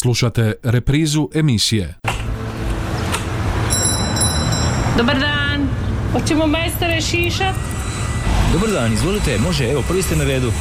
Slušate 0.00 0.52
reprizu 0.62 1.28
emisije. 1.34 1.94
Dobar 4.96 5.18
dan, 5.18 5.68
hoćemo 6.12 6.46
majstore 6.46 7.00
šišat? 7.00 7.54
Dobar 8.52 8.70
dan, 8.70 8.92
izvolite, 8.92 9.38
može, 9.38 9.64
evo, 9.64 9.82
prvi 9.88 10.02
ste 10.02 10.16
na 10.16 10.24
redu. 10.24 10.52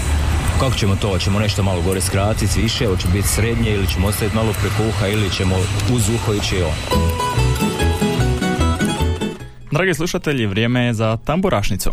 Kako 0.60 0.76
ćemo 0.76 0.96
to? 0.96 1.10
Hoćemo 1.10 1.40
nešto 1.40 1.64
malo 1.64 1.82
gore 1.82 2.02
skratiti, 2.02 2.62
više, 2.62 2.88
hoće 2.88 3.08
biti 3.14 3.28
srednje 3.28 3.72
ili 3.74 3.88
ćemo 3.88 4.08
ostaviti 4.08 4.36
malo 4.36 4.54
preko 4.62 4.90
uha 4.90 5.08
ili 5.08 5.32
ćemo 5.32 5.56
uz 5.94 6.10
uho 6.10 6.34
ići 6.34 6.56
on. 6.62 7.00
Dragi 9.72 9.94
slušatelji, 9.94 10.46
vrijeme 10.46 10.86
je 10.86 10.94
za 10.94 11.18
tamburašnicu. 11.26 11.92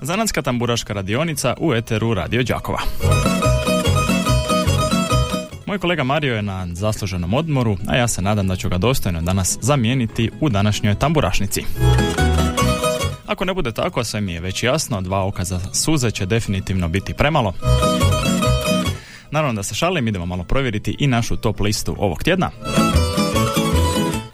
Zanatska 0.00 0.42
tamburaška 0.42 0.92
radionica 0.92 1.54
u 1.60 1.74
Eteru 1.74 2.14
Radio 2.14 2.42
Đakova. 2.42 2.80
Moj 5.74 5.78
kolega 5.78 6.04
Mario 6.04 6.36
je 6.36 6.42
na 6.42 6.66
zasluženom 6.72 7.34
odmoru, 7.34 7.76
a 7.86 7.96
ja 7.96 8.08
se 8.08 8.22
nadam 8.22 8.48
da 8.48 8.56
ću 8.56 8.68
ga 8.68 8.78
dostojno 8.78 9.22
danas 9.22 9.58
zamijeniti 9.60 10.30
u 10.40 10.48
današnjoj 10.48 10.94
tamburašnici. 10.94 11.64
Ako 13.26 13.44
ne 13.44 13.54
bude 13.54 13.72
tako, 13.72 14.04
sve 14.04 14.20
mi 14.20 14.32
je 14.32 14.40
već 14.40 14.62
jasno, 14.62 15.00
dva 15.00 15.26
oka 15.26 15.44
za 15.44 15.60
suze 15.72 16.10
će 16.10 16.26
definitivno 16.26 16.88
biti 16.88 17.14
premalo. 17.14 17.52
Naravno 19.30 19.54
da 19.54 19.62
se 19.62 19.74
šalim, 19.74 20.08
idemo 20.08 20.26
malo 20.26 20.44
provjeriti 20.44 20.96
i 20.98 21.06
našu 21.06 21.36
top 21.36 21.60
listu 21.60 21.96
ovog 21.98 22.22
tjedna. 22.22 22.50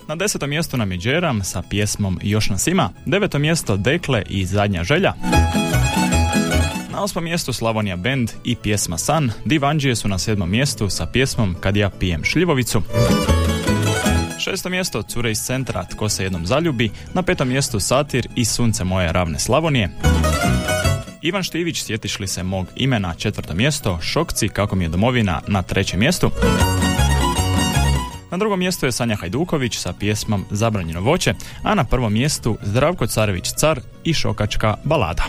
Na 0.09 0.17
desetom 0.17 0.51
mjestu 0.51 0.77
nam 0.77 0.93
je 0.93 0.99
Džeram 0.99 1.45
sa 1.45 1.63
pjesmom 1.71 2.19
Još 2.23 2.51
nas 2.51 2.67
ima, 2.67 2.91
deveto 3.07 3.39
mjesto 3.39 3.77
Dekle 3.77 4.23
i 4.29 4.47
Zadnja 4.47 4.85
želja. 4.85 5.13
Na 7.01 7.05
osmom 7.05 7.25
mjestu 7.25 7.53
Slavonija 7.53 7.97
Band 7.97 8.31
i 8.45 8.57
pjesma 8.57 8.99
San, 8.99 9.31
Divanđije 9.45 9.97
su 9.97 10.09
na 10.09 10.19
sedmom 10.19 10.51
mjestu 10.51 10.91
sa 10.91 11.07
pjesmom 11.07 11.57
Kad 11.61 11.77
ja 11.77 11.91
pijem 11.91 12.25
šljivovicu. 12.25 12.83
Šesto 14.39 14.69
mjesto 14.69 15.03
Cure 15.03 15.31
iz 15.31 15.39
centra 15.39 15.85
Tko 15.85 16.09
se 16.09 16.23
jednom 16.23 16.47
zaljubi, 16.47 16.91
na 17.15 17.23
petom 17.23 17.49
mjestu 17.49 17.81
Satir 17.81 18.29
i 18.37 18.45
Sunce 18.45 18.85
moje 18.85 19.13
ravne 19.13 19.39
Slavonije. 19.39 19.91
Ivan 21.23 21.43
Štivić, 21.43 21.83
sjetiš 21.83 22.19
li 22.19 22.27
se 22.27 22.43
mog 22.43 22.67
imena, 22.77 23.15
četvrto 23.15 23.55
mjesto, 23.55 23.99
Šokci, 24.03 24.49
kako 24.49 24.77
mi 24.77 24.85
je 24.85 24.89
domovina, 24.89 25.41
na 25.47 25.63
trećem 25.63 26.01
mjestu. 26.01 26.31
Na 28.31 28.39
drugom 28.39 28.59
mjestu 28.59 28.87
je 28.87 28.93
Sanja 28.93 29.17
Hajduković 29.17 29.79
sa 29.79 29.93
pjesmom 29.93 30.45
Zabranjeno 30.51 31.01
voće, 31.01 31.35
a 31.63 31.75
na 31.75 31.85
prvom 31.85 32.13
mjestu 32.13 32.59
Zdravko 32.63 33.07
Carević 33.07 33.53
Car 33.53 33.81
i 34.05 34.15
Šokačka 34.15 34.77
balada. 34.85 35.25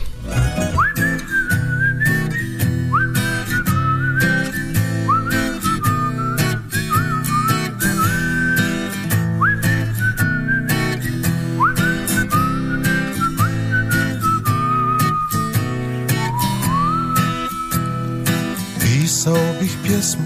Pjesmu, 19.91 20.23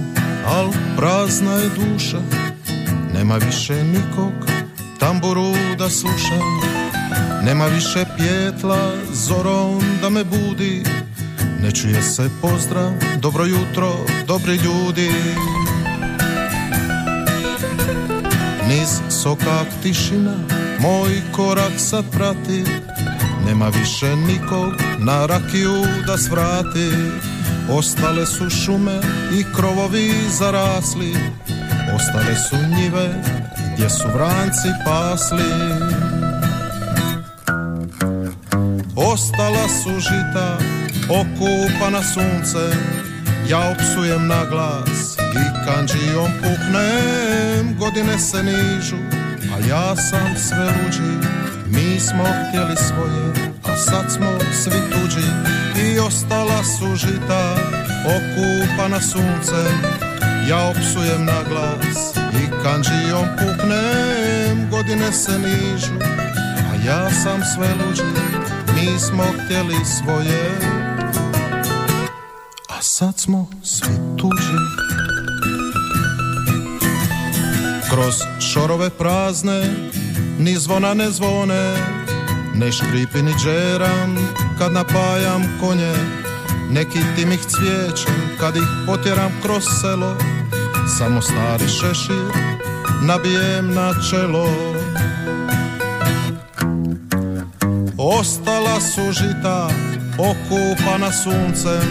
al 0.48 0.72
prazna 0.98 1.54
je 1.54 1.70
duša 1.70 2.18
Nema 3.14 3.36
više 3.36 3.84
nikog 3.84 4.34
tamburu 5.00 5.54
da 5.78 5.90
sluša 5.90 6.40
Nema 7.44 7.66
više 7.66 8.06
pjetla 8.18 8.92
zorom 9.14 9.82
da 10.02 10.10
me 10.10 10.24
budi 10.24 10.84
Ne 11.62 11.72
čuje 11.72 12.02
se 12.02 12.30
pozdrav, 12.42 12.92
dobro 13.20 13.46
jutro, 13.46 13.94
dobri 14.28 14.56
ljudi. 14.56 15.12
Niz 18.68 19.22
sokak 19.22 19.68
tišina, 19.84 20.36
moj 20.80 21.22
korak 21.32 21.74
sad 21.78 22.06
prati 22.12 22.64
Nema 23.46 23.68
više 23.68 24.16
nikog 24.16 24.74
na 25.00 25.26
rakiju 25.26 25.84
da 26.08 26.18
svrati 26.18 26.92
Ostale 27.70 28.26
su 28.26 28.50
šume 28.50 29.00
i 29.40 29.44
krovovi 29.56 30.12
zarasli 30.40 31.16
Ostale 31.96 32.36
su 32.36 32.56
njive 32.78 33.10
gdje 33.74 33.90
su 33.90 34.08
vranci 34.14 34.68
pasli. 34.86 35.52
Ostala 38.96 39.68
su 39.84 40.00
žita 40.00 40.58
okupana 41.10 42.04
suncem 42.04 42.80
Ja 43.50 43.72
opsujem 43.72 44.28
na 44.28 44.46
glas 44.50 45.18
i 45.20 45.66
kanđijom 45.66 46.32
puknem. 46.38 47.78
Godine 47.80 48.20
se 48.20 48.44
nižu, 48.44 48.96
a 49.56 49.68
ja 49.70 49.96
sam 49.96 50.36
sve 50.38 50.66
luđi 50.66 51.28
Mi 51.66 52.00
smo 52.00 52.24
htjeli 52.24 52.76
svoje, 52.76 53.55
a 53.68 53.78
sad 53.78 54.12
smo 54.12 54.28
svi 54.64 54.80
tuđi 54.92 55.28
I 55.86 56.00
ostala 56.00 56.64
su 56.64 56.96
žita 56.96 57.56
okupana 58.06 59.02
suncem. 59.02 59.82
Ja 60.50 60.70
opsujem 60.70 61.26
na 61.26 61.44
glas 61.50 62.16
i 62.16 62.64
kanđijom 62.64 63.26
puknem 63.38 64.70
Godine 64.72 65.12
se 65.12 65.40
nižu, 65.40 65.94
a 66.72 66.88
ja 66.88 67.12
sam 67.24 67.42
sve 67.56 67.68
luđi 67.68 68.04
Mi 68.76 69.00
smo 69.00 69.24
htjeli 69.24 69.76
svoje, 69.86 70.52
a 72.70 72.82
sad 72.82 73.20
smo 73.20 73.50
svi 73.64 73.96
tuđi. 74.18 74.58
Kroz 77.90 78.16
šorove 78.40 78.90
prazne, 78.90 79.74
ni 80.40 80.56
zvona 80.56 80.94
ne 80.94 81.12
zvone 81.12 81.95
Ne 82.60 82.72
škripi 82.72 83.22
ni 83.22 83.34
džeram 83.44 84.18
kad 84.58 84.72
napajam 84.72 85.44
konje. 85.60 85.94
Neki 86.70 87.00
timih 87.16 87.40
cvijećem 87.40 88.38
kad 88.40 88.56
ih 88.56 88.64
potjeram 88.86 89.32
kroz 89.42 89.64
selo. 89.82 90.18
Samo 90.98 91.22
stari 91.22 91.68
šešir 91.68 92.56
nabijem 93.02 93.74
na 93.74 93.94
čelo. 94.10 94.48
Ostala 97.98 98.82
su 98.82 99.12
žita 99.12 99.70
okupana 100.18 101.12
suncem. 101.12 101.90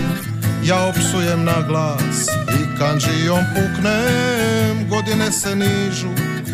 Ja 0.64 0.86
opsujem 0.88 1.44
na 1.44 1.62
glas 1.69 2.28
i 2.48 2.78
kanđijom 2.78 3.44
puknem. 3.54 4.88
Godine 4.91 5.32
se 5.32 5.56
nižu, 5.56 6.10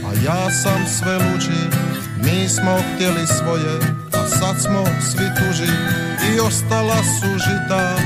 a 0.06 0.24
ja 0.24 0.50
sam 0.50 0.86
sve 0.98 1.14
luđi 1.14 1.89
Mi 2.22 2.48
smo 2.48 2.78
htjeli 2.94 3.26
svoje, 3.26 3.78
a 4.12 4.28
sad 4.28 4.62
smo 4.62 4.84
svi 5.10 5.26
tuži. 5.36 5.72
I 6.34 6.40
ostala 6.40 6.96
su 6.96 7.28
žita 7.38 7.96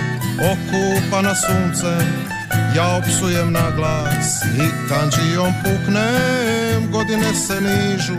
okupana 0.53 1.35
suncem. 1.35 2.35
Ja 2.77 2.97
opsujem 2.97 3.53
na 3.53 3.71
glas 3.77 4.43
i 4.45 4.89
kanđijom 4.89 5.53
puknem. 5.63 6.93
Godine 6.93 7.35
se 7.35 7.61
nižu, 7.61 8.15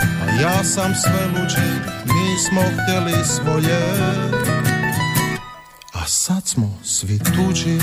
a 0.00 0.40
ja 0.42 0.64
sam 0.64 0.94
sve 0.94 1.26
luđi. 1.26 1.70
Mi 2.04 2.38
smo 2.38 2.60
htjeli 2.60 3.24
svoje 3.24 3.80
A 5.92 6.06
sad 6.06 6.48
smo 6.48 6.78
svi 6.84 7.18
tuđi. 7.18 7.78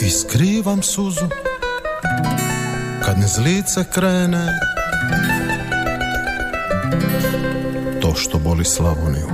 I 0.00 0.10
skrivam 0.10 0.82
suzu 0.82 1.28
Kad 3.14 3.20
ne 3.20 3.26
zlice 3.26 3.84
krene. 3.90 4.46
To 8.02 8.14
što 8.14 8.38
boli 8.38 8.64
Slavoniju. 8.64 9.26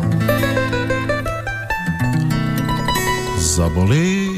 Zaboli 3.38 4.29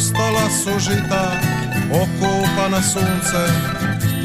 ostala 0.00 0.50
su 0.50 0.78
žita 0.78 1.24
okupana 1.92 2.82
suncem 2.82 3.54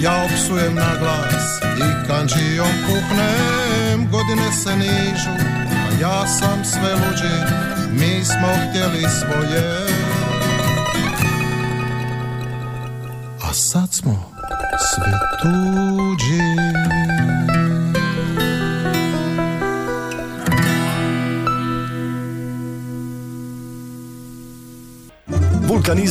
ja 0.01 0.23
opsujem 0.25 0.75
na 0.75 0.89
glas 0.99 1.59
i 1.77 2.07
kanđijom 2.07 2.67
puknem. 2.87 4.11
Godine 4.11 4.51
se 4.51 4.75
nižu, 4.75 5.35
a 5.67 6.01
ja 6.01 6.27
sam 6.27 6.65
sve 6.65 6.93
luđi. 6.93 7.35
Mi 7.91 8.25
smo 8.25 8.47
htjeli 8.69 9.03
svoje. 9.19 9.87
A 13.43 13.53
sad 13.53 13.93
smo 13.93 14.31
svi 14.79 15.11
tuđi 15.41 15.94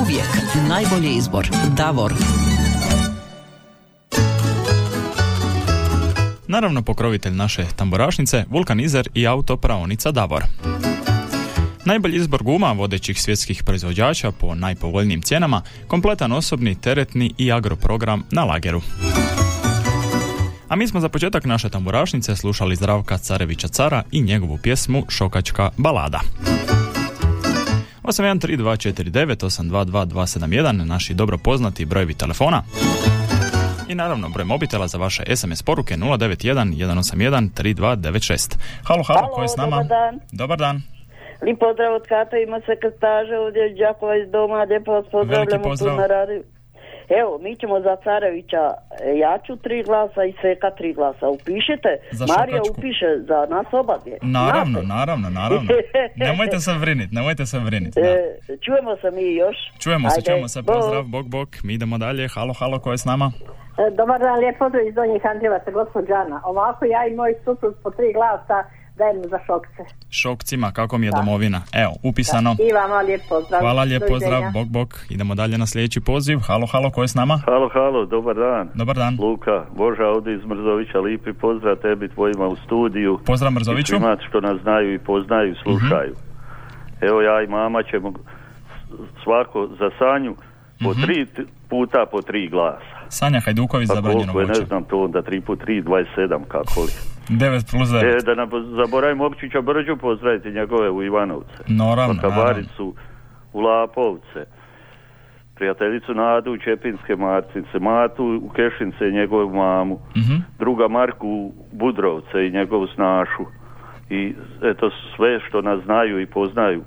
Uvijek 0.00 0.28
najbolji 0.68 1.14
izbor. 1.16 1.48
Davor. 1.76 2.14
Naravno 6.46 6.82
pokrovitelj 6.82 7.32
naše 7.32 7.66
tamburašnice, 7.76 8.44
vulkanizer 8.50 9.08
i 9.14 9.26
autopraonica 9.26 10.10
Davor. 10.10 10.42
Najbolji 11.84 12.16
izbor 12.16 12.42
guma 12.42 12.72
vodećih 12.72 13.22
svjetskih 13.22 13.62
proizvođača 13.62 14.32
po 14.32 14.54
najpovoljnijim 14.54 15.22
cijenama, 15.22 15.62
kompletan 15.88 16.32
osobni, 16.32 16.80
teretni 16.80 17.34
i 17.38 17.52
agroprogram 17.52 18.22
na 18.30 18.44
lageru. 18.44 18.80
A 20.68 20.76
mi 20.76 20.88
smo 20.88 21.00
za 21.00 21.08
početak 21.08 21.44
naše 21.44 21.68
tamburašnice 21.68 22.36
slušali 22.36 22.76
Zdravka 22.76 23.18
Carevića 23.18 23.68
Cara 23.68 24.02
i 24.10 24.22
njegovu 24.22 24.58
pjesmu 24.62 25.04
Šokačka 25.08 25.70
balada. 25.76 26.20
813249822271 28.08 30.84
naši 30.84 31.14
dobro 31.14 31.38
poznati 31.38 31.84
brojevi 31.84 32.14
telefona. 32.14 32.62
I 33.88 33.94
naravno 33.94 34.28
broj 34.28 34.44
mobitela 34.44 34.88
za 34.88 34.98
vaše 34.98 35.36
SMS 35.36 35.62
poruke 35.62 35.94
091 35.94 36.76
181 36.76 37.48
3296. 37.62 38.56
Halo, 38.84 39.02
halo, 39.02 39.20
Halo, 39.20 39.34
ko 39.34 39.42
je 39.42 39.48
s 39.48 39.56
nama? 39.56 39.70
dobar 39.70 39.86
dan. 39.86 40.20
Dobar 40.32 40.58
dan. 40.58 40.82
Lijep 41.42 41.58
pozdrav 41.58 41.94
od 41.94 42.02
Kata, 42.08 42.36
ima 42.38 42.60
se 42.60 42.76
krstaže 42.82 43.36
ovdje 43.38 43.70
iz 43.70 43.76
Đakova 43.78 44.16
iz 44.16 44.30
doma, 44.30 44.62
lijepo 44.62 44.92
vas 44.92 45.06
pozdravljamo 45.12 45.76
tu 45.76 45.86
na 45.86 46.06
radiju. 46.06 46.42
Evo, 47.08 47.38
mi 47.38 47.56
ćemo 47.56 47.80
za 47.80 47.96
Carevića, 48.04 48.64
e, 49.04 49.18
ja 49.18 49.38
ću 49.46 49.56
tri 49.56 49.82
glasa 49.82 50.24
i 50.24 50.32
Seka 50.40 50.70
tri 50.70 50.92
glasa. 50.92 51.28
Upišite, 51.28 51.90
Za 52.10 52.26
Marija 52.38 52.60
upiše 52.70 53.10
za 53.28 53.46
nas 53.50 53.66
oba 53.72 53.98
dvije. 54.02 54.18
Naravno, 54.22 54.80
Znate? 54.80 54.86
naravno, 54.86 55.30
naravno. 55.30 55.68
Nemojte 56.26 56.58
se 56.60 56.72
vrinit, 56.72 57.12
nemojte 57.12 57.46
se 57.46 57.58
vrinit. 57.58 57.94
Da. 57.94 58.00
E, 58.00 58.38
čujemo 58.64 58.96
se 58.96 59.10
mi 59.10 59.34
još. 59.34 59.56
Čujemo 59.82 60.10
se, 60.10 60.14
Ajde, 60.18 60.26
čujemo 60.26 60.48
se, 60.48 60.62
pozdrav, 60.62 61.02
bok, 61.02 61.26
bok, 61.26 61.48
mi 61.64 61.74
idemo 61.74 61.98
dalje, 61.98 62.28
halo, 62.28 62.52
halo, 62.52 62.78
ko 62.78 62.90
je 62.92 62.98
s 62.98 63.04
nama? 63.04 63.32
E, 63.78 63.90
Dobar 63.90 64.20
dan, 64.20 64.38
lijep 64.38 64.58
pozdrav 64.58 64.86
iz 64.86 64.94
Donjih 64.94 65.26
Andrijevaca. 65.26 65.70
Ovako 66.44 66.84
ja 66.84 67.06
i 67.06 67.14
moj 67.14 67.34
suprug 67.44 67.74
po 67.82 67.90
tri 67.90 68.12
glasa 68.12 68.58
dajemo 68.98 69.22
za 69.24 69.38
šokce. 69.46 69.82
Šokcima, 70.12 70.72
kako 70.72 70.98
mi 70.98 71.06
je 71.06 71.12
domovina. 71.12 71.60
Evo, 71.74 71.92
upisano. 72.02 72.56
I 72.60 72.72
vama 72.72 72.96
lijep 72.98 73.20
pozdrav. 73.28 73.60
Hvala, 73.60 73.82
lijep 73.82 74.02
pozdrav, 74.08 74.42
bok, 74.52 74.66
bok. 74.68 74.88
Idemo 75.10 75.34
dalje 75.34 75.58
na 75.58 75.66
sljedeći 75.66 76.00
poziv. 76.02 76.38
Halo, 76.40 76.66
halo, 76.66 76.90
ko 76.90 77.02
je 77.02 77.08
s 77.08 77.14
nama? 77.14 77.36
Halo, 77.38 77.68
halo, 77.68 78.06
dobar 78.06 78.36
dan. 78.36 78.68
Dobar 78.74 78.96
dan. 78.96 79.16
Luka, 79.20 79.64
Boža 79.72 80.06
ovdje 80.06 80.34
iz 80.34 80.44
Mrzovića, 80.44 80.98
lipi 81.00 81.32
pozdrav 81.34 81.76
tebi 81.76 82.08
tvojima 82.08 82.46
u 82.46 82.56
studiju. 82.56 83.18
Pozdrav 83.26 83.52
I 83.52 83.54
Mrzoviću. 83.54 83.94
Mhm. 83.94 84.02
svima 84.02 84.16
što 84.28 84.40
nas 84.40 84.56
znaju 84.62 84.94
i 84.94 84.98
poznaju, 85.00 85.54
slušaju. 85.56 86.14
Evo 87.00 87.22
ja 87.22 87.42
i 87.42 87.46
mama 87.48 87.82
ćemo 87.82 88.12
svako 89.24 89.68
za 89.70 89.90
Sanju 89.98 90.34
po 90.80 90.90
Mhm. 90.90 91.02
tri 91.02 91.26
t- 91.26 91.42
puta 91.68 92.06
po 92.06 92.22
tri 92.22 92.48
glasa. 92.48 92.98
Sanja 93.08 93.40
Hajduković 93.40 93.88
Pa 93.88 93.94
zabranjeno 93.94 94.32
je, 94.32 94.38
ne 94.38 94.52
voće. 94.52 94.66
znam 94.66 94.84
to 94.84 95.04
onda 95.04 95.22
tri 95.22 95.40
put 95.40 95.60
tri, 95.60 95.82
27 95.82 96.44
kako 96.48 96.80
li. 96.80 96.92
9 97.28 97.70
plus 97.70 97.88
9. 97.88 98.18
E, 98.18 98.22
da 98.24 98.34
ne 98.34 98.46
zaboravim 98.76 99.20
Opčića 99.20 99.60
Brđu 99.60 99.96
pozdraviti 99.96 100.50
njegove 100.50 100.90
u 100.90 101.02
Ivanovce. 101.02 101.62
Naravno. 101.66 102.20
Kabaricu 102.20 102.94
u 103.52 103.60
Lapovce. 103.60 104.46
Prijateljicu 105.54 106.14
Nadu 106.14 106.52
u 106.52 106.58
Čepinske 106.58 107.16
Marcince, 107.16 107.78
Matu 107.78 108.40
u 108.42 108.48
Kešince 108.48 109.08
i 109.08 109.12
njegovu 109.12 109.54
mamu. 109.54 109.98
Mhm. 110.16 110.34
Druga 110.58 110.88
Marku 110.88 111.28
u 111.28 111.52
Budrovce 111.72 112.46
i 112.46 112.50
njegovu 112.50 112.86
snašu. 112.94 113.44
I 114.10 114.34
eto 114.62 114.90
sve 115.16 115.40
što 115.48 115.62
nas 115.62 115.84
znaju 115.84 116.20
i 116.20 116.26
poznaju. 116.26 116.82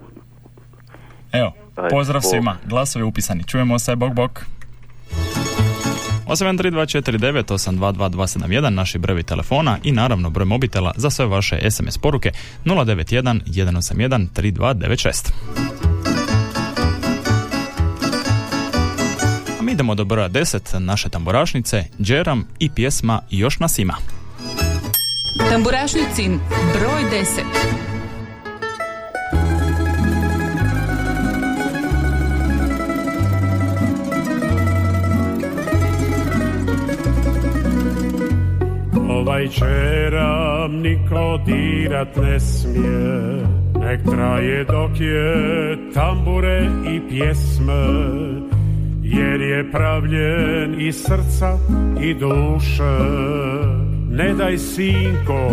Evo, 1.33 1.51
pozdrav 1.91 2.21
svima. 2.21 2.55
Glasovi 2.65 3.05
upisani. 3.05 3.43
Čujemo 3.43 3.79
se, 3.79 3.95
bok, 3.95 4.13
bok. 4.13 4.45
813249822271 6.27 8.69
naši 8.69 8.97
brojevi 8.97 9.23
telefona 9.23 9.77
i 9.83 9.91
naravno 9.91 10.29
broj 10.29 10.45
mobitela 10.45 10.91
za 10.95 11.09
sve 11.09 11.25
vaše 11.25 11.71
SMS 11.71 11.97
poruke 11.97 12.31
091 12.65 13.41
181 13.45 14.27
3296. 14.35 15.31
A 19.59 19.63
mi 19.63 19.71
idemo 19.71 19.95
do 19.95 20.05
broja 20.05 20.29
10 20.29 20.79
naše 20.79 21.09
tamburašnice, 21.09 21.83
Džeram 22.01 22.47
i 22.59 22.69
pjesma 22.69 23.21
Još 23.29 23.59
nas 23.59 23.79
ima. 23.79 23.93
Tamburašnicin 25.49 26.39
broj 26.73 27.03
10. 27.11 27.90
Ovaj 39.41 39.53
čeram 39.53 40.71
niko 40.71 41.39
dirat 41.45 42.15
ne 42.17 42.39
smije 42.39 43.45
Nek 43.79 43.99
traje 44.11 44.63
dok 44.63 44.91
je 44.99 45.77
tambure 45.93 46.69
i 46.87 47.09
pjesme 47.09 47.85
Jer 49.03 49.41
je 49.41 49.71
pravljen 49.71 50.81
iz 50.81 50.95
srca 50.95 51.57
i 52.01 52.13
duše. 52.13 52.97
Ne 54.09 54.33
daj 54.33 54.57
sinko, 54.57 55.51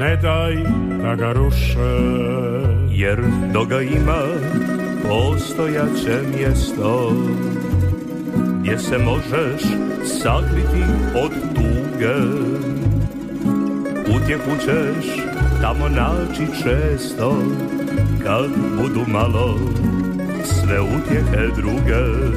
ne 0.00 0.16
daj 0.16 0.56
da 1.02 1.14
ga 1.14 1.32
ruše. 1.32 2.00
Jer 2.90 3.20
do 3.52 3.64
ga 3.64 3.80
ima 3.80 4.22
postojaće 5.08 6.20
mjesto 6.38 7.12
gdje 8.60 8.78
se 8.78 8.98
možeš 8.98 9.62
sakriti 10.04 10.84
od 11.24 11.32
tuge 11.54 12.59
utjehu 14.22 14.56
ćeš 14.56 15.06
tamo 15.62 15.88
naći 15.88 16.46
često 16.62 17.36
kad 18.22 18.50
budu 18.80 19.04
malo 19.08 19.58
sve 20.44 20.80
utjehe 20.80 21.46
druge. 21.56 22.30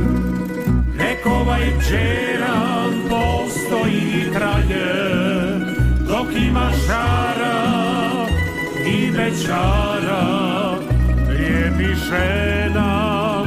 Nek 0.98 1.26
ovaj 1.26 1.72
čeran 1.90 2.94
postoji 3.10 3.98
i 3.98 4.34
traje 4.34 5.14
Dok 6.08 6.28
ima 6.48 6.70
žara 6.88 8.26
i 8.88 9.12
večara 9.12 10.24
Lijepi 11.30 11.96
žena 12.10 13.44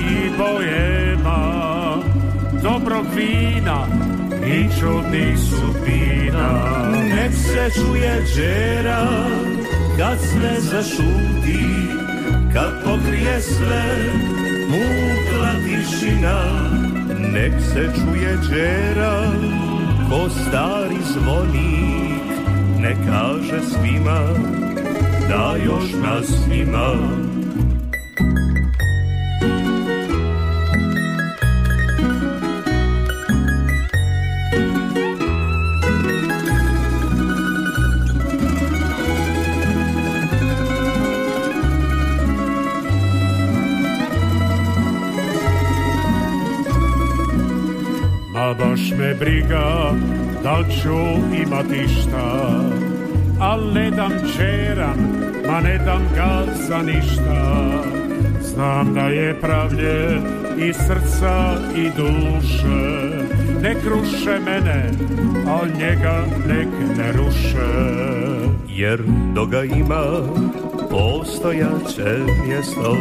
i 0.00 0.30
bojema 0.38 1.94
Dobrog 2.62 3.06
vina 3.16 3.86
i 4.46 4.68
čudnih 4.80 5.38
sudbina 5.38 6.50
Nek 7.14 7.32
se 7.34 7.70
čuje 7.74 8.22
džera 8.34 9.06
kad 9.98 10.18
sve 10.20 10.60
zašuti 10.60 11.64
Kad 12.52 12.84
pokrije 12.84 13.40
sve 13.40 13.84
mukla 14.68 15.52
tišina. 15.64 16.42
Nek 17.32 17.52
se 17.72 17.90
čuje 17.94 18.38
džera 18.48 19.22
ko 20.10 20.28
stari 20.28 20.96
zvonik 21.12 22.22
Ne 22.78 22.96
kaže 23.06 23.60
svima 23.62 24.20
da 25.28 25.56
još 25.64 25.92
nas 26.02 26.28
ima 26.54 27.27
me 48.98 49.14
briga 49.14 49.92
da 50.42 50.64
ću 50.82 50.98
imati 51.46 51.88
šta 51.88 52.50
Al 53.40 53.72
ne 53.72 53.90
dam 53.90 54.12
čeran, 54.36 54.98
ma 55.46 55.60
ne 55.60 55.78
dam 55.78 56.02
ga 56.14 56.44
za 56.68 56.78
ništa. 56.78 57.62
Znam 58.42 58.94
da 58.94 59.00
je 59.00 59.40
pravlje 59.40 60.20
i 60.58 60.72
srca 60.72 61.54
i 61.76 61.90
duše 61.96 63.08
Nek 63.62 63.76
ruše 63.84 64.38
mene, 64.44 64.90
al 65.48 65.66
njega 65.78 66.24
nek 66.48 66.68
ne 66.98 67.12
ruše. 67.12 67.68
Jer 68.68 69.02
dok 69.34 69.50
ga 69.50 69.64
ima 69.64 70.04
postojaće 70.90 72.18
mjesto 72.46 72.96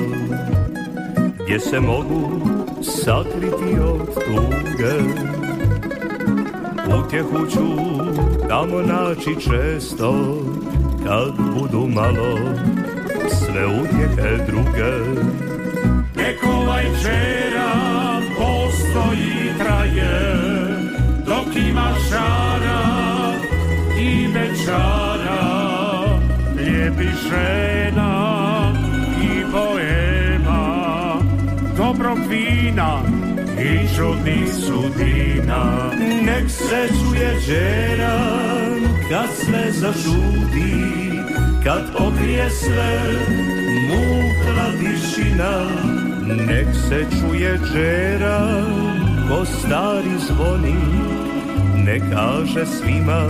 Gdje 1.44 1.60
se 1.60 1.80
mogu 1.80 2.50
sakriti 2.82 3.80
od 3.84 4.13
tuge 4.13 5.37
Utjehu 6.96 7.48
ću 7.51 7.67
tamo 8.50 8.82
naći 8.82 9.36
često 9.41 10.38
Kad 11.06 11.34
budu 11.38 11.88
malo 11.88 12.38
sve 13.29 13.65
utjehe 13.65 14.38
druge. 14.48 15.22
Nek 16.15 16.44
ovaj 16.58 16.84
čera 16.84 17.72
postoji 18.38 19.58
traje 19.58 20.36
Dok 21.25 21.56
ima 21.70 21.94
žara 22.10 23.34
i 24.00 24.27
večara 24.27 25.67
Lijepi 26.58 27.08
žena 27.29 28.74
i 29.24 29.51
boema 29.51 30.88
Dobrog 31.77 32.17
vina 32.29 33.01
i 33.60 33.96
čudnih 33.96 34.54
sudina 34.54 35.92
Nek 36.26 36.50
se 36.50 36.88
čuje 36.88 37.40
džeran 37.46 38.80
kad 39.10 39.30
sve 39.36 39.72
zažudi 39.72 41.12
Kad 41.64 41.98
pokrije 41.98 42.50
sve 42.50 43.00
mukla 43.90 44.68
tišina. 44.80 45.68
Nek 46.48 46.68
se 46.90 47.06
čuje 47.20 47.60
džeran 47.74 48.66
ko 49.30 49.46
stari 49.46 50.18
zvoni 50.28 50.76
Nek 51.86 52.02
kaže 52.14 52.66
svima 52.66 53.24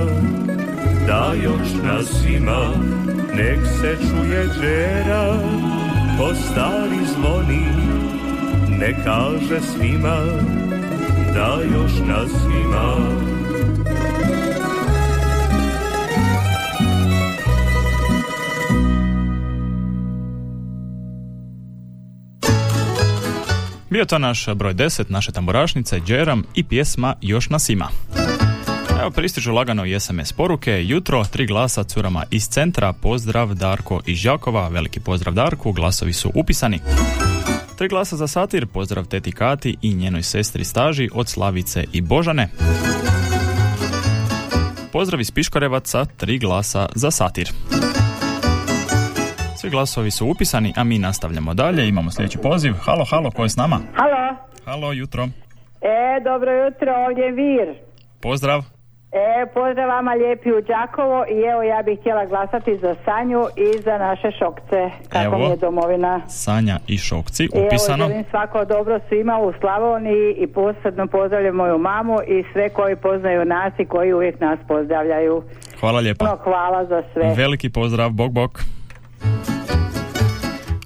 da 1.08 1.34
još 1.44 1.84
nas 1.84 2.24
ima. 2.30 2.70
Nek 3.34 3.60
se 3.82 3.96
čuje 4.02 4.48
džeran 4.60 5.62
ko 6.18 6.34
stari 6.36 7.00
zvoni 7.16 7.97
ne 8.80 9.04
kaže 9.04 9.62
svima 9.62 10.18
da 11.34 11.60
još 11.74 11.92
nas 12.08 12.32
ima 12.66 13.18
Bio 23.90 24.06
to 24.06 24.20
naš 24.20 24.48
broj 24.56 24.74
10, 24.74 25.04
naše 25.10 25.32
tamburašnice, 25.32 26.00
Džeram 26.00 26.44
i 26.56 26.64
pjesma 26.64 27.16
Još 27.22 27.50
nas 27.50 27.70
ima. 27.70 27.90
Evo 29.02 29.12
pristižu 29.12 29.54
lagano 29.54 29.86
i 29.86 30.00
SMS 30.00 30.34
poruke. 30.34 30.84
Jutro, 30.84 31.26
tri 31.26 31.48
glasa 31.48 31.84
curama 31.84 32.24
iz 32.32 32.48
centra. 32.48 32.94
Pozdrav 32.94 33.54
Darko 33.54 34.02
iz 34.06 34.18
Žakova. 34.18 34.68
Veliki 34.68 35.00
pozdrav 35.00 35.34
Darku. 35.34 35.72
Glasovi 35.72 36.14
su 36.14 36.32
upisani. 36.36 36.80
Tri 37.78 37.88
glasa 37.88 38.16
za 38.16 38.28
satir, 38.28 38.68
pozdrav 38.68 39.06
teti 39.06 39.32
Kati 39.32 39.78
i 39.82 39.94
njenoj 39.94 40.24
sestri 40.24 40.64
Staži 40.64 41.10
od 41.14 41.28
Slavice 41.28 41.84
i 41.94 42.02
Božane. 42.02 42.50
Pozdrav 44.92 45.22
iz 45.22 45.32
Piškorevaca, 45.32 46.06
tri 46.06 46.40
glasa 46.40 46.88
za 46.96 47.12
satir. 47.12 47.50
Svi 49.58 49.70
glasovi 49.70 50.12
su 50.12 50.28
upisani, 50.28 50.74
a 50.76 50.84
mi 50.84 51.00
nastavljamo 51.00 51.54
dalje. 51.54 51.88
Imamo 51.88 52.12
sljedeći 52.12 52.38
poziv. 52.38 52.74
Halo, 52.74 53.06
halo, 53.10 53.32
ko 53.32 53.44
je 53.44 53.50
s 53.50 53.56
nama? 53.56 53.80
Halo. 53.96 54.36
Halo, 54.66 54.94
jutro. 54.94 55.24
E, 55.82 56.24
dobro 56.24 56.52
jutro, 56.52 56.94
ovdje 57.08 57.24
je 57.24 57.32
Vir. 57.32 57.76
Pozdrav. 58.20 58.77
E, 59.18 59.20
pozdrav 59.54 59.88
vama 59.90 60.14
lijepi 60.14 60.52
u 60.52 60.62
Đakovo 60.62 61.26
i 61.30 61.42
evo 61.52 61.64
ja 61.64 61.82
bih 61.82 62.00
htjela 62.00 62.26
glasati 62.26 62.78
za 62.78 62.96
Sanju 63.06 63.46
i 63.56 63.82
za 63.82 63.98
naše 63.98 64.32
šokce. 64.40 64.90
Kako 65.10 65.26
Evo. 65.26 65.38
mi 65.38 65.44
je 65.44 65.58
domovina. 65.58 66.22
Sanja 66.28 66.80
i 66.88 66.98
Šokci, 66.98 67.44
I 67.44 67.50
evo 67.54 67.66
upisano. 67.68 68.08
želim 68.08 68.26
svako 68.30 68.66
dobro 68.66 69.00
svima 69.10 69.40
u 69.40 69.54
Slavoniji 69.60 70.34
i 70.38 70.48
posebno 70.48 71.08
pozdravljam 71.08 71.56
moju 71.56 71.78
mamu 71.78 72.18
i 72.28 72.44
sve 72.54 72.70
koji 72.70 72.96
poznaju 72.96 73.46
nas 73.46 73.74
i 73.80 73.86
koji 73.86 74.14
uvijek 74.14 74.40
nas 74.40 74.60
pozdravljaju. 74.68 75.44
Hvala 75.80 76.00
lijepa. 76.00 76.26
Puno 76.26 76.38
hvala 76.44 76.86
za 76.86 77.04
sve. 77.14 77.34
Veliki 77.36 77.70
pozdrav, 77.70 78.10
bok 78.10 78.32
bok. 78.32 78.60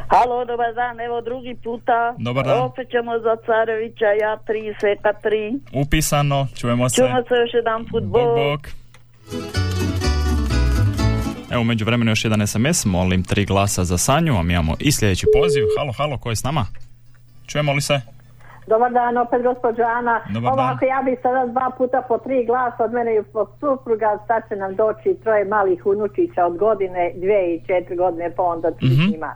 Halo, 0.08 0.44
dobar 0.44 0.74
dan, 0.74 1.00
evo 1.00 1.20
drugi 1.20 1.56
puta. 1.56 2.14
Dobar 2.18 2.44
dan. 2.44 2.58
Opet 2.60 2.90
ćemo 2.90 3.18
za 3.18 3.36
Carevića, 3.46 4.04
ja 4.20 4.36
tri, 4.38 4.74
Seka 4.80 5.12
tri. 5.14 5.52
Upisano, 5.74 6.46
čujemo 6.56 6.88
se. 6.88 6.96
Čujemo 6.96 7.22
se 7.22 7.34
još 7.34 7.54
jedan 7.54 7.84
put, 7.84 8.02
Bok, 8.04 8.22
bok. 8.22 8.36
bok. 8.36 8.60
Evo, 11.52 11.60
u 11.60 11.64
međuvremenu 11.64 12.10
još 12.10 12.24
jedan 12.24 12.46
SMS, 12.46 12.84
molim 12.86 13.22
tri 13.22 13.44
glasa 13.44 13.84
za 13.84 13.98
Sanju, 13.98 14.34
a 14.34 14.42
mi 14.42 14.52
imamo 14.52 14.74
i 14.80 14.92
sljedeći 14.92 15.26
poziv. 15.34 15.64
Halo, 15.78 15.92
halo, 15.92 16.18
ko 16.18 16.30
je 16.30 16.36
s 16.36 16.44
nama? 16.44 16.66
Čujemo 17.46 17.72
li 17.72 17.80
se? 17.80 18.00
Dobar 18.66 18.92
dan, 18.92 19.16
opet 19.16 19.42
gospođa 19.42 19.82
Ana. 19.90 20.20
Dobar 20.28 20.52
dan. 20.52 20.60
Ovako, 20.60 20.84
ja 20.86 21.02
bih 21.02 21.18
sada 21.22 21.46
dva 21.46 21.70
puta 21.78 22.02
po 22.08 22.18
tri 22.18 22.46
glasa 22.46 22.84
od 22.84 22.92
mene 22.92 23.14
i 23.14 23.18
od 23.34 23.48
supruga, 23.60 24.18
sad 24.26 24.42
će 24.48 24.56
nam 24.56 24.74
doći 24.74 25.16
troje 25.22 25.44
malih 25.46 25.86
unučića 25.86 26.46
od 26.46 26.56
godine, 26.56 27.12
dvije 27.16 27.54
i 27.54 27.60
četiri 27.60 27.96
godine, 27.96 28.30
pa 28.36 28.42
onda 28.44 28.70
tri 28.70 28.86
Mhm. 28.88 29.10
njima. 29.10 29.32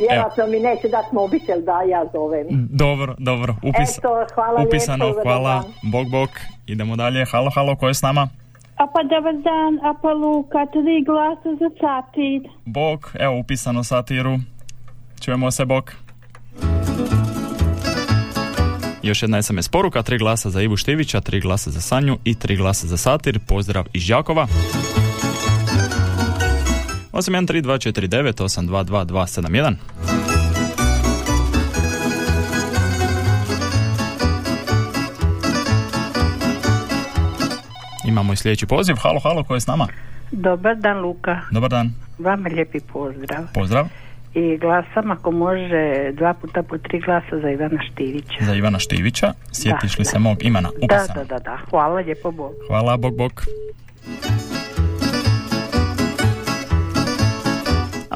Vjerojatno 0.00 0.46
mi 0.46 0.60
neće 0.60 0.88
dati 0.88 1.08
mobitel 1.12 1.60
da 1.62 1.82
ja 1.82 2.04
zovem. 2.12 2.46
Dobro, 2.70 3.14
dobro, 3.18 3.54
upis, 3.62 3.98
Eto, 3.98 4.26
hvala 4.34 4.64
upisano, 4.66 5.04
lijepo, 5.04 5.22
hvala, 5.22 5.62
bok, 5.82 6.08
bok. 6.08 6.30
Idemo 6.66 6.96
dalje, 6.96 7.24
halo, 7.32 7.50
halo, 7.54 7.76
ko 7.76 7.88
je 7.88 7.94
s 7.94 8.02
nama? 8.02 8.28
A 8.76 8.86
pa 8.86 9.02
dobar 9.02 9.34
dan, 9.34 9.72
a 9.90 9.94
pa 10.02 10.12
Luka, 10.12 10.66
tri 10.72 11.04
glasa 11.04 11.50
za 11.60 11.70
satir. 11.80 12.50
Bok, 12.64 13.00
evo 13.18 13.38
upisano 13.38 13.84
satiru. 13.84 14.36
Čujemo 15.20 15.50
se, 15.50 15.64
bok. 15.64 15.92
Još 19.02 19.22
jedna 19.22 19.42
SMS 19.42 19.68
poruka, 19.68 20.02
tri 20.02 20.18
glasa 20.18 20.50
za 20.50 20.62
Ivu 20.62 20.76
Štivića, 20.76 21.20
tri 21.20 21.40
glasa 21.40 21.70
za 21.70 21.80
Sanju 21.80 22.16
i 22.24 22.34
tri 22.34 22.56
glasa 22.56 22.86
za 22.86 22.96
satir. 22.96 23.38
Pozdrav 23.48 23.84
iz 23.92 24.06
Đakova. 24.08 24.46
813249822271 27.18 29.74
Imamo 38.04 38.32
i 38.32 38.36
sljedeći 38.36 38.66
poziv. 38.66 38.96
Halo, 39.02 39.20
halo, 39.20 39.44
ko 39.44 39.54
je 39.54 39.60
s 39.60 39.66
nama? 39.66 39.86
Dobar 40.32 40.76
dan 40.76 40.98
Luka, 41.00 41.40
Dobar 41.50 41.70
dan. 41.70 41.92
vama 42.18 42.48
lijepi 42.48 42.80
pozdrav. 42.80 43.44
Pozdrav. 43.54 43.86
I 44.34 44.56
glasam 44.56 45.10
ako 45.10 45.30
može 45.30 46.12
dva 46.12 46.34
puta 46.34 46.62
po 46.62 46.78
tri 46.78 47.00
glasa 47.00 47.40
za 47.42 47.50
Ivana 47.50 47.80
Štivića. 47.92 48.38
Za 48.40 48.54
Ivana 48.54 48.78
Štivića. 48.78 49.32
Sjetiš 49.52 49.96
Da, 49.96 49.98
li 49.98 50.04
se 50.04 50.18
mog 50.18 50.44
imena? 50.44 50.68
Da, 50.68 50.76
Upisano. 50.96 51.24
da, 51.24 51.34
da, 51.34 51.38
da, 51.38 51.58
hvala 51.70 52.00
lijepo 52.00 52.30
Bog. 52.30 52.52
Hvala, 52.68 52.96
bok, 52.96 53.14
bok. 53.16 53.42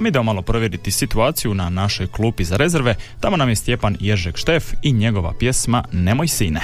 Mi 0.03 0.09
idemo 0.09 0.23
malo 0.23 0.43
provjeriti 0.43 0.91
situaciju 0.91 1.55
na 1.55 1.71
našoj 1.71 2.07
klupi 2.07 2.45
za 2.45 2.57
rezerve. 2.57 2.95
Tamo 3.21 3.37
nam 3.37 3.49
je 3.49 3.57
Stjepan 3.57 3.97
Ježek 4.01 4.37
Štef 4.37 4.65
i 4.83 4.93
njegova 4.93 5.33
pjesma 5.39 5.85
Nemoj 5.93 6.29
sine. 6.29 6.61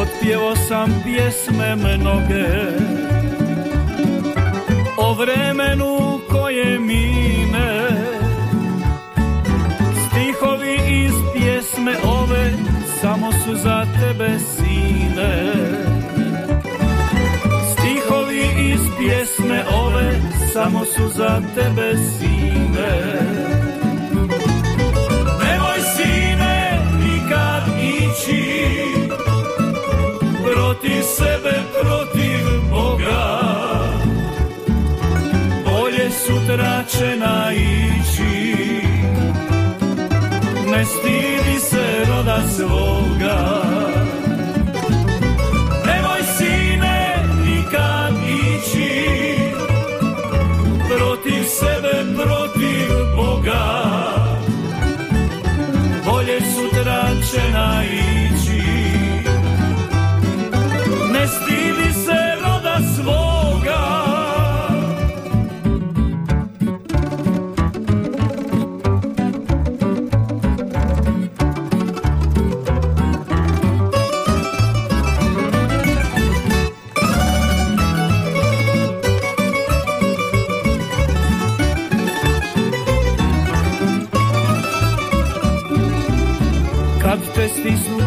Otpjevo 0.00 0.56
sam 0.68 1.02
pjesme 1.04 1.76
mnoge 1.76 2.46
O 4.96 5.14
vremenu 5.14 6.01
pjesme 11.82 12.10
ove 12.10 12.52
Samo 13.00 13.32
su 13.32 13.56
za 13.56 13.86
tebe 14.00 14.38
sine. 14.38 15.52
Stihovi 17.72 18.70
iz 18.72 18.80
pjesme 18.98 19.64
ove 19.74 20.20
Samo 20.52 20.84
su 20.84 21.08
za 21.08 21.40
tebe 21.54 21.94
sine. 21.96 22.92
Nemoj 25.42 25.80
sine 25.96 26.78
nikad 27.04 27.62
ići 27.78 28.74
protiv 30.44 31.02
sebe, 31.02 31.62
protiv 31.80 32.70
Boga. 32.70 33.52
Bolje 35.64 36.10
sutra 36.10 36.84
će 36.84 37.16
naići. 37.16 38.72
Ne 40.70 40.84
stidi 40.84 41.61
se 42.40 42.64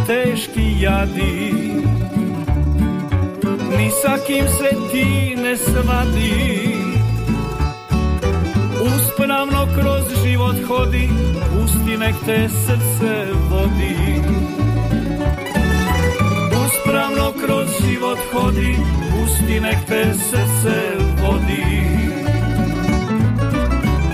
teški 0.08 0.78
jadi. 0.80 1.54
Ni 3.78 3.90
sa 4.02 4.18
kim 4.28 4.46
se 4.48 4.70
ti 4.92 5.36
ne 5.36 5.58
svadi. 5.58 6.76
Uspravno 8.86 9.68
kroz 9.76 10.06
život 10.24 10.56
hodi 10.68 11.10
Pusti 11.52 11.98
nek 11.98 12.16
te 12.26 12.50
srce 12.50 13.14
vodi. 13.50 14.22
Uspravno 16.66 17.34
kroz 17.46 17.70
život 17.82 18.20
hodi 18.34 18.76
Pusti 19.12 19.60
nek 19.60 19.78
te 19.88 20.14
srce 20.14 20.78
vodi. 21.22 21.66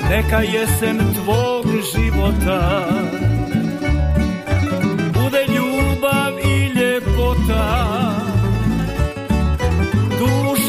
Neka 0.10 0.41
jesen 0.41 1.00
tvog 1.15 1.65
života 1.95 2.88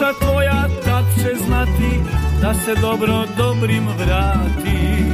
Duša 0.03 0.19
tvoja 0.21 0.69
tad 0.85 1.05
će 1.15 1.45
znati 1.47 2.01
da 2.41 2.55
se 2.55 2.75
dobro 2.81 3.25
dobrim 3.37 3.89
vrati. 3.99 5.05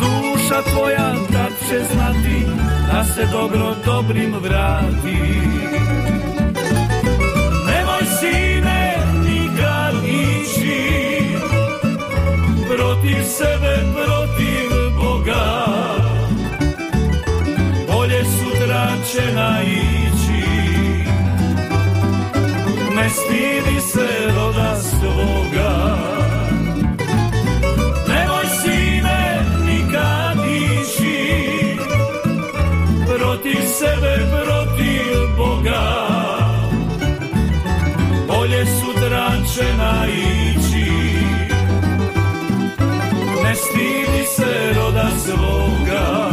Duša 0.00 0.62
tvoja 0.72 1.14
tad 1.32 1.52
će 1.68 1.80
znati 1.94 2.46
da 2.92 3.04
se 3.04 3.26
dobro 3.32 3.74
dobrim 3.84 4.34
vrati. 4.42 5.18
Nemoj 7.66 8.04
sine 8.20 8.96
nikad 9.24 9.94
ići 10.04 11.24
protiv 12.68 13.22
sebe, 13.24 13.76
protiv 13.94 14.70
Boga. 15.00 15.66
Bolje 17.92 18.24
sutra 18.24 18.86
će 19.12 19.34
naići 19.34 20.01
stidi 23.12 23.80
se 23.80 24.08
roda 24.36 24.76
svoga 24.76 25.96
Nemoj 28.08 28.44
sine 28.62 29.44
nikad 29.66 30.38
ići 30.46 31.32
Protiv 33.06 33.60
sebe, 33.78 34.26
protiv 34.30 35.36
Boga. 35.36 36.12
Bolje 38.28 38.66
sutra 38.66 39.30
će 39.54 39.64
naići. 39.76 40.90
Ne 43.44 43.54
stidi 43.54 44.24
se 44.36 44.72
roda 44.76 45.10
svoga. 45.24 46.30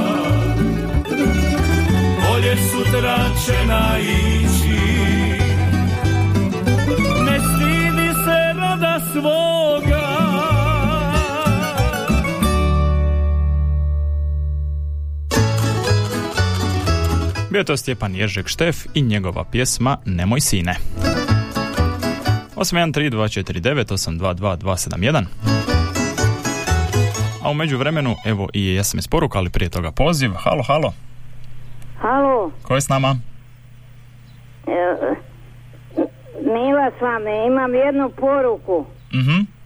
Bolje 2.29 2.57
sutra 2.71 3.17
će 3.45 3.65
naići 3.67 5.18
Bio 17.59 17.61
je 17.61 17.65
to 17.65 17.77
Stjepan 17.77 18.15
Ježek 18.15 18.47
Štef 18.47 18.85
i 18.93 19.01
njegova 19.01 19.43
pjesma 19.43 19.97
Nemoj 20.05 20.39
sine. 20.39 20.75
813249822271 22.55 25.25
A 27.43 27.49
u 27.49 27.53
međuvremenu, 27.53 28.15
evo 28.25 28.49
i 28.53 28.79
SMS 28.83 29.07
poruka, 29.07 29.37
ali 29.37 29.49
prije 29.49 29.69
toga 29.69 29.91
poziv. 29.91 30.31
Halo, 30.33 30.63
halo. 30.63 30.93
Halo, 31.97 32.51
Ko 32.63 32.75
je 32.75 32.81
s 32.81 32.89
nama? 32.89 33.15
e, 34.67 34.95
Mila 36.43 36.89
s 36.89 37.01
vama, 37.01 37.29
imam 37.47 37.75
jednu 37.75 38.09
poruku. 38.09 38.85
Mhm. 39.13 39.58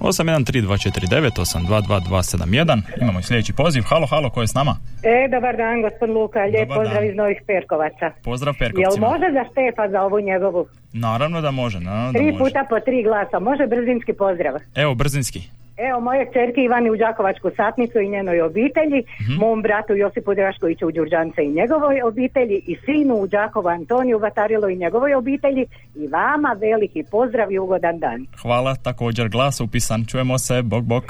813249822271 0.00 2.80
Imamo 3.00 3.20
i 3.20 3.22
sljedeći 3.22 3.52
poziv. 3.52 3.82
Halo, 3.82 4.06
halo, 4.06 4.30
ko 4.30 4.40
je 4.40 4.46
s 4.46 4.54
nama? 4.54 4.76
E, 5.02 5.28
dobar 5.30 5.56
dan, 5.56 5.82
gospod 5.82 6.10
Luka, 6.10 6.38
lijep 6.40 6.68
Dobar 6.68 6.76
pozdrav 6.78 6.94
dan. 6.96 7.04
iz 7.10 7.16
Novih 7.16 7.42
Perkovaca. 7.46 8.10
Pozdrav 8.24 8.54
Jel 8.54 8.58
Perkovcima. 8.72 9.08
može 9.08 9.24
za 9.32 9.44
Štefa 9.44 9.88
za 9.88 10.02
ovu 10.02 10.20
njegovu? 10.20 10.66
Naravno 10.92 11.40
da 11.40 11.50
može, 11.52 11.80
naravno 11.80 12.12
da 12.12 12.18
Tri 12.18 12.26
može. 12.26 12.38
puta 12.38 12.66
po 12.70 12.80
tri 12.80 13.02
glasa, 13.02 13.38
može 13.40 13.66
brzinski 13.66 14.12
pozdrav. 14.14 14.54
Evo, 14.74 14.94
brzinski. 14.94 15.42
Evo, 15.88 16.00
moje 16.00 16.26
čerke 16.32 16.60
Ivani 16.62 16.90
u 16.90 16.96
Đakovačku 16.96 17.50
satnicu 17.56 18.00
i 18.00 18.08
njenoj 18.08 18.40
obitelji, 18.40 19.04
mom 19.38 19.62
bratu 19.62 19.94
Josipu 19.94 20.34
Draškoviću 20.34 20.86
u 20.86 20.90
Đurđance 20.90 21.44
i 21.44 21.52
njegovoj 21.52 22.02
obitelji 22.02 22.62
i 22.66 22.76
sinu 22.84 23.14
u 23.14 23.26
Đakovu 23.26 23.68
Antoniju 23.68 24.18
Vatarilo 24.18 24.68
i 24.68 24.76
njegovoj 24.76 25.14
obitelji 25.14 25.66
i 25.94 26.06
vama 26.06 26.56
veliki 26.60 27.04
pozdrav 27.10 27.52
i 27.52 27.58
ugodan 27.58 27.98
dan. 27.98 28.26
Hvala, 28.42 28.74
također 28.74 29.28
glas 29.28 29.60
upisan. 29.60 30.04
Čujemo 30.04 30.38
se, 30.38 30.62
bok 30.62 30.84
bok. 30.84 31.04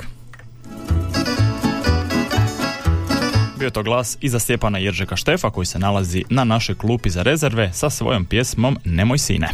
Bio 3.58 3.70
to 3.70 3.82
glas 3.82 4.18
iza 4.20 4.38
Stjepana 4.38 4.78
Jeržeka 4.78 5.16
Štefa 5.16 5.50
koji 5.50 5.66
se 5.66 5.78
nalazi 5.78 6.24
na 6.30 6.44
našoj 6.44 6.74
klupi 6.74 7.10
za 7.10 7.22
rezerve 7.22 7.72
sa 7.72 7.90
svojom 7.90 8.24
pjesmom 8.24 8.76
Nemoj 8.84 9.18
sine. 9.18 9.48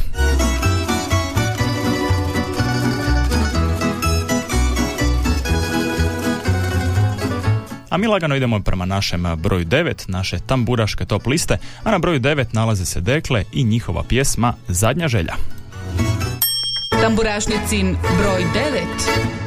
A 7.96 7.98
mi 7.98 8.06
lagano 8.06 8.37
idemo 8.37 8.61
prema 8.61 8.85
našem 8.85 9.24
broju 9.37 9.64
9, 9.64 10.09
naše 10.09 10.38
tamburaške 10.46 11.04
top 11.04 11.26
liste, 11.26 11.59
a 11.85 11.90
na 11.90 11.98
broju 11.98 12.20
9 12.20 12.44
nalaze 12.52 12.85
se 12.85 13.00
Dekle 13.00 13.44
i 13.52 13.64
njihova 13.64 14.02
pjesma 14.09 14.54
Zadnja 14.68 15.09
želja. 15.09 15.35
Tamburašnicin 17.00 17.96
broj 18.18 18.44
9. 18.54 19.45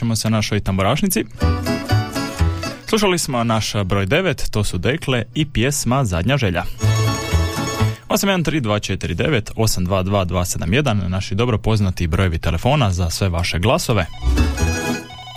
Vraćamo 0.00 0.16
se 0.16 0.30
našoj 0.30 0.60
tamburašnici. 0.60 1.24
Slušali 2.86 3.18
smo 3.18 3.44
naš 3.44 3.72
broj 3.84 4.06
9, 4.06 4.50
to 4.50 4.64
su 4.64 4.78
Dekle 4.78 5.24
i 5.34 5.46
pjesma 5.52 6.04
Zadnja 6.04 6.36
želja. 6.36 6.62
813249 8.08 9.52
822 9.56 10.24
271 10.26 11.08
naši 11.08 11.34
dobro 11.34 11.58
poznati 11.58 12.06
brojevi 12.06 12.38
telefona 12.38 12.90
za 12.90 13.10
sve 13.10 13.28
vaše 13.28 13.58
glasove. 13.58 14.06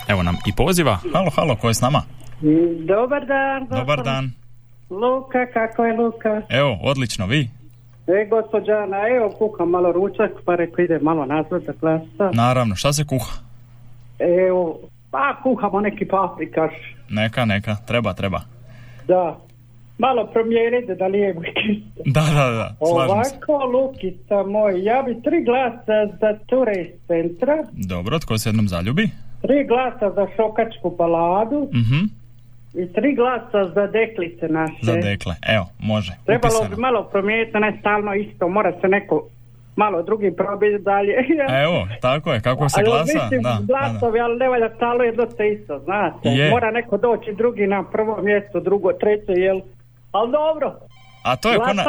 Evo 0.08 0.24
nam 0.24 0.36
i 0.48 0.56
poziva. 0.58 1.00
Halo, 1.14 1.30
halo, 1.36 1.56
ko 1.56 1.68
je 1.68 1.74
s 1.74 1.82
nama? 1.82 2.02
Dobar 2.88 3.26
dan. 3.26 3.68
Dobar 3.80 4.04
dan. 4.04 4.32
Luka, 4.90 5.46
kako 5.54 5.86
je 5.86 5.94
Luka? 5.98 6.42
Evo, 6.50 6.80
odlično, 6.82 7.26
vi? 7.26 7.50
E, 8.08 8.28
gospođana, 8.30 8.98
evo 9.18 9.30
kuham 9.38 9.70
malo 9.70 9.92
ručak, 9.92 10.32
pa 10.46 10.56
reko 10.56 10.82
ide 10.82 11.00
malo 11.00 11.26
nazad 11.26 11.64
da 11.64 11.74
glasa. 11.82 12.32
Naravno, 12.34 12.76
šta 12.76 12.94
se 12.94 13.06
kuha? 13.06 13.43
Evo, 14.20 14.80
pa 15.12 15.40
kuhamo 15.44 15.80
neki 15.82 16.06
paprikaš, 16.08 16.72
Neka, 17.10 17.46
neka, 17.46 17.76
treba, 17.78 18.14
treba. 18.14 18.42
da. 19.08 19.38
Malo 19.98 20.28
promijenite 20.28 20.96
da 20.96 21.08
lijevo. 21.08 21.42
Da, 22.06 22.22
da, 22.22 22.46
da, 22.52 22.76
slažem 22.86 23.24
se. 23.24 23.36
Ovako, 23.48 23.66
Lukica 23.68 24.44
moj, 24.46 24.84
ja 24.84 25.02
bi 25.02 25.22
tri 25.22 25.44
glasa 25.44 25.86
za 26.14 26.38
ture 26.46 26.74
iz 26.74 26.88
centra, 27.08 27.58
Dobro, 27.72 28.20
tko 28.20 28.38
se 28.38 28.50
jednom 28.50 28.68
zaljubi? 28.68 29.10
tri 29.42 29.68
glasa 29.68 30.12
za 30.12 30.28
šokačku 30.36 30.90
baladu 30.92 31.70
Mhm, 31.74 32.02
i 32.76 32.94
tri 32.94 33.16
glasa 33.16 33.74
za 33.76 33.88
deklice 33.88 34.48
naše. 34.50 34.74
za 34.82 34.94
dekle. 34.94 35.36
Evo, 35.48 35.66
može. 35.80 36.12
Trebalo 36.26 36.64
bi 36.66 36.76
malo 36.78 37.04
promijeniti, 37.04 37.58
ne 37.58 37.78
stalno 37.80 38.14
isto, 38.16 38.48
mora 38.48 38.72
se 38.82 38.88
neko 38.88 39.28
malo 39.76 40.04
drugi 40.04 40.36
probiti 40.36 40.84
dalje. 40.84 41.14
Evo, 41.64 41.88
tako 42.02 42.34
je, 42.34 42.42
kako 42.42 42.70
se 42.70 42.76
Ali 42.80 42.86
glasa? 42.90 43.20
mislim, 43.24 43.42
Da, 43.42 43.58
glasovi, 43.62 44.20
ali 44.20 44.38
ne 44.38 44.50
valja 44.50 44.70
stalno 44.76 45.04
jedno 45.04 45.26
te 45.38 45.48
isto, 45.50 45.80
znate. 45.80 46.30
Je. 46.30 46.50
Mora 46.50 46.72
neko 46.72 46.98
doći 46.98 47.34
drugi 47.34 47.68
na 47.68 47.84
prvo 47.84 48.22
mjesto, 48.22 48.60
drugo, 48.60 48.94
treće, 48.94 49.32
jel 49.32 49.62
Ali 50.12 50.32
dobro. 50.32 50.74
A 51.24 51.36
to 51.36 51.52
je 51.52 51.58
kao 51.58 51.74
na, 51.74 51.84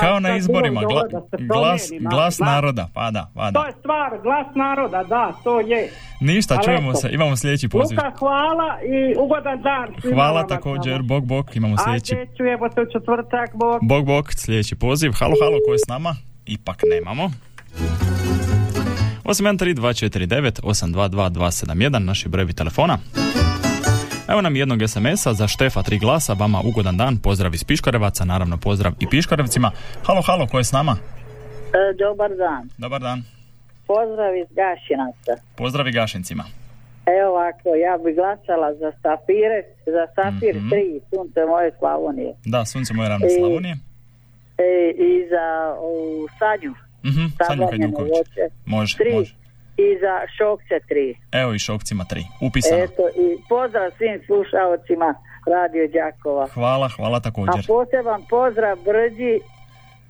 kao 0.00 0.20
na 0.20 0.36
izborima, 0.36 0.80
gla- 0.80 1.10
da 1.10 1.20
se 1.20 1.44
glas, 1.44 1.86
promijeni 1.88 2.08
glas 2.10 2.38
da. 2.38 2.44
naroda, 2.44 2.88
pa 2.94 3.10
da, 3.10 3.26
pa 3.34 3.46
To 3.46 3.60
da. 3.60 3.66
je 3.66 3.72
stvar, 3.72 4.18
glas 4.22 4.46
naroda, 4.54 5.04
da, 5.04 5.32
to 5.44 5.60
je. 5.60 5.88
Ništa, 6.20 6.54
Ali 6.54 6.64
čujemo 6.64 6.90
eto, 6.90 6.98
se, 7.00 7.08
imamo 7.12 7.36
sljedeći 7.36 7.68
poziv. 7.68 7.96
Luka, 7.96 8.12
hvala 8.18 8.78
i 8.82 9.14
ugodan 9.18 9.62
dan. 9.62 10.12
Hvala 10.14 10.46
također, 10.46 10.96
tamo. 10.96 11.08
bok 11.08 11.24
bok, 11.24 11.56
imamo 11.56 11.76
sljedeći. 11.76 12.14
Ajde, 12.14 12.30
čujemo 12.36 12.68
se 12.72 12.80
u 12.80 12.86
četvrtak, 12.92 13.50
bok. 13.54 13.78
Bog 13.82 14.06
bog, 14.06 14.32
sljedeći 14.32 14.76
poziv. 14.76 15.12
Halo, 15.18 15.34
halo, 15.42 15.58
ko 15.66 15.72
je 15.72 15.78
s 15.78 15.88
nama? 15.88 16.14
Ipak 16.48 16.80
nemamo. 16.90 17.30
813249 19.24 20.60
822 20.62 21.30
271, 21.30 21.98
naši 22.00 22.28
brojevi 22.28 22.52
telefona. 22.52 22.98
Evo 24.28 24.40
nam 24.40 24.56
jednog 24.56 24.78
SMS-a 24.82 25.34
za 25.34 25.48
Štefa 25.48 25.82
tri 25.82 25.98
glasa, 25.98 26.32
vama 26.32 26.60
ugodan 26.60 26.96
dan, 26.96 27.16
pozdrav 27.16 27.54
iz 27.54 27.64
Piškorevaca, 27.64 28.24
naravno 28.24 28.56
pozdrav 28.56 28.92
i 29.00 29.06
Piškorevcima. 29.06 29.70
Halo, 30.04 30.22
halo, 30.22 30.46
ko 30.46 30.58
je 30.58 30.64
s 30.64 30.72
nama? 30.72 30.96
E, 31.70 31.96
dobar 31.98 32.30
dan. 32.32 32.68
Dobar 32.78 33.00
dan. 33.00 33.22
Pozdrav 33.86 34.36
iz 34.36 34.48
Gašinaca. 34.50 35.42
Pozdrav 35.56 35.88
i 35.88 35.92
Gašincima. 35.92 36.44
Evo 37.08 37.30
ovako, 37.30 37.68
ja 37.78 37.94
bi 37.98 38.10
glasala 38.12 38.68
za 38.74 38.90
Safire, 38.94 39.58
za 39.86 40.04
Safir 40.14 40.54
Mhm. 40.56 40.68
3, 40.68 40.76
sunce 41.10 41.40
moje 41.46 41.72
Slavonije. 41.78 42.34
Da, 42.44 42.64
sunce 42.64 42.94
moje 42.94 43.08
ravne 43.08 43.26
I- 43.26 43.38
Slavonije. 43.38 43.76
E, 44.60 44.70
I 44.90 45.28
za 45.28 45.46
u 45.82 45.94
Sanju, 46.38 46.74
Mhm, 47.04 47.14
Sanju 47.14 47.30
Sablanjeno 47.40 47.70
Hajduković. 47.88 48.12
Može, 48.66 48.96
tri. 48.96 49.12
može. 49.12 49.34
I 49.78 49.98
za 50.00 50.14
Šokce 50.28 50.74
3. 50.86 51.14
Evo 51.32 51.54
i 51.54 51.58
Šokcima 51.58 52.04
tri. 52.04 52.22
Upisano. 52.40 52.82
Eto, 52.82 53.02
i 53.16 53.48
pozdrav 53.48 53.90
svim 53.96 54.20
slušalcima 54.26 55.14
Radio 55.46 55.88
Đakova. 55.88 56.46
Hvala, 56.46 56.88
hvala 56.88 57.16
A 57.16 57.20
također. 57.20 57.66
poseban 57.66 58.22
pozdrav 58.26 58.78
Brđi 58.78 59.40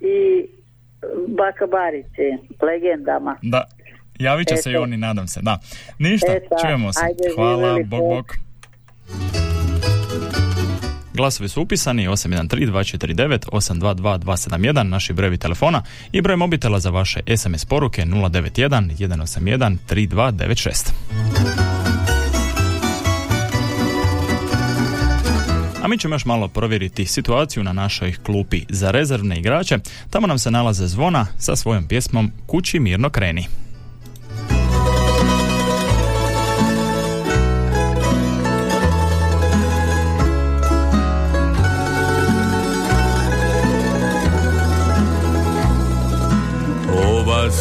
i 0.01 0.47
Bakabarici, 1.29 2.27
legendama. 2.61 3.35
Da, 3.41 3.63
javit 4.19 4.47
će 4.47 4.55
se 4.57 4.69
i 4.69 4.73
Eto. 4.73 4.81
oni, 4.83 4.97
nadam 4.97 5.27
se, 5.27 5.39
da. 5.41 5.59
Ništa, 5.99 6.33
Eto, 6.33 6.55
čujemo 6.61 6.93
se. 6.93 6.99
ajde, 7.05 7.23
Hvala, 7.35 7.73
bok, 7.75 7.85
bok. 7.89 8.01
bok. 8.01 8.35
Glasovi 11.19 11.49
su 11.49 11.61
upisani 11.61 12.07
813-249, 12.07 13.49
822-271, 13.51 14.83
naši 14.83 15.13
brojevi 15.13 15.37
telefona 15.37 15.83
i 16.11 16.21
broj 16.21 16.35
mobitela 16.35 16.79
za 16.79 16.89
vaše 16.89 17.19
SMS 17.37 17.65
poruke 17.65 18.01
091 18.01 18.97
181 18.97 19.77
3296. 19.89 20.91
A 25.83 25.87
mi 25.87 25.97
ćemo 25.97 26.15
još 26.15 26.25
malo 26.25 26.47
provjeriti 26.47 27.05
situaciju 27.05 27.63
na 27.63 27.73
našoj 27.73 28.13
klupi 28.23 28.65
za 28.69 28.91
rezervne 28.91 29.39
igrače. 29.39 29.77
Tamo 30.09 30.27
nam 30.27 30.39
se 30.39 30.51
nalaze 30.51 30.87
zvona 30.87 31.27
sa 31.37 31.55
svojom 31.55 31.87
pjesmom 31.87 32.31
Kući 32.47 32.79
mirno 32.79 33.09
kreni. 33.09 33.45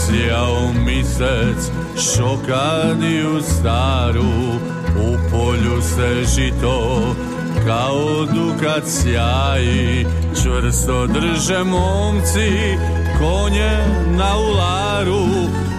Sjao 0.09 0.73
misec 0.87 1.71
šokadiju 1.97 3.41
staru 3.43 4.33
U 4.97 5.31
polju 5.31 5.83
se 5.83 6.25
žito 6.35 7.01
kao 7.67 8.27
dukat 8.35 8.83
sjaji. 8.87 10.07
Čvrsto 10.43 11.07
drže 11.07 11.65
momci 11.65 12.77
konje 13.19 13.79
na 14.17 14.39
ularu 14.39 15.27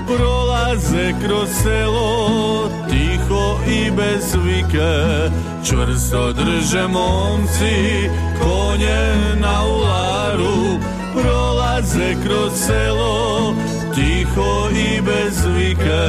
Prolaze 0.08 1.14
kroz 1.26 1.50
selo 1.64 2.70
tiho 2.90 3.58
i 3.68 3.92
bez 3.92 4.36
vike. 4.44 5.32
Čvrsto 5.70 6.34
drže 6.34 6.88
momci 6.88 8.10
konje 8.42 9.16
na 9.42 9.66
ularu 9.66 10.80
Prolaze 11.14 12.16
kroz 12.26 12.52
selo 12.68 13.54
tiho 14.00 14.70
i 14.72 15.02
bez 15.02 15.46
vike. 15.56 16.08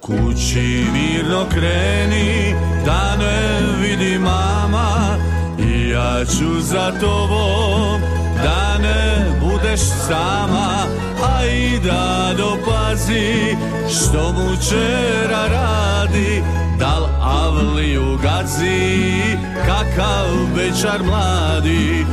Kući 0.00 0.86
mirno 0.92 1.46
kreni 1.50 2.54
da 2.86 3.16
ne 3.16 3.60
vidi 3.80 4.18
mama. 4.18 5.16
I 5.58 5.88
ja 5.88 6.24
ću 6.24 6.60
za 6.60 6.92
tobom 7.00 8.00
da 8.44 8.78
ne 8.78 9.30
budeš 9.40 9.80
sama. 9.80 10.86
A 11.32 11.46
i 11.46 11.78
da 11.78 12.34
dopazi 12.38 13.56
što 13.90 14.32
mu 14.32 14.56
čera 14.68 15.46
radi. 15.50 16.42
Dal 16.78 17.06
avliju 17.22 18.18
gazi 18.22 19.36
kakav 19.66 20.26
bečar 20.56 21.02
mladi 21.02 22.06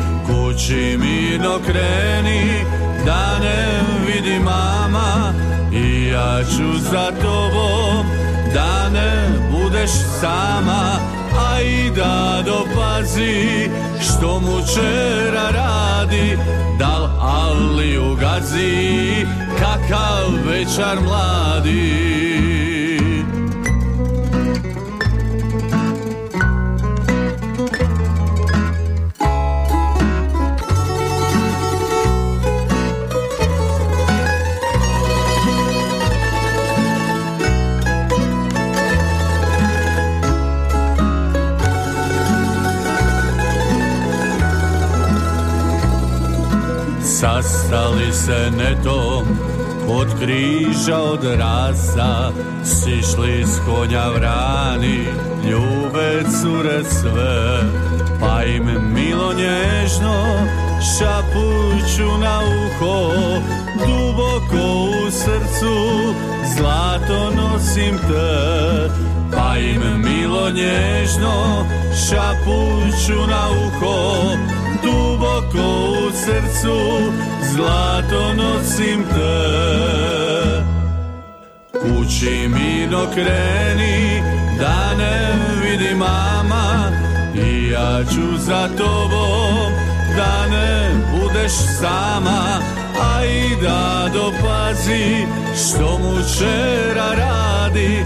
Kući 0.55 0.97
mirno 0.97 1.59
kreni 1.65 2.65
da 3.05 3.39
ne 3.39 3.81
vidi 4.05 4.39
mama. 4.39 5.33
I 5.73 6.07
ja 6.07 6.43
ću 6.43 6.79
za 6.91 7.11
tobom 7.21 8.05
da 8.53 8.89
ne 8.89 9.27
budeš 9.51 9.89
sama. 10.21 10.99
A 11.49 11.61
i 11.61 11.91
da 11.95 12.43
dopazi 12.45 13.69
što 14.01 14.39
mu 14.39 14.59
čera 14.73 15.49
radi. 15.51 16.37
Dal 16.79 17.09
avliju 17.21 18.15
gazi 18.15 19.25
kakav 19.59 20.49
večar 20.49 20.99
mladi 21.01 22.34
se 48.15 48.51
netom 48.57 49.25
kod 49.87 50.07
križa 50.19 50.97
od 50.97 51.23
rasa 51.23 52.31
Sišli 52.63 53.43
s 53.45 53.59
konja 53.65 54.09
vrani, 54.09 55.05
ljube 55.49 56.23
cure 56.41 56.83
sve. 56.83 57.61
Pa 58.19 58.43
im 58.43 58.93
milo 58.93 59.33
nježno 59.33 60.25
šapuću 60.97 62.17
na 62.17 62.39
uho 62.39 63.11
Duboko 63.79 64.67
u 65.07 65.11
srcu 65.11 65.75
zlato 66.57 67.31
nosim 67.35 67.97
te. 67.97 68.89
Pa 69.37 69.57
im 69.57 69.81
milo 70.03 70.49
nježno 70.49 71.65
šapuću 72.07 73.27
na 73.27 73.49
uho 73.67 74.35
Duboko 74.83 75.67
u 76.07 76.11
srcu 76.11 77.11
zlato 77.53 78.33
nosim 78.33 79.03
te. 79.03 79.65
Kući 81.71 82.47
mirno 82.47 83.05
kreni 83.13 84.21
da 84.59 84.95
ne 84.97 85.33
vidi 85.61 85.95
mama 85.95 86.91
I 87.35 87.69
ja 87.69 88.03
ću 88.03 88.37
za 88.37 88.69
tobom 88.77 89.71
da 90.17 90.47
ne 90.47 90.89
budeš 91.11 91.51
sama. 91.79 92.59
A 93.01 93.25
i 93.25 93.55
da 93.61 94.09
dopazi 94.13 95.25
što 95.55 95.99
mu 95.99 96.15
čera 96.39 97.09
radi 97.17 98.05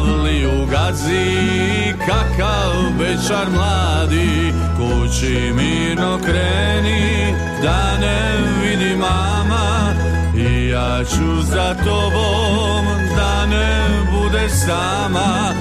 Avliju 0.00 0.66
gazi 0.70 1.94
kakav 1.98 2.72
bečar 2.98 3.50
mladi 3.50 4.52
Kući 4.76 5.52
mirno 5.54 6.18
kreni 6.24 7.34
da 7.62 7.98
ne 8.00 8.32
vidi 8.62 8.96
mama 8.96 9.94
I 10.36 10.68
ja 10.68 11.04
ću 11.04 11.42
za 11.42 11.74
tobom 11.74 12.84
da 13.16 13.46
ne 13.46 13.88
budeš 14.12 14.52
sama. 14.66 15.54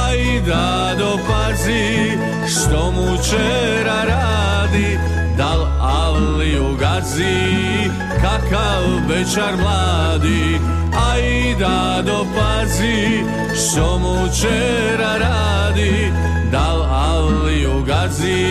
A 0.00 0.14
i 0.14 0.40
da 0.40 0.94
dopazi 0.98 2.18
što 2.48 2.90
mu 2.90 3.16
čera 3.30 4.02
radi 4.04 4.98
Dal 5.36 5.66
avliju 5.80 6.76
gazi 6.94 7.90
kakav 8.20 9.08
bečar 9.08 9.56
mladi 9.56 10.60
A 11.08 11.18
i 11.18 11.54
da 11.58 12.02
dopazi 12.06 13.24
što 13.54 13.98
mu 13.98 14.16
čera 14.40 15.18
radi 15.18 16.12
Dal 16.52 16.82
avliju 16.82 17.84
gazi 17.86 18.46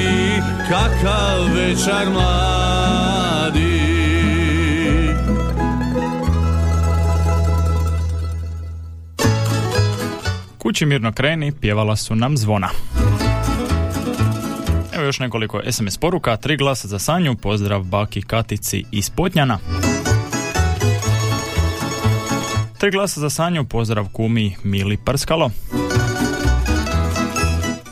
kakav 0.70 1.54
večar 1.56 2.10
mladi 2.10 3.80
Kući 10.58 10.86
mirno 10.86 11.12
kreni, 11.12 11.52
pjevala 11.52 11.96
su 11.96 12.16
nam 12.16 12.38
zvona. 12.38 12.70
Još 15.10 15.20
nekoliko 15.20 15.62
SMS 15.72 15.98
poruka, 15.98 16.38
tri 16.38 16.58
glasa 16.58 16.88
za 16.88 17.00
Sanju, 17.00 17.36
pozdrav 17.36 17.84
baki 17.84 18.22
Katici 18.22 18.84
iz 18.92 19.10
Potnjana. 19.10 19.60
Tri 22.78 22.92
glasa 22.92 23.20
za 23.20 23.30
Sanju, 23.30 23.66
pozdrav 23.66 24.08
kumi 24.14 24.56
Mili 24.64 24.98
Prskalo. 25.06 25.52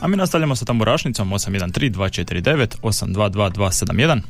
A 0.00 0.08
mi 0.08 0.16
nastavljamo 0.16 0.56
sa 0.56 0.64
tamburašnicom 0.64 1.32
813-249, 1.32 2.76
822-271. 2.82 4.20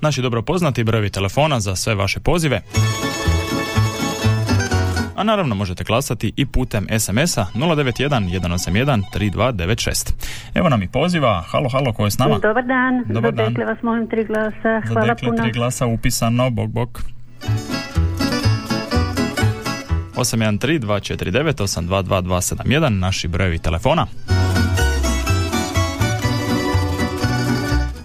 Naši 0.00 0.22
dobro 0.22 0.42
poznati 0.42 0.84
brojevi 0.84 1.10
telefona 1.10 1.60
za 1.60 1.76
sve 1.76 1.94
vaše 1.94 2.20
pozive. 2.20 2.62
A 5.20 5.24
naravno 5.24 5.54
možete 5.54 5.84
glasati 5.84 6.32
i 6.36 6.46
putem 6.46 6.86
SMS-a 6.98 7.46
091 7.54 8.30
181 8.40 9.02
3296. 9.14 10.12
Evo 10.54 10.68
nam 10.68 10.82
i 10.82 10.88
poziva. 10.88 11.44
Halo, 11.46 11.68
halo, 11.68 11.92
ko 11.92 12.04
je 12.04 12.10
s 12.10 12.18
nama? 12.18 12.38
Dobar 12.38 12.64
dan. 12.64 13.04
Dobar 13.08 13.32
dan. 13.32 13.48
Dekle 13.48 13.64
vas 13.64 13.82
molim 13.82 14.08
tri 14.08 14.24
glasa. 14.24 14.82
Hvala 14.88 15.14
puno. 15.14 15.42
tri 15.42 15.52
glasa 15.52 15.86
upisano, 15.86 16.50
bok, 16.50 16.70
bok. 16.70 17.00
813 20.16 20.78
249 20.78 21.60
822 21.60 22.22
271 22.22 22.88
naši 22.88 23.28
brojevi 23.28 23.58
telefona. 23.58 24.06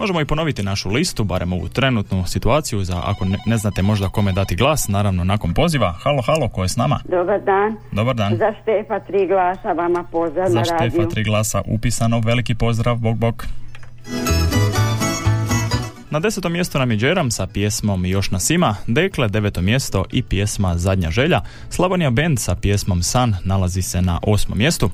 Možemo 0.06 0.20
i 0.20 0.24
ponoviti 0.24 0.62
našu 0.62 0.90
listu, 0.90 1.24
barem 1.24 1.52
ovu 1.52 1.68
trenutnu 1.68 2.26
situaciju, 2.26 2.84
za 2.84 3.02
ako 3.04 3.24
ne, 3.24 3.38
ne 3.46 3.56
znate 3.56 3.82
možda 3.82 4.08
kome 4.08 4.32
dati 4.32 4.56
glas, 4.56 4.88
naravno 4.88 5.24
nakon 5.24 5.54
poziva. 5.54 5.92
Halo, 6.02 6.22
halo, 6.22 6.48
ko 6.48 6.62
je 6.62 6.68
s 6.68 6.76
nama? 6.76 7.00
Dobar 7.08 7.40
dan. 7.40 7.76
Dobar 7.92 8.14
dan. 8.14 8.36
Za 8.36 8.52
Štefa 8.62 9.00
tri 9.00 9.26
glasa, 9.26 9.72
vama 9.72 10.04
pozdrav 10.12 10.48
Za 10.48 10.58
na 10.58 10.64
Štefa 10.64 10.82
radiju. 10.84 11.08
tri 11.08 11.24
glasa 11.24 11.62
upisano, 11.66 12.20
veliki 12.20 12.54
pozdrav, 12.54 12.96
bok, 12.96 13.16
bok. 13.16 13.44
Na 16.10 16.20
desetom 16.20 16.52
mjestu 16.52 16.78
nam 16.78 16.90
je 16.90 16.96
Džeram 16.96 17.30
sa 17.30 17.46
pjesmom 17.46 18.06
Još 18.06 18.30
nas 18.30 18.50
ima, 18.50 18.76
Dekle 18.86 19.28
deveto 19.28 19.62
mjesto 19.62 20.04
i 20.12 20.22
pjesma 20.22 20.76
Zadnja 20.76 21.10
želja, 21.10 21.40
Slavonija 21.70 22.10
Band 22.10 22.38
sa 22.40 22.54
pjesmom 22.54 23.02
San 23.02 23.34
nalazi 23.44 23.82
se 23.82 24.02
na 24.02 24.18
osmom 24.22 24.58
mjestu. 24.58 24.90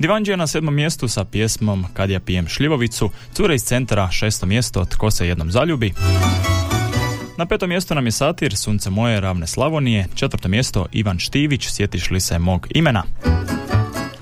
Divanđija 0.00 0.36
na 0.36 0.46
sedmom 0.46 0.74
mjestu 0.74 1.08
sa 1.08 1.24
pjesmom 1.24 1.86
Kad 1.92 2.10
ja 2.10 2.20
pijem 2.20 2.48
šljivovicu, 2.48 3.10
Cure 3.32 3.54
iz 3.54 3.62
centra 3.62 4.10
šesto 4.10 4.46
mjesto 4.46 4.84
Tko 4.84 5.10
se 5.10 5.28
jednom 5.28 5.50
zaljubi. 5.50 5.92
Na 7.38 7.46
petom 7.46 7.68
mjestu 7.68 7.94
nam 7.94 8.06
je 8.06 8.12
Satir, 8.12 8.56
Sunce 8.56 8.90
moje, 8.90 9.20
Ravne 9.20 9.46
Slavonije, 9.46 10.06
četvrto 10.14 10.48
mjesto 10.48 10.86
Ivan 10.92 11.18
Štivić, 11.18 11.68
Sjetiš 11.70 12.10
li 12.10 12.20
se 12.20 12.38
mog 12.38 12.66
imena. 12.70 13.02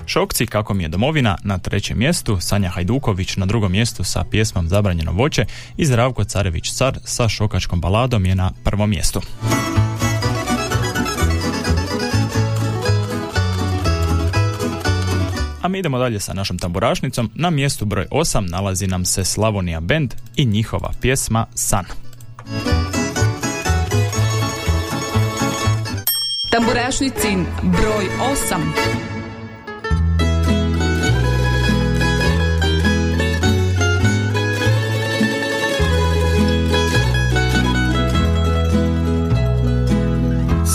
Šokci, 0.06 0.46
kako 0.46 0.74
mi 0.74 0.82
je 0.82 0.88
domovina, 0.88 1.38
na 1.44 1.58
trećem 1.58 1.98
mjestu, 1.98 2.40
Sanja 2.40 2.68
Hajduković 2.68 3.36
na 3.36 3.46
drugom 3.46 3.72
mjestu 3.72 4.04
sa 4.04 4.24
pjesmom 4.30 4.68
Zabranjeno 4.68 5.12
voće 5.12 5.44
i 5.76 5.86
Zdravko 5.86 6.24
Carević 6.24 6.72
Car 6.72 6.98
sa 7.04 7.28
šokačkom 7.28 7.80
baladom 7.80 8.26
je 8.26 8.34
na 8.34 8.52
prvom 8.64 8.90
mjestu. 8.90 9.20
A 15.62 15.68
mi 15.68 15.78
idemo 15.78 15.98
dalje 15.98 16.20
sa 16.20 16.34
našom 16.34 16.58
tamburašnicom. 16.58 17.30
Na 17.34 17.50
mjestu 17.50 17.84
broj 17.84 18.06
8 18.10 18.50
nalazi 18.50 18.86
nam 18.86 19.04
se 19.04 19.24
Slavonija 19.24 19.80
Band 19.80 20.14
i 20.36 20.44
njihova 20.44 20.92
pjesma 21.00 21.46
San. 21.54 21.84
Tamburašnicin 26.50 27.46
broj 27.62 28.08
8. 28.50 28.98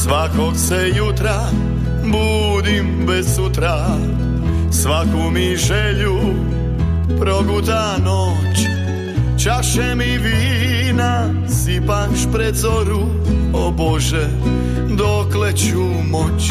Svakog 0.04 0.58
se 0.58 0.92
jutra 0.98 1.50
budim 2.04 3.06
bez 3.08 3.36
sutra 3.36 3.98
Svaku 4.74 5.32
mi 5.32 5.58
želju 5.58 6.20
proguta 7.20 7.98
noć. 7.98 8.58
Čaše 9.44 9.96
mi 9.96 10.18
vina 10.18 11.30
sipaš 11.48 12.20
pred 12.34 12.56
zoru. 12.56 13.02
O 13.54 13.72
Bože, 13.72 14.28
dokle 14.90 15.54
ću 15.54 15.84
moć? 16.10 16.48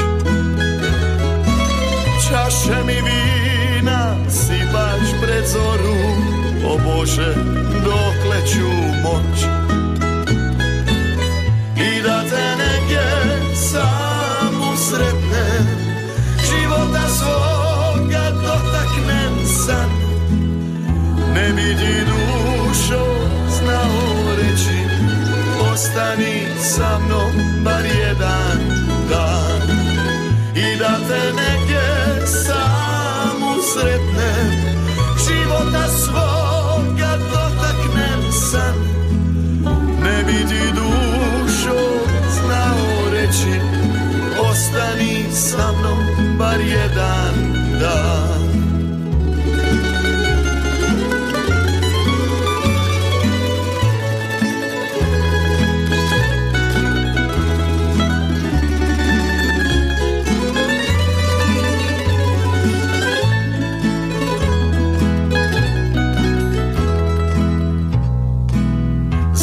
Čaše 2.28 2.84
mi 2.86 2.94
vina 2.94 4.14
sipaš 4.28 5.20
pred 5.22 5.46
zoru. 5.46 5.96
O 6.66 6.78
Bože, 6.78 7.34
dokle 7.84 8.46
ću 8.46 8.68
moć? 9.02 9.42
I 11.76 12.02
da 12.02 12.22
te 12.30 12.51
dušo 22.92 23.06
znao 23.58 24.36
reći 24.36 24.78
ostani 25.72 26.46
sa 26.62 26.98
mnom 26.98 27.62
bar 27.64 27.84
jedan 27.84 28.58
dan 29.10 29.78
i 30.54 30.78
da 30.78 30.96
te 31.08 31.32
negdje 31.32 32.26
samu 32.26 33.54
sretnem 33.74 34.52
života 35.26 35.88
svoga 35.88 37.18
dotaknem 37.18 38.32
san 38.50 38.74
ne 40.04 40.24
bi 40.24 40.48
ti 40.48 40.72
dušo 40.74 41.78
znao 42.40 43.10
reći 43.12 43.60
Ostani 44.50 45.24
sa 45.32 45.72
mnom 45.72 46.38
bar 46.38 46.60
jedan 46.60 47.41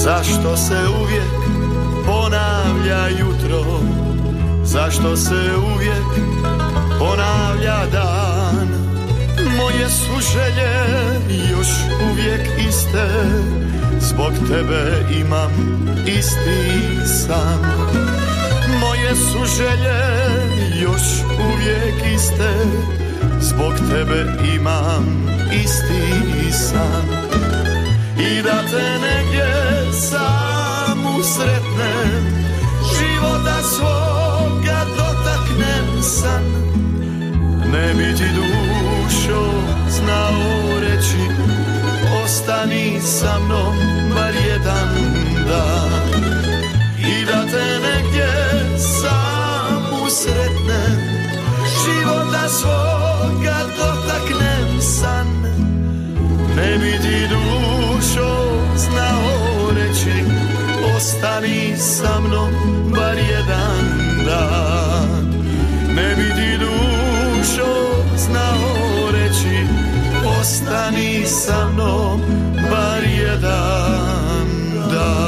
Zašto 0.10 0.58
se 0.58 0.78
uvijek 1.02 1.34
ponavlja 2.06 3.08
jutro? 3.19 3.80
Zašto 4.63 5.15
se 5.15 5.56
uvijek 5.76 6.06
ponavlja 7.00 7.86
dan? 7.91 8.67
Moje 9.58 9.89
su 9.89 10.32
želje 10.34 10.72
još 11.52 11.67
uvijek 12.12 12.41
iste. 12.69 13.08
Zbog 14.00 14.32
tebe 14.48 15.06
imam 15.19 15.52
isti 16.06 17.06
san. 17.06 17.65
Moje 18.80 19.15
su 19.15 19.56
želje 19.58 20.00
još 20.82 21.04
uvijek 21.54 22.15
iste. 22.15 22.54
Zbog 23.39 23.74
tebe 23.89 24.26
imam 24.56 25.28
isti 25.63 26.52
san 26.52 27.28
i 28.19 28.41
da 28.41 28.62
te 28.71 28.99
negdje 28.99 29.45
samu 29.93 31.24
sretnem 31.24 32.24
života 32.97 33.61
svoga 33.63 34.86
dotaknem 34.97 36.01
san 36.01 36.43
ne 37.72 37.93
bi 37.93 38.17
ti 38.17 38.30
dušo 38.36 39.51
znao 39.89 40.80
reći 40.80 41.24
ostani 42.24 42.99
sa 43.01 43.39
mnom 43.39 43.78
bar 44.15 44.34
jedan 44.47 44.89
dan. 45.47 46.24
I 46.99 47.26
da 47.26 47.45
te 47.51 47.80
negdje 47.80 48.32
samu 48.78 50.09
sretnem 50.09 50.99
života 51.86 52.49
svoga 52.49 53.57
dotaknem 53.78 54.82
san 54.82 55.28
ne 56.55 56.78
bi 56.78 56.91
ti 56.91 57.28
dušo 57.30 57.88
znao 58.76 59.72
reći 59.76 60.24
Ostani 60.95 61.78
sa 61.78 62.20
mnom 62.20 62.51
bar 62.95 63.17
jedan 63.17 63.86
dan 64.26 65.34
Ne 65.95 66.15
bi 66.15 66.57
dušo 66.59 67.74
znao 68.17 69.11
reći 69.11 69.65
Ostani 70.39 71.26
sa 71.26 71.70
mnom 71.74 72.22
bar 72.72 73.03
jedan 73.03 74.47
dan 74.91 75.20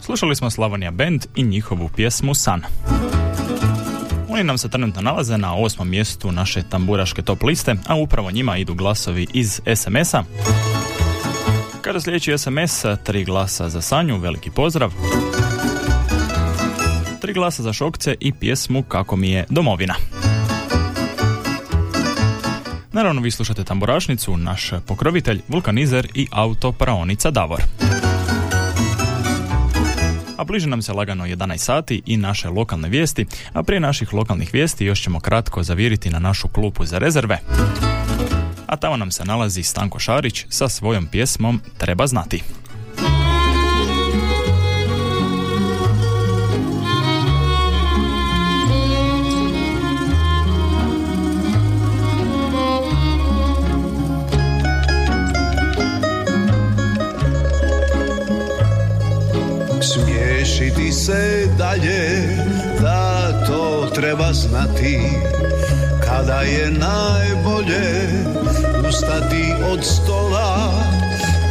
Slušali 0.00 0.36
smo 0.36 0.50
Slavonija 0.50 0.90
Band 0.90 1.26
i 1.34 1.42
njihovu 1.42 1.90
pjesmu 1.96 2.34
San. 2.34 2.62
Oni 4.32 4.44
nam 4.44 4.58
se 4.58 4.68
trenutno 4.68 5.02
nalaze 5.02 5.38
na 5.38 5.54
osmom 5.54 5.88
mjestu 5.88 6.32
naše 6.32 6.62
tamburaške 6.62 7.22
top 7.22 7.42
liste, 7.42 7.74
a 7.86 7.94
upravo 7.94 8.30
njima 8.30 8.56
idu 8.56 8.74
glasovi 8.74 9.26
iz 9.34 9.60
SMS-a. 9.76 10.22
Kada 11.80 12.00
sljedeći 12.00 12.38
SMS, 12.38 12.84
tri 13.04 13.24
glasa 13.24 13.68
za 13.68 13.80
Sanju, 13.80 14.18
veliki 14.18 14.50
pozdrav. 14.50 14.92
Tri 17.20 17.32
glasa 17.32 17.62
za 17.62 17.72
Šokce 17.72 18.14
i 18.20 18.32
pjesmu 18.32 18.82
Kako 18.82 19.16
mi 19.16 19.30
je 19.30 19.44
domovina. 19.48 19.94
Naravno, 22.92 23.20
vi 23.20 23.30
slušate 23.30 23.64
Tamburašnicu, 23.64 24.36
naš 24.36 24.70
pokrovitelj, 24.86 25.40
vulkanizer 25.48 26.08
i 26.14 26.26
autopraonica 26.30 27.30
Davor. 27.30 27.62
A 30.42 30.44
bliže 30.44 30.66
nam 30.66 30.82
se 30.82 30.92
lagano 30.92 31.26
11 31.26 31.56
sati 31.56 32.02
i 32.06 32.16
naše 32.16 32.48
lokalne 32.48 32.88
vijesti, 32.88 33.26
a 33.52 33.62
prije 33.62 33.80
naših 33.80 34.14
lokalnih 34.14 34.50
vijesti 34.52 34.84
još 34.84 35.02
ćemo 35.02 35.20
kratko 35.20 35.62
zaviriti 35.62 36.10
na 36.10 36.18
našu 36.18 36.48
klupu 36.48 36.84
za 36.84 36.98
rezerve. 36.98 37.38
A 38.66 38.76
tamo 38.76 38.96
nam 38.96 39.10
se 39.10 39.24
nalazi 39.24 39.62
Stanko 39.62 39.98
Šarić 39.98 40.44
sa 40.48 40.68
svojom 40.68 41.06
pjesmom 41.06 41.60
Treba 41.78 42.06
znati. 42.06 42.42
Smiješiti 60.62 60.92
se 60.92 61.46
dalje, 61.58 62.36
da 62.80 63.32
to 63.46 63.90
treba 63.94 64.32
znati. 64.32 65.00
Kada 66.04 66.40
je 66.40 66.70
najbolje 66.70 68.08
ustati 68.88 69.52
od 69.72 69.84
stola 69.84 70.72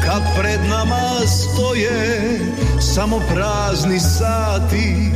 Kad 0.05 0.21
pred 0.39 0.59
nama 0.69 1.27
stoje 1.27 2.39
samo 2.79 3.19
prazni 3.33 3.99
sati 3.99 5.11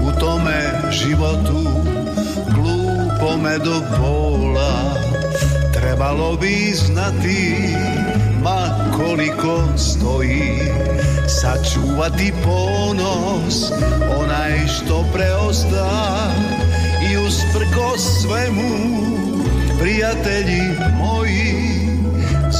U 0.00 0.20
tome 0.20 0.90
životu 0.90 1.68
glupome 2.54 3.58
do 3.58 3.80
bola 3.98 4.94
Trebalo 5.72 6.36
bi 6.36 6.72
znati 6.74 7.74
ma 8.48 8.90
koliko 8.96 9.62
stoji 9.76 10.58
Sačuvati 11.28 12.32
ponos 12.44 13.72
onaj 14.18 14.66
što 14.66 15.04
preosta 15.12 15.90
I 17.12 17.16
usprko 17.16 17.98
svemu 17.98 18.68
prijatelji 19.80 20.62
moji 20.98 21.68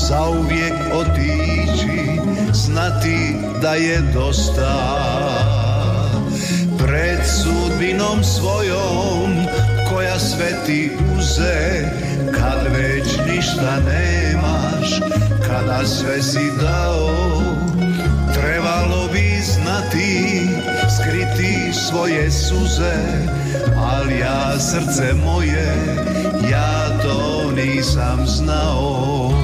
Zauvijek 0.08 0.74
otići 0.94 2.20
znati 2.52 3.36
da 3.62 3.74
je 3.74 3.98
dosta. 4.14 4.74
Pred 6.78 7.18
sudbinom 7.26 8.24
svojom 8.24 9.46
koja 9.90 10.18
sve 10.18 10.50
ti 10.66 10.90
uze 11.18 11.88
Kad 12.34 12.72
već 12.72 13.06
ništa 13.32 13.76
nemaš, 13.76 15.00
kada 15.48 15.86
sve 15.86 16.22
si 16.22 16.52
dao 16.60 17.10
Trebalo 18.34 19.08
bi 19.12 19.40
znati, 19.42 20.48
skriti 20.96 21.72
svoje 21.72 22.30
suze 22.30 22.96
Al 23.76 24.10
ja 24.10 24.58
srce 24.58 25.14
moje, 25.24 25.74
ja 26.50 26.98
to 27.02 27.50
nisam 27.56 28.26
znao 28.26 29.37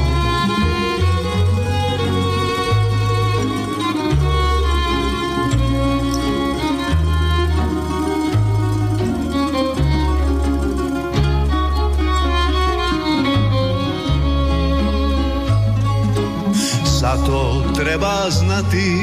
Zato 17.04 17.62
treba 17.76 18.30
znati 18.30 18.96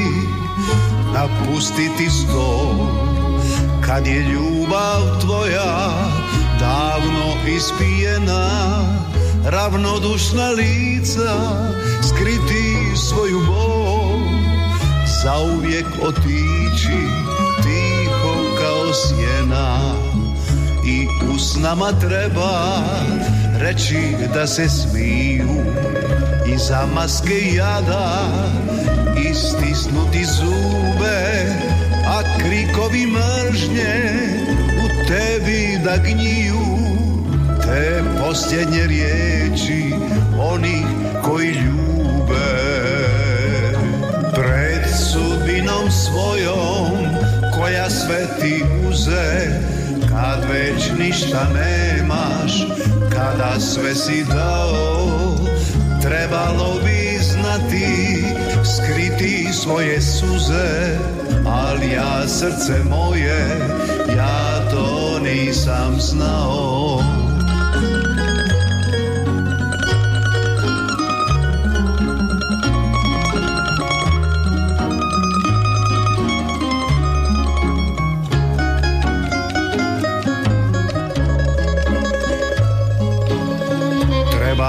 napustiti 1.14 2.10
sto. 2.10 2.76
Kad 3.86 4.06
je 4.06 4.22
ljubav 4.22 5.20
tvoja 5.20 5.90
davno 6.60 7.54
ispijena 7.56 8.48
Ravnodušna 9.44 10.50
lica 10.50 11.38
skriti 12.08 12.96
svoju 12.96 13.40
bol. 13.46 14.20
Zauvijek 15.22 15.86
otići 16.02 16.98
tiho 17.62 18.34
kao 18.58 18.92
sjena 18.92 19.94
I 20.86 21.06
usnama 21.34 21.92
treba 22.00 22.82
reći 23.58 24.16
da 24.34 24.46
se 24.46 24.68
smiju 24.68 25.48
Iza 26.54 26.86
maske 26.94 27.54
jada 27.54 28.28
istisnuti 29.30 30.24
zube 30.24 31.46
A 32.06 32.22
krikovi 32.38 33.06
mržnje 33.06 33.94
u 34.84 35.06
tebi 35.08 35.78
da 35.84 35.96
gniju. 35.96 36.66
Te 37.62 38.02
posljednje 38.20 38.86
riječi 38.86 39.94
onih 40.40 40.86
koji 41.24 41.48
ljube. 41.48 42.32
Pred 44.34 44.82
sudbinom 45.12 45.90
svojom 45.90 47.06
koja 47.54 47.90
sve 47.90 48.26
ti 48.40 48.64
uze 48.88 49.50
Kad 50.08 50.44
već 50.50 50.90
ništa 50.98 51.46
nemaš, 51.54 52.66
kada 53.10 53.60
sve 53.60 53.94
si 53.94 54.24
dao 54.24 55.01
Trebalo 56.02 56.80
bi 56.84 57.18
znati, 57.22 58.24
skriti 58.64 59.52
svoje 59.52 60.00
suze 60.00 60.98
Ali 61.46 61.92
ja 61.92 62.28
srce 62.28 62.84
moje, 62.90 63.68
ja 64.16 64.70
to 64.70 65.18
nisam 65.18 66.00
znao. 66.00 67.02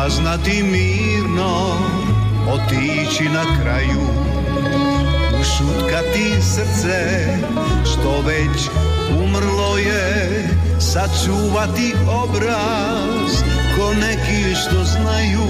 Znati 0.09 0.63
mirno, 1.34 1.75
otići 2.47 3.23
na 3.23 3.43
kraju. 3.61 4.07
Ušutkati 5.41 6.41
srce, 6.41 7.27
što 7.84 8.21
već 8.27 8.69
umrlo 9.23 9.77
je 9.77 10.43
Sačuvati 10.79 11.93
obraz, 12.07 13.43
ko 13.77 13.93
neki 13.93 14.55
što 14.55 14.84
znaju 14.84 15.47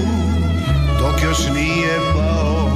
Dok 0.98 1.22
još 1.22 1.38
nije 1.54 1.98
pao, 2.14 2.70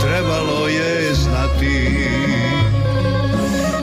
trebalo 0.00 0.68
je 0.68 1.14
znati. 1.14 2.08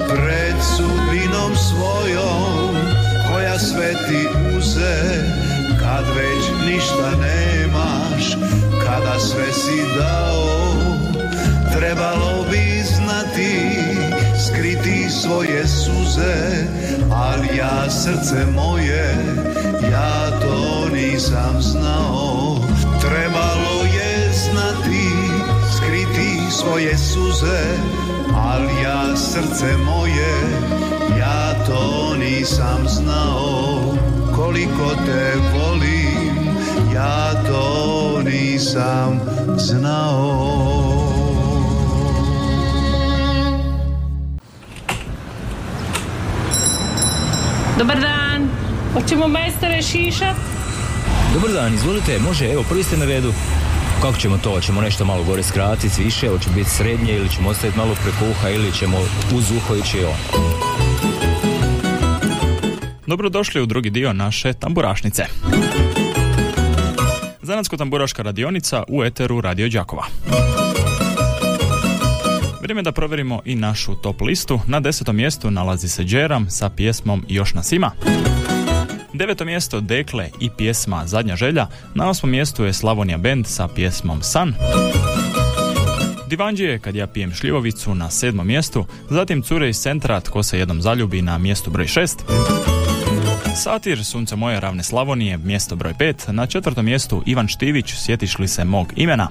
Pred 0.07 0.55
sudbinom 0.77 1.55
svojom, 1.55 2.75
koja 3.31 3.59
sve 3.59 3.93
ti 3.93 4.27
uze 4.57 5.23
kad 5.79 6.05
već 6.15 6.71
ništa 6.73 7.11
nemaš, 8.19 8.37
kada 8.85 9.19
sve 9.19 9.53
si 9.53 9.81
dao, 9.97 10.45
trebalo 11.77 12.45
bi 12.51 12.83
znati, 12.83 13.69
skriti 14.47 15.09
svoje 15.09 15.67
suze, 15.67 16.65
ali 17.11 17.57
ja 17.57 17.89
srce 17.89 18.45
moje, 18.55 19.15
ja 19.91 20.39
to 20.41 20.89
nisam 20.95 21.61
znao. 21.61 22.55
Trebalo 23.01 23.83
je 23.93 24.33
znati, 24.33 25.09
skriti 25.77 26.51
svoje 26.51 26.97
suze, 26.97 27.61
ali 28.35 28.83
ja 28.83 29.15
srce 29.15 29.77
moje, 29.85 30.35
ja 31.19 31.53
to 31.67 32.15
nisam 32.15 32.87
znao 32.87 33.79
koliko 34.35 34.95
te 35.05 35.33
volim 35.53 35.99
ja 36.99 37.33
to 37.47 37.98
nisam 38.31 39.19
znao 39.57 40.59
Dobar 47.77 47.99
dan. 47.99 48.49
Hoćemo 48.93 49.27
majstore 49.27 49.81
šišat? 49.81 50.35
Dobar 51.33 51.51
dan, 51.51 51.73
izvolite, 51.73 52.19
može, 52.19 52.45
evo, 52.45 52.63
prvi 52.69 52.83
ste 52.83 52.97
na 52.97 53.05
redu. 53.05 53.33
Kako 54.01 54.17
ćemo 54.17 54.37
to? 54.37 54.49
Hoćemo 54.49 54.81
nešto 54.81 55.05
malo 55.05 55.23
gore 55.23 55.43
skratiti, 55.43 56.03
više, 56.03 56.29
hoće 56.29 56.49
biti 56.55 56.69
srednje 56.69 57.13
ili 57.13 57.29
ćemo 57.29 57.49
ostaviti 57.49 57.77
malo 57.77 57.95
preko 58.03 58.31
uha 58.31 58.49
ili 58.49 58.73
ćemo 58.73 58.97
uz 59.35 59.51
uho 59.51 59.75
ići 59.75 60.03
on. 60.03 60.41
Dobrodošli 63.07 63.61
u 63.61 63.65
drugi 63.65 63.89
dio 63.89 64.13
naše 64.13 64.53
tamburašnice. 64.53 65.25
Zanatsko-tamburaška 67.49 68.23
radionica 68.23 68.83
u 68.87 69.03
eteru 69.03 69.41
Radio 69.41 69.69
Đakova. 69.69 70.05
Vrijeme 72.61 72.81
da 72.81 72.91
provjerimo 72.91 73.41
i 73.45 73.55
našu 73.55 73.95
top 73.95 74.21
listu. 74.21 74.59
Na 74.67 74.79
desetom 74.79 75.15
mjestu 75.15 75.51
nalazi 75.51 75.89
se 75.89 76.03
Džeram 76.03 76.49
sa 76.49 76.69
pjesmom 76.69 77.25
Još 77.27 77.53
nas 77.53 77.71
ima. 77.71 77.91
Deveto 79.13 79.45
mjesto 79.45 79.81
Dekle 79.81 80.29
i 80.39 80.49
pjesma 80.57 81.07
Zadnja 81.07 81.35
želja. 81.35 81.67
Na 81.95 82.09
osmom 82.09 82.31
mjestu 82.31 82.65
je 82.65 82.73
Slavonija 82.73 83.17
Band 83.17 83.47
sa 83.47 83.67
pjesmom 83.67 84.21
San. 84.21 84.53
Divanđije 86.27 86.79
kad 86.79 86.95
ja 86.95 87.07
pijem 87.07 87.33
šljivovicu 87.33 87.95
na 87.95 88.09
sedmom 88.09 88.47
mjestu, 88.47 88.85
zatim 89.09 89.41
Cure 89.41 89.69
iz 89.69 89.77
centra 89.77 90.19
Tko 90.19 90.43
se 90.43 90.59
jednom 90.59 90.81
zaljubi 90.81 91.21
na 91.21 91.37
mjestu 91.37 91.71
broj 91.71 91.87
šest. 91.87 92.25
Satir, 93.59 94.03
Sunce 94.03 94.35
moje 94.35 94.59
ravne 94.59 94.83
Slavonije, 94.83 95.37
mjesto 95.37 95.75
broj 95.75 95.93
5, 95.93 96.31
na 96.31 96.45
četvrtom 96.45 96.85
mjestu 96.85 97.23
Ivan 97.25 97.47
Štivić, 97.47 97.93
sjetiš 97.93 98.39
li 98.39 98.47
se 98.47 98.65
mog 98.65 98.93
imena. 98.95 99.29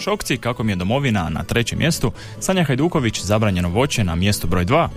Šokci, 0.00 0.36
kako 0.36 0.62
mi 0.62 0.72
je 0.72 0.76
domovina, 0.76 1.28
na 1.28 1.44
trećem 1.44 1.78
mjestu, 1.78 2.12
Sanja 2.40 2.64
Hajduković, 2.64 3.20
zabranjeno 3.20 3.68
voće 3.68 4.04
na 4.04 4.14
mjestu 4.14 4.46
broj 4.46 4.64
2. 4.64 4.88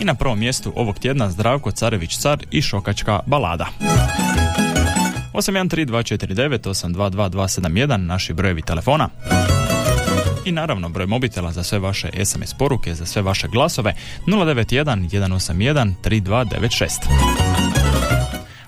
I 0.00 0.04
na 0.04 0.14
prvom 0.14 0.38
mjestu 0.38 0.72
ovog 0.76 0.98
tjedna 0.98 1.30
Zdravko 1.30 1.70
Carević 1.70 2.16
Car 2.16 2.46
i 2.50 2.62
Šokačka 2.62 3.20
balada. 3.26 3.66
813249 5.32 7.96
naši 7.96 8.32
brojevi 8.32 8.62
telefona. 8.62 9.08
I 10.44 10.52
naravno 10.52 10.88
broj 10.88 11.06
mobitela 11.06 11.52
za 11.52 11.62
sve 11.62 11.78
vaše 11.78 12.08
SMS 12.24 12.54
poruke, 12.58 12.94
za 12.94 13.06
sve 13.06 13.22
vaše 13.22 13.48
glasove 13.48 13.94
091 14.26 15.08
181 15.10 15.92
3296. 16.04 16.88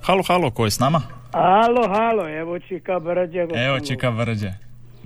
Halo, 0.03 0.23
halo, 0.23 0.51
ko 0.51 0.65
je 0.65 0.71
s 0.71 0.81
nama? 0.81 1.03
Halo, 1.33 1.89
halo, 1.89 2.29
evo 2.29 2.59
Čika 2.59 2.99
Brđe. 3.01 3.39
Evo 3.67 3.81
Čika 3.81 4.11
Brđe. 4.11 4.53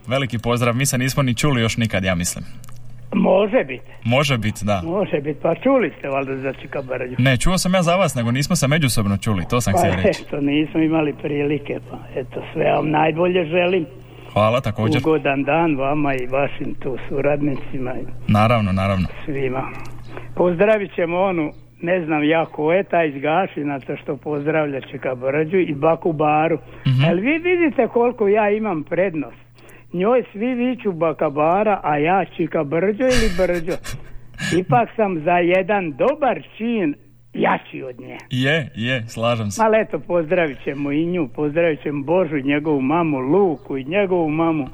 Veliki 0.07 0.39
pozdrav, 0.39 0.75
mi 0.77 0.87
se 0.87 0.99
nismo 0.99 1.23
ni 1.23 1.35
čuli 1.35 1.61
još 1.63 1.77
nikad, 1.77 2.05
ja 2.05 2.15
mislim. 2.15 2.45
Može 3.13 3.65
biti. 3.65 3.87
Može 4.05 4.39
biti, 4.39 4.65
da. 4.65 4.83
Može 4.85 5.21
biti, 5.21 5.41
pa 5.43 5.55
čuli 5.55 5.93
ste 5.99 6.09
valjda 6.09 6.37
za 6.37 6.53
Čika 6.63 6.83
Brđu. 6.83 7.15
Ne, 7.19 7.37
čuo 7.37 7.59
sam 7.59 7.75
ja 7.75 7.83
za 7.83 7.97
vas, 7.97 8.15
nego 8.15 8.31
nismo 8.31 8.57
se 8.57 8.69
međusobno 8.69 9.17
čuli, 9.17 9.45
to 9.51 9.61
sam 9.61 9.73
Pa 9.73 9.79
htio 9.79 9.93
reći. 9.97 10.23
eto, 10.23 10.41
nismo 10.41 10.81
imali 10.81 11.15
prilike, 11.23 11.81
pa 11.91 12.21
eto, 12.21 12.43
sve 12.53 12.73
vam 12.73 12.91
najbolje 12.91 13.45
želim. 13.45 13.87
Hvala 14.37 14.61
također. 14.61 15.01
Ugodan 15.05 15.43
dan 15.43 15.77
vama 15.77 16.15
i 16.15 16.27
vašim 16.27 16.75
tu 16.83 16.97
suradnicima 17.09 17.95
Naravno, 18.29 18.73
naravno. 18.73 19.07
svima. 19.25 19.69
Pozdravit 20.35 20.95
ćemo 20.95 21.21
onu, 21.21 21.53
ne 21.83 22.05
znam 22.05 22.25
ja 22.25 22.47
ko 22.47 22.73
je 22.73 22.83
taj 22.85 23.09
iz 23.09 23.23
Gašinaca 23.23 23.97
što 23.97 24.17
pozdravlja 24.17 24.81
Čika 24.81 25.15
Brđu 25.15 25.57
i 25.57 25.75
Baku 25.75 26.13
Baru. 26.13 26.57
Mhm. 26.87 27.05
Ali 27.09 27.21
vi 27.21 27.39
vidite 27.39 27.89
koliko 27.89 28.29
ja 28.29 28.51
imam 28.51 28.85
prednost. 28.85 29.43
Njoj 29.93 30.25
svi 30.33 30.55
viču 30.55 30.93
Baka 30.93 31.31
Bara, 31.31 31.81
a 31.83 31.99
ja 31.99 32.25
Čika 32.37 32.65
Brđo 32.65 33.05
ili 33.05 33.31
Brđo. 33.39 33.77
Ipak 34.61 34.89
sam 34.97 35.21
za 35.25 35.37
jedan 35.39 35.93
dobar 35.93 36.43
čin 36.57 36.95
jači 37.37 37.83
od 37.83 38.01
nje. 38.01 38.17
Je, 38.31 38.71
je, 38.75 39.05
slažem 39.09 39.51
se. 39.51 39.63
Ali 39.65 39.81
eto, 39.81 39.99
pozdravit 39.99 40.59
ćemo 40.65 40.93
i 40.93 41.07
nju, 41.07 41.29
pozdravit 41.29 41.83
ćemo 41.83 42.05
Božu 42.05 42.37
i 42.37 42.43
njegovu 42.43 42.81
mamu 42.81 43.19
Luku 43.19 43.77
i 43.77 43.85
njegovu 43.85 44.29
mamu 44.31 44.69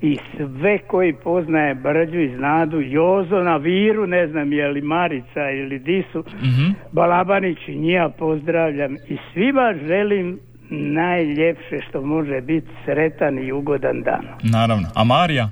i 0.00 0.18
sve 0.36 0.78
koji 0.78 1.12
poznaje 1.12 1.74
Brđu 1.74 2.20
i 2.20 2.36
znadu 2.36 2.80
Jozo 2.80 3.42
na 3.42 3.56
Viru, 3.56 4.06
ne 4.06 4.28
znam 4.28 4.52
je 4.52 4.68
li 4.68 4.80
Marica 4.82 5.50
ili 5.50 5.78
Disu, 5.78 6.24
Mhm. 6.36 6.70
Balabanić 6.92 7.58
i 7.68 7.76
njija 7.76 8.08
pozdravljam 8.18 8.94
i 8.94 9.16
svima 9.32 9.74
želim 9.86 10.38
najljepše 10.70 11.80
što 11.88 12.02
može 12.02 12.40
biti 12.40 12.68
sretan 12.84 13.38
i 13.38 13.52
ugodan 13.52 14.02
dan. 14.02 14.24
Naravno. 14.42 14.88
A 14.94 15.04
Marija? 15.04 15.50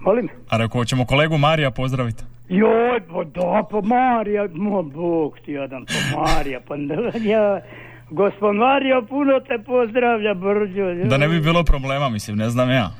Molim? 0.00 0.28
A 0.50 0.56
rekao, 0.56 0.84
ćemo 0.84 1.04
kolegu 1.04 1.38
Marija 1.38 1.70
pozdraviti. 1.70 2.24
Joj, 2.50 3.00
pa 3.10 3.24
da, 3.24 3.62
pa 3.70 3.80
Marija, 3.80 4.48
mo 4.52 4.82
Bog 4.82 5.38
ti 5.44 5.52
jedan, 5.52 5.84
pa 5.86 6.20
Marija, 6.20 6.60
pa 6.68 6.74
ja, 7.34 7.60
gospod 8.10 8.54
Marija, 8.56 9.02
puno 9.08 9.40
te 9.40 9.58
pozdravlja, 9.66 10.34
Brđo. 10.34 11.08
Da 11.08 11.16
ne 11.16 11.28
bi 11.28 11.40
bilo 11.40 11.64
problema, 11.64 12.08
mislim, 12.08 12.36
ne 12.36 12.50
znam 12.50 12.70
ja. 12.70 12.90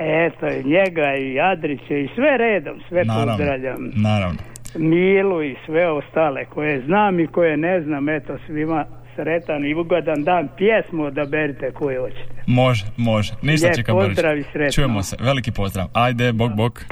Eto, 0.00 0.46
i 0.48 0.64
njega 0.64 1.14
i 1.20 1.40
Adrića 1.40 1.96
i 1.96 2.08
sve 2.14 2.36
redom, 2.38 2.80
sve 2.88 3.04
Naravno. 3.04 3.32
pozdravljam. 3.32 3.90
Naravno. 3.94 4.38
Milu 4.78 5.42
i 5.42 5.56
sve 5.66 5.90
ostale 5.90 6.44
koje 6.44 6.82
znam 6.86 7.20
i 7.20 7.26
koje 7.26 7.56
ne 7.56 7.80
znam, 7.82 8.08
eto 8.08 8.36
svima 8.46 8.84
sretan 9.14 9.64
i 9.64 9.74
ugodan 9.74 10.24
dan, 10.24 10.48
pjesmu 10.56 11.04
odaberite 11.04 11.70
koju 11.70 12.00
hoćete. 12.02 12.42
Može, 12.46 12.84
može. 12.96 13.32
Ništa 13.42 13.66
Lijep 13.66 13.76
čeka 13.76 13.94
Brđ. 13.94 14.06
pozdrav 14.06 14.38
i 14.38 14.42
sretno. 14.52 14.72
Čujemo 14.72 15.02
se. 15.02 15.16
Veliki 15.20 15.52
pozdrav. 15.52 15.86
Ajde, 15.92 16.32
bok, 16.32 16.52
bok. 16.52 16.84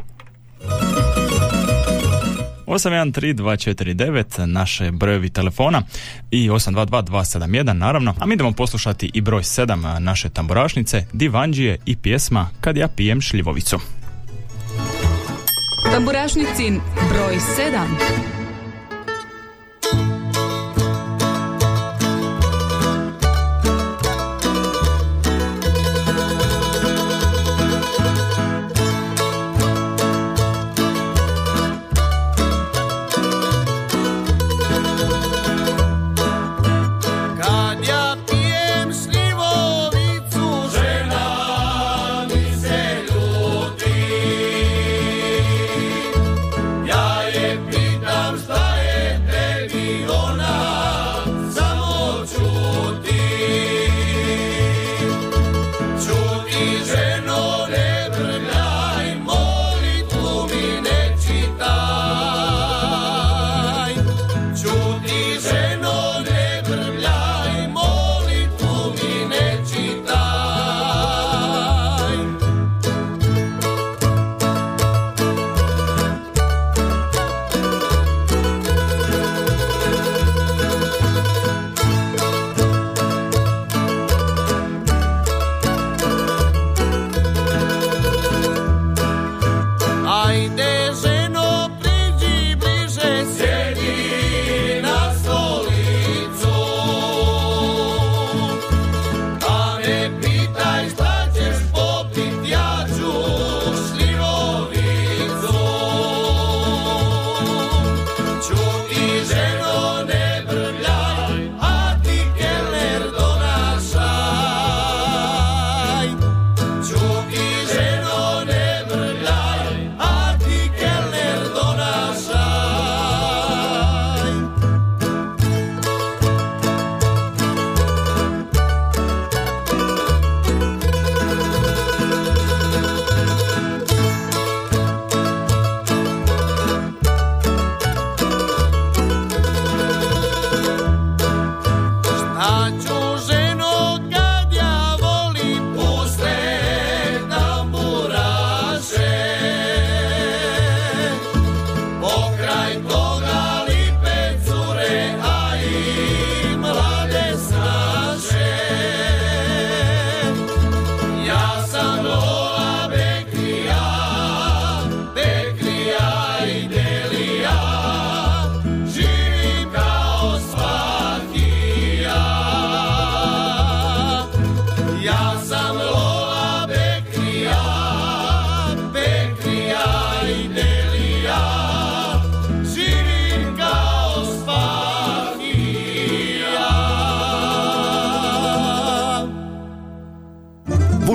813249 2.72 4.46
naše 4.46 4.90
brojevi 4.90 5.30
telefona 5.30 5.82
i 6.30 6.50
822271 6.50 7.72
naravno, 7.72 8.14
a 8.18 8.26
mi 8.26 8.34
idemo 8.34 8.52
poslušati 8.52 9.10
i 9.14 9.20
broj 9.20 9.42
7 9.42 9.98
naše 9.98 10.28
tamburašnice, 10.28 11.04
Divanđije 11.12 11.78
i 11.86 11.96
pjesma 11.96 12.48
Kad 12.60 12.76
ja 12.76 12.88
pijem 12.88 13.20
šljivovicu. 13.20 13.78
Tamburašnicin 15.92 16.80
broj 17.10 17.36
7. 17.36 18.41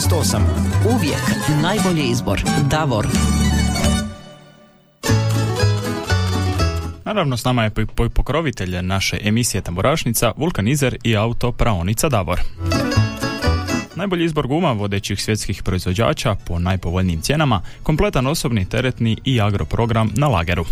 068. 0.00 0.40
Uvijek 0.94 1.22
najbolji 1.62 2.02
izbor. 2.02 2.42
Davor. 2.70 3.06
Naravno, 7.04 7.36
s 7.36 7.44
nama 7.44 7.64
je 7.64 7.70
po- 7.70 7.86
po- 7.94 8.08
pokrovitelj 8.08 8.82
naše 8.82 9.18
emisije 9.22 9.60
Tamburašnica, 9.60 10.32
Vulkanizer 10.36 10.96
i 11.02 11.16
auto 11.16 11.52
praonica 11.52 12.08
Davor. 12.08 12.40
Najbolji 13.96 14.24
izbor 14.24 14.46
guma 14.46 14.72
vodećih 14.72 15.22
svjetskih 15.22 15.62
proizvođača 15.62 16.34
po 16.46 16.58
najpovoljnijim 16.58 17.20
cijenama, 17.20 17.62
kompletan 17.82 18.26
osobni, 18.26 18.68
teretni 18.68 19.16
i 19.24 19.40
agroprogram 19.40 20.10
na 20.14 20.28
lageru. 20.28 20.64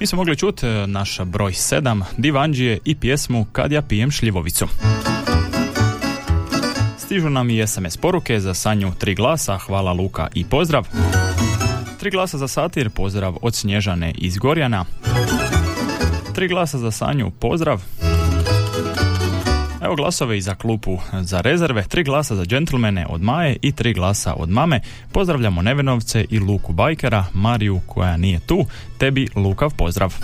Mi 0.00 0.06
smo 0.06 0.16
mogli 0.16 0.36
čuti 0.36 0.66
e, 0.66 0.86
naš 0.86 1.20
broj 1.20 1.52
7, 1.52 2.02
Divanđije 2.16 2.78
i 2.84 2.94
pjesmu 2.94 3.46
Kad 3.52 3.72
ja 3.72 3.82
pijem 3.82 4.10
šljivovicu. 4.10 4.66
Stižu 7.10 7.30
nam 7.30 7.50
i 7.50 7.66
SMS 7.66 7.96
poruke 7.96 8.40
za 8.40 8.54
Sanju 8.54 8.92
tri 8.98 9.14
glasa, 9.14 9.58
hvala 9.58 9.92
Luka 9.92 10.28
i 10.34 10.44
pozdrav. 10.44 10.88
Tri 12.00 12.10
glasa 12.10 12.38
za 12.38 12.48
satir, 12.48 12.90
pozdrav 12.90 13.36
od 13.42 13.54
Snježane 13.54 14.12
iz 14.18 14.38
Gorjana. 14.38 14.84
Tri 16.34 16.48
glasa 16.48 16.78
za 16.78 16.90
Sanju, 16.90 17.30
pozdrav. 17.30 17.82
Evo 19.82 19.94
glasove 19.94 20.38
i 20.38 20.40
za 20.40 20.54
klupu 20.54 20.98
za 21.20 21.40
rezerve, 21.40 21.82
tri 21.82 22.04
glasa 22.04 22.36
za 22.36 22.44
džentlmene 22.44 23.06
od 23.08 23.22
Maje 23.22 23.56
i 23.62 23.72
tri 23.72 23.92
glasa 23.92 24.34
od 24.34 24.50
mame. 24.50 24.80
Pozdravljamo 25.12 25.62
Nevenovce 25.62 26.24
i 26.30 26.38
Luku 26.38 26.72
Bajkera, 26.72 27.24
Mariju 27.34 27.80
koja 27.86 28.16
nije 28.16 28.40
tu, 28.40 28.66
tebi 28.98 29.28
Lukav 29.36 29.70
pozdrav. 29.76 30.14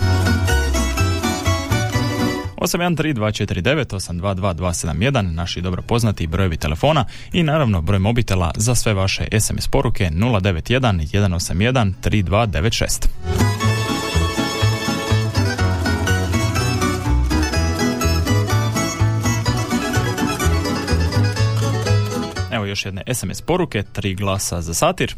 813249822271 2.57 5.33
naši 5.33 5.61
dobro 5.61 5.81
poznati 5.81 6.27
brojevi 6.27 6.57
telefona 6.57 7.05
i 7.33 7.43
naravno 7.43 7.81
broj 7.81 7.99
mobitela 7.99 8.51
za 8.55 8.75
sve 8.75 8.93
vaše 8.93 9.27
SMS 9.39 9.67
poruke 9.67 10.09
091 10.13 11.57
181 11.57 11.93
3296. 12.03 13.07
Evo 22.51 22.65
još 22.65 22.85
jedne 22.85 23.03
SMS 23.13 23.41
poruke, 23.41 23.83
tri 23.83 24.15
glasa 24.15 24.61
za 24.61 24.73
satir. 24.73 25.15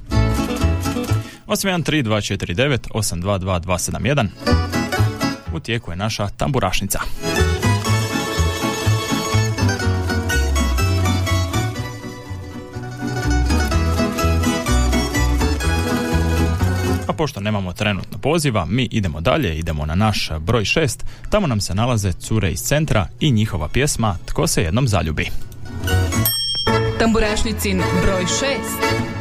813249 1.47 2.77
822271 2.93 4.27
U 5.53 5.59
tijeku 5.59 5.91
je 5.91 5.97
naša 5.97 6.27
tamburašnica. 6.27 6.99
Pošto 17.19 17.39
nemamo 17.39 17.73
trenutno 17.73 18.17
poziva, 18.17 18.65
mi 18.65 18.87
idemo 18.91 19.21
dalje, 19.21 19.57
idemo 19.57 19.85
na 19.85 19.95
naš 19.95 20.29
broj 20.39 20.63
6. 20.63 21.03
Tamo 21.29 21.47
nam 21.47 21.61
se 21.61 21.75
nalaze 21.75 22.13
cure 22.13 22.51
iz 22.51 22.59
centra 22.59 23.07
i 23.19 23.31
njihova 23.31 23.67
pjesma 23.67 24.17
Tko 24.25 24.47
se 24.47 24.63
jednom 24.63 24.87
zaljubi. 24.87 25.29
Tamburašnicin 26.99 27.81
broj 28.01 28.23
6. 28.23 29.18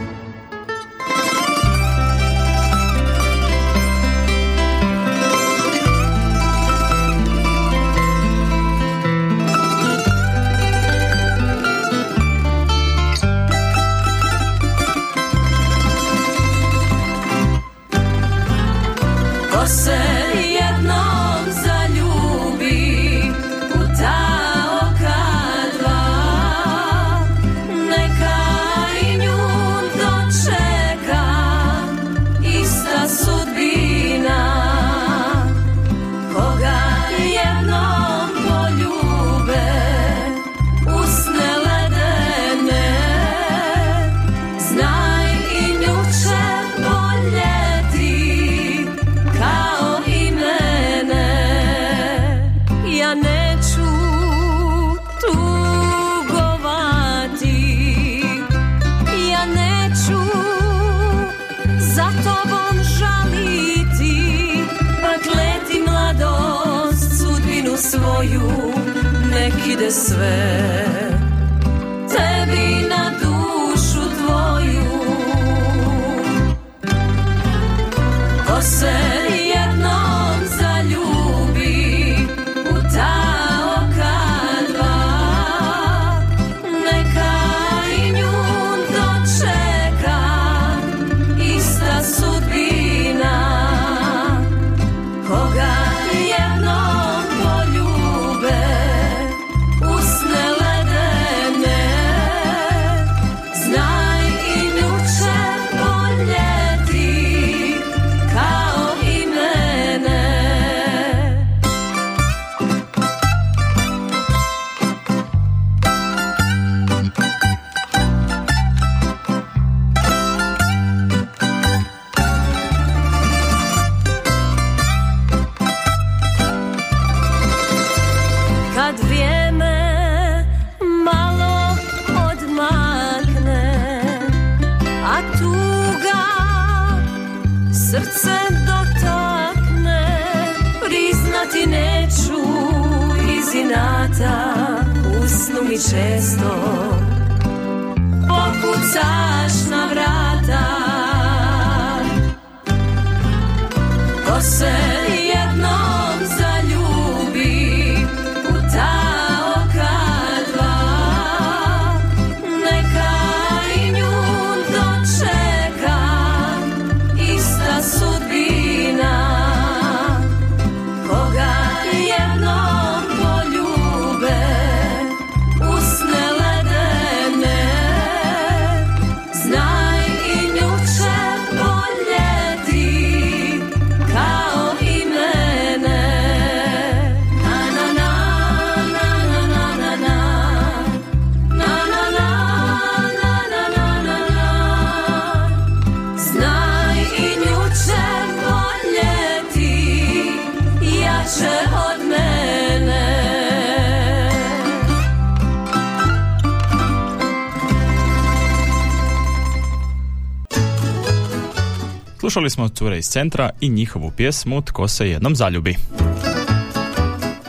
Slušali 212.29 212.51
smo 212.51 212.68
cure 212.68 212.99
iz 212.99 213.05
centra 213.05 213.51
i 213.61 213.68
njihovu 213.68 214.11
pjesmu 214.16 214.62
Tko 214.62 214.89
se 214.89 215.11
jednom 215.11 215.37
zaljubi. 215.37 215.76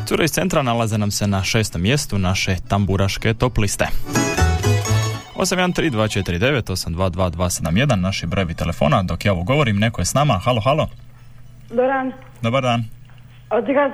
Cure 0.08 0.26
iz 0.26 0.32
centra 0.32 0.62
nalaze 0.62 0.98
nam 0.98 1.12
se 1.12 1.28
na 1.28 1.44
šestom 1.44 1.82
mjestu 1.82 2.18
naše 2.18 2.56
tamburaške 2.68 3.34
top 3.34 3.58
liste. 3.58 3.86
813249822271 5.36 7.96
naši 7.96 8.26
brojevi 8.26 8.54
telefona. 8.54 9.04
Dok 9.04 9.26
ja 9.26 9.32
ovo 9.32 9.44
govorim 9.44 9.80
neko 9.80 10.02
je 10.02 10.06
s 10.06 10.14
nama. 10.14 10.34
Halo 10.34 10.62
halo. 10.62 10.88
Doran, 11.70 12.12
dobar 12.42 12.64
dan. 12.64 12.86
Od 13.50 13.66
za 13.66 13.94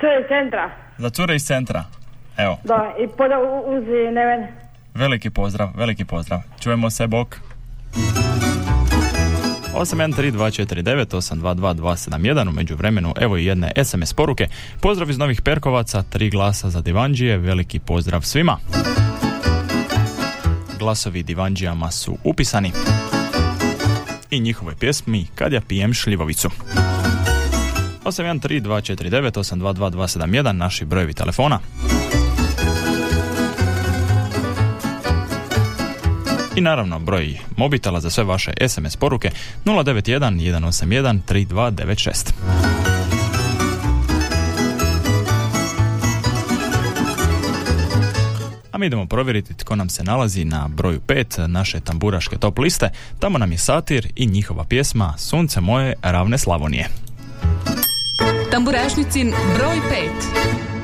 to 0.00 0.06
je 0.06 0.28
centra. 0.28 0.70
za 0.98 1.10
cure 1.10 1.36
iz 1.36 1.46
centra. 1.46 1.84
Evo. 2.36 2.58
Da, 2.64 2.94
i 3.04 3.08
poda 3.16 3.36
uzi 3.66 4.10
Neven. 4.12 4.46
veliki 4.94 5.30
pozdrav 5.30 5.68
veliki 5.74 6.04
pozdrav. 6.04 6.40
Čujemo 6.60 6.90
se 6.90 7.06
bok 7.06 7.40
813249822271 9.76 12.48
u 12.48 12.52
međuvremenu 12.52 13.14
evo 13.20 13.36
i 13.36 13.44
jedne 13.44 13.72
SMS 13.84 14.12
poruke. 14.12 14.48
Pozdrav 14.80 15.10
iz 15.10 15.18
Novih 15.18 15.42
Perkovaca 15.42 16.02
tri 16.02 16.30
glasa 16.30 16.70
za 16.70 16.80
Divanđije 16.80 17.38
veliki 17.38 17.78
pozdrav 17.78 18.22
svima. 18.22 18.58
Glasovi 20.78 21.22
Divanđijama 21.22 21.90
su 21.90 22.18
upisani. 22.24 22.72
I 24.30 24.40
njihove 24.40 24.76
pjesmi 24.76 25.26
Kad 25.34 25.52
ja 25.52 25.60
pijem 25.60 25.94
šljivovicu. 25.94 26.50
813249822271 28.04 30.52
naši 30.52 30.84
brojevi 30.84 31.14
telefona 31.14 31.60
I 36.56 36.60
naravno 36.60 36.98
broj 36.98 37.38
mobitela 37.56 38.00
za 38.00 38.10
sve 38.10 38.24
vaše 38.24 38.52
SMS 38.68 38.96
poruke 38.96 39.30
091 39.64 40.16
181 40.30 41.20
3296. 41.28 42.32
A 48.72 48.78
mi 48.78 48.86
idemo 48.86 49.06
provjeriti 49.06 49.54
tko 49.54 49.76
nam 49.76 49.88
se 49.88 50.04
nalazi 50.04 50.44
na 50.44 50.68
broju 50.68 51.00
5 51.00 51.46
naše 51.46 51.80
tamburaške 51.80 52.36
top 52.36 52.58
liste. 52.58 52.90
Tamo 53.18 53.38
nam 53.38 53.52
je 53.52 53.58
Satir 53.58 54.12
i 54.16 54.26
njihova 54.26 54.64
pjesma 54.64 55.14
Sunce 55.18 55.60
moje 55.60 55.94
ravne 56.02 56.38
Slavonije. 56.38 56.88
Tamburašnicin 58.50 59.32
broj 59.58 59.76
5. 60.70 60.75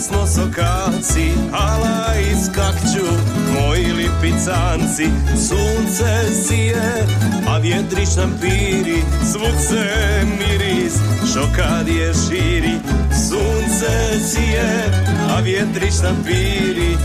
desno 0.00 0.26
sokaci, 0.26 1.32
ala 1.52 2.14
iskakću 2.32 3.06
moji 3.54 3.92
lipicanci. 3.92 5.08
Sunce 5.48 6.42
sije, 6.46 7.06
a 7.48 7.58
vjetrić 7.58 8.08
nam 8.16 8.38
piri, 8.40 9.02
se 9.68 10.24
miris, 10.38 10.94
šokad 11.34 11.88
je 11.88 12.12
širi. 12.14 12.74
Sunce 13.28 14.20
sije, 14.28 14.90
a 15.36 15.40
vjetrić 15.40 15.94
nam 16.02 16.16
piri, 16.26 16.96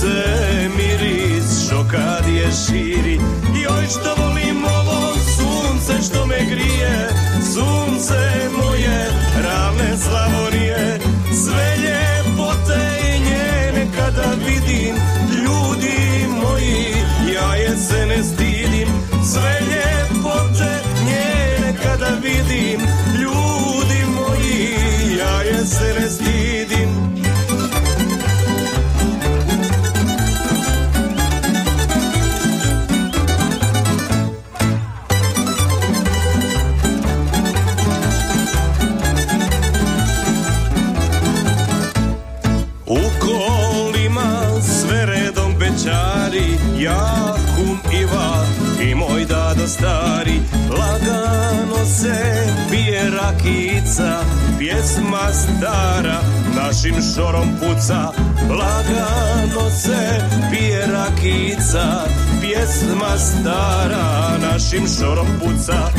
se 0.00 0.68
miris, 0.76 1.68
šokad 1.70 2.28
je 2.28 2.50
širi. 2.66 3.20
Joj 3.62 3.86
što 3.90 4.22
volim 4.22 4.64
ovo 4.64 5.14
sunce 5.36 6.02
što 6.08 6.26
me 6.26 6.38
grije, 6.50 7.08
sunce 7.54 8.48
moje 8.62 9.10
ravne 9.42 9.96
Slavonije, 9.96 11.00
sve 11.44 11.74
njene 11.82 12.07
kada 14.60 15.17
rakica 53.98 54.24
Pjesma 54.58 55.32
stara 55.32 56.20
našim 56.56 56.94
šorom 57.14 57.48
puca 57.60 58.12
Lagano 58.50 59.70
se 59.70 60.20
pije 60.50 60.86
rakica 60.86 62.04
Pjesma 62.40 63.18
stara 63.18 64.38
našim 64.42 64.86
šorom 64.98 65.26
puca. 65.38 65.90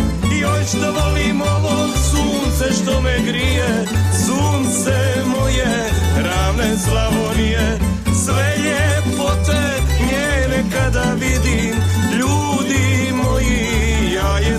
Joj 0.42 0.64
što 0.64 0.92
volim 0.92 1.42
ovo 1.42 1.88
sunce 2.12 2.74
što 2.74 3.02
me 3.02 3.20
grije 3.20 3.86
Sunce 4.26 4.98
moje 5.26 5.90
ravne 6.16 6.78
Slavonije. 6.78 7.80
Sve 8.26 8.56
ljepote 8.58 9.82
njene 10.00 10.64
kada 10.74 11.14
vidim 11.14 11.76
Ljudi 12.20 13.14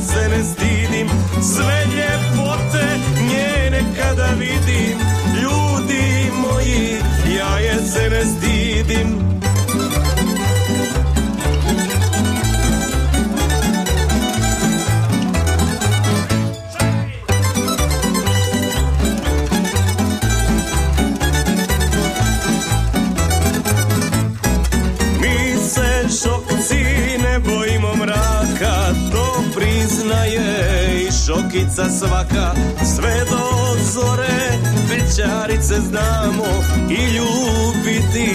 se 0.03 0.28
ne 0.28 0.44
stidim. 0.44 1.09
Sve 1.55 1.84
ljepote 1.96 2.86
njene 3.30 3.82
kada 3.96 4.28
vidim. 4.38 4.98
Ljudi 5.42 6.30
moji, 6.42 6.96
ja 7.38 7.59
je 7.59 7.88
se 7.88 8.11
ne 8.11 8.24
stidim 8.24 9.30
šokica 31.31 31.85
svaka. 31.91 32.55
Sve 32.95 33.24
do 33.31 33.45
zore 33.93 34.59
pećarice 34.89 35.74
znamo 35.81 36.45
i 36.91 37.03
ljubiti 37.16 38.31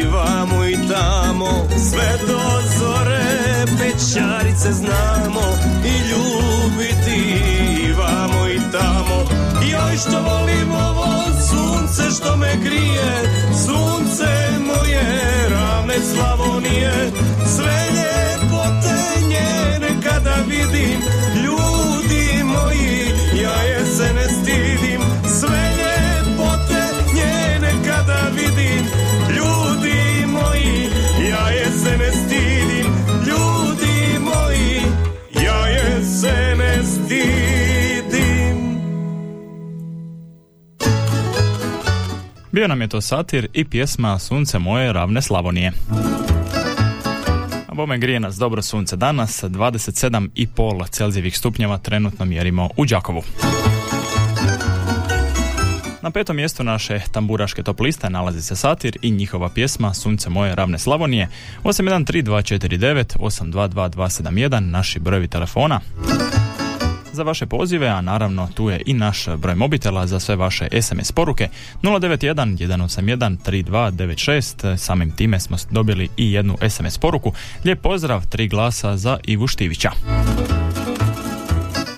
i 0.00 0.04
vamo 0.04 0.64
i 0.64 0.76
tamo. 0.88 1.68
Sve 1.90 2.26
do 2.28 2.40
zore 2.78 3.64
pećarice 3.78 4.72
znamo 4.72 5.46
i 5.84 5.94
ljubiti 6.10 7.20
i 7.82 7.92
vamo 7.92 8.48
i 8.48 8.60
tamo. 8.72 9.24
Joj 9.72 9.96
što 9.96 10.22
volim 10.22 10.74
ovo 10.74 11.06
sunce 11.50 12.02
što 12.16 12.36
me 12.36 12.56
grije, 12.64 13.12
sunce 13.66 14.28
moje 14.66 15.02
ravne 15.50 15.94
Slavonije, 16.14 17.10
sve 17.56 17.88
ljepote 17.96 19.26
njene 19.28 20.02
kada 20.02 20.34
vidim, 20.48 21.00
ljudi 21.44 21.55
ne 37.16 38.02
stidim. 38.02 38.80
Bio 42.52 42.68
nam 42.68 42.80
je 42.80 42.88
to 42.88 43.00
satir 43.00 43.48
i 43.52 43.64
pjesma 43.64 44.18
Sunce 44.18 44.58
moje 44.58 44.92
ravne 44.92 45.22
Slavonije. 45.22 45.72
Bome 47.76 47.98
grije 47.98 48.20
nas 48.20 48.36
dobro 48.36 48.62
sunce 48.62 48.96
danas, 48.96 49.44
27,5 49.44 50.90
Celzijevih 50.90 51.38
stupnjeva 51.38 51.78
trenutno 51.78 52.24
mjerimo 52.24 52.70
u 52.76 52.84
Đakovu. 52.84 53.22
Na 56.02 56.10
petom 56.10 56.36
mjestu 56.36 56.64
naše 56.64 57.00
tamburaške 57.12 57.62
top 57.62 57.80
liste 57.80 58.10
nalazi 58.10 58.42
se 58.42 58.56
Satir 58.56 58.98
i 59.02 59.10
njihova 59.10 59.48
pjesma 59.48 59.94
Sunce 59.94 60.30
moje 60.30 60.54
ravne 60.54 60.78
Slavonije 60.78 61.28
813249 61.64 63.16
822271 63.18 64.60
naši 64.60 64.98
brojevi 64.98 65.28
telefona 65.28 65.80
za 67.16 67.22
vaše 67.22 67.46
pozive, 67.46 67.88
a 67.88 68.00
naravno 68.00 68.48
tu 68.54 68.70
je 68.70 68.82
i 68.86 68.94
naš 68.94 69.26
broj 69.36 69.54
mobitela 69.54 70.06
za 70.06 70.20
sve 70.20 70.36
vaše 70.36 70.68
SMS 70.82 71.12
poruke. 71.12 71.48
091 71.82 72.36
181 72.36 73.36
3296 73.46 74.76
samim 74.76 75.10
time 75.10 75.40
smo 75.40 75.56
dobili 75.70 76.08
i 76.16 76.32
jednu 76.32 76.56
SMS 76.68 76.98
poruku. 76.98 77.32
Lijep 77.64 77.80
pozdrav, 77.80 78.26
tri 78.26 78.48
glasa 78.48 78.96
za 78.96 79.18
Ivu 79.24 79.46
Štivića. 79.46 79.90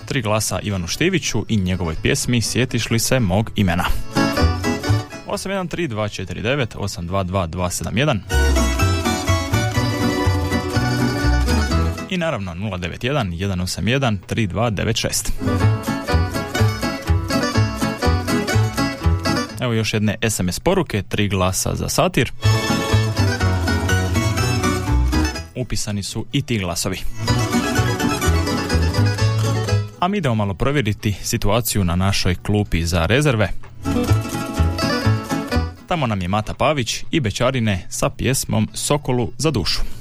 Tri 0.05 0.23
glasa 0.23 0.61
Ivanu 0.63 0.87
Štiviću 0.87 1.45
i 1.49 1.57
njegovoj 1.57 1.95
pjesmi 2.03 2.43
Sjetiš 2.43 2.91
li 2.91 2.99
se 2.99 3.21
mog 3.21 3.51
imena? 3.57 3.85
813249 5.27 6.77
822271 6.77 8.58
i 12.11 12.17
naravno 12.17 12.55
091 12.55 12.99
181 12.99 14.19
3296. 14.29 15.31
Evo 19.61 19.73
još 19.73 19.95
jedne 19.95 20.17
SMS 20.31 20.61
poruke, 20.61 21.03
tri 21.03 21.29
glasa 21.29 21.75
za 21.75 21.89
satir. 21.89 22.33
Upisani 25.55 26.03
su 26.03 26.27
i 26.33 26.43
ti 26.43 26.59
glasovi. 26.59 26.99
A 30.01 30.09
mi 30.09 30.19
idemo 30.19 30.35
malo 30.35 30.55
provjeriti 30.55 31.15
situaciju 31.23 31.85
na 31.85 31.97
našoj 31.97 32.35
klupi 32.35 32.85
za 32.85 33.07
rezerve. 33.07 33.49
Tamo 35.89 36.07
nam 36.07 36.23
je 36.23 36.29
Mata 36.29 36.55
Pavić 36.55 37.05
i 37.11 37.21
Bečarine 37.21 37.87
sa 37.89 38.11
pjesmom 38.11 38.69
Sokolu 38.75 39.33
za 39.39 39.51
dušu. 39.51 39.98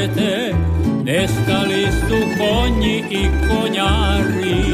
Šestdesete, 0.00 0.54
nestali 1.04 1.86
su 1.90 2.16
konji 2.38 3.04
i 3.10 3.28
konjari. 3.48 4.64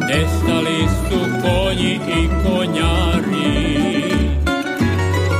Nestali 0.00 0.88
su 1.08 1.18
konji 1.42 1.94
i 1.94 2.28
konjari. 2.44 3.72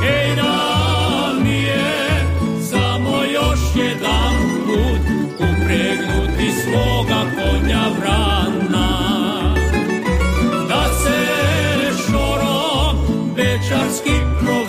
Ej 0.05 0.35
da 0.35 1.33
mi 1.43 1.63
je 1.63 2.25
samo 2.71 3.23
još 3.33 3.59
jedan 3.75 4.33
put 4.65 5.01
upregnuti 5.35 6.51
svoga 6.63 7.21
konja 7.35 7.83
vrana 7.99 8.89
da 10.67 10.83
se 11.03 11.19
šorom 12.07 12.97
večarski 13.35 14.11
proveze 14.39 14.62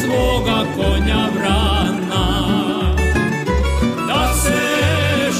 svoga 0.00 0.64
konja 0.76 1.28
vrana. 1.34 2.26
Da 4.08 4.32
se 4.34 4.60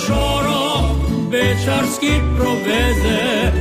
šoro 0.07 0.97
večarski 1.31 2.13
proveze 2.37 3.53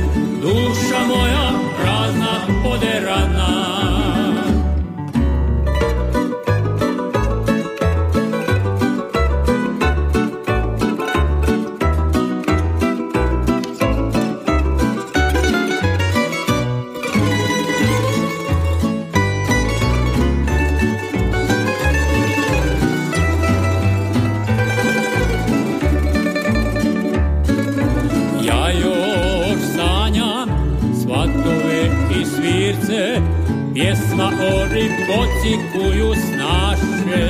koju 35.72 36.14
snaše. 36.14 37.28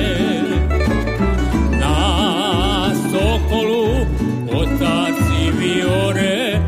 Na 1.79 2.91
sokolu 3.11 3.85
otaci 4.51 5.51
viore, 5.59 6.59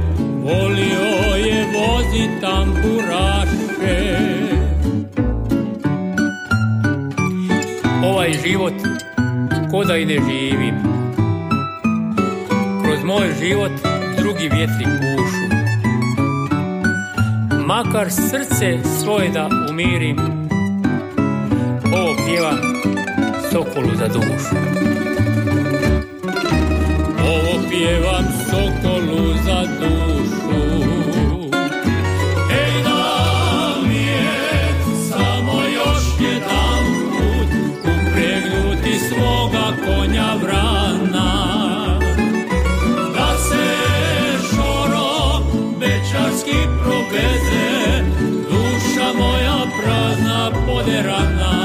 volio 0.44 1.36
je 1.36 1.66
vozi 1.74 2.30
tamburaše. 2.42 3.64
Ovaj 8.04 8.34
život 8.46 8.74
ko 9.72 9.84
da 9.84 9.98
i 9.98 10.06
ne 10.06 10.14
živim 10.14 10.76
Kroz 12.84 13.04
moj 13.04 13.28
život 13.42 13.72
drugi 14.18 14.50
vjetri 14.50 14.86
pušu 14.86 15.46
Makar 17.66 18.12
srce 18.12 18.78
svoje 19.00 19.30
da 19.30 19.50
umirim 19.70 20.43
Ovo 22.44 22.52
pjevam 22.52 23.44
sokolu 23.52 23.96
za 23.96 24.08
dušu. 24.08 24.56
Ovo 27.20 27.70
pjevam 27.70 28.26
sokolu 28.50 29.34
za 29.46 29.64
dušu. 29.80 30.14
Konja 39.86 40.36
vrana. 40.44 42.00
Da 43.16 43.38
se 43.38 43.66
šoro 44.50 45.44
večarski 45.80 46.58
proveze 46.84 48.04
duša 48.50 49.14
moja 49.18 49.58
prazna 49.82 50.52
poderana 50.68 51.63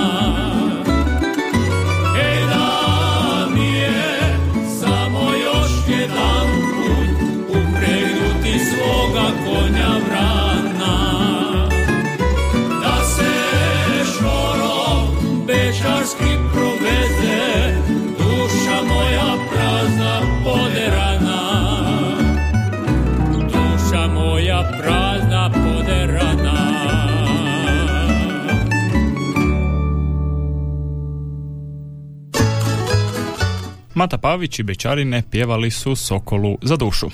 Mata 33.98 34.18
Pavić 34.18 34.58
i 34.58 34.62
Bečarine 34.62 35.22
pjevali 35.30 35.70
su 35.70 35.96
Sokolu 35.96 36.58
za 36.62 36.76
dušu. 36.76 37.10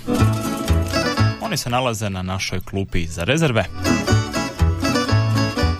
Oni 1.43 1.57
se 1.57 1.71
nalaze 1.71 2.11
na 2.11 2.23
našoj 2.23 2.61
klupi 2.61 3.07
za 3.07 3.25
rezerve. 3.25 3.65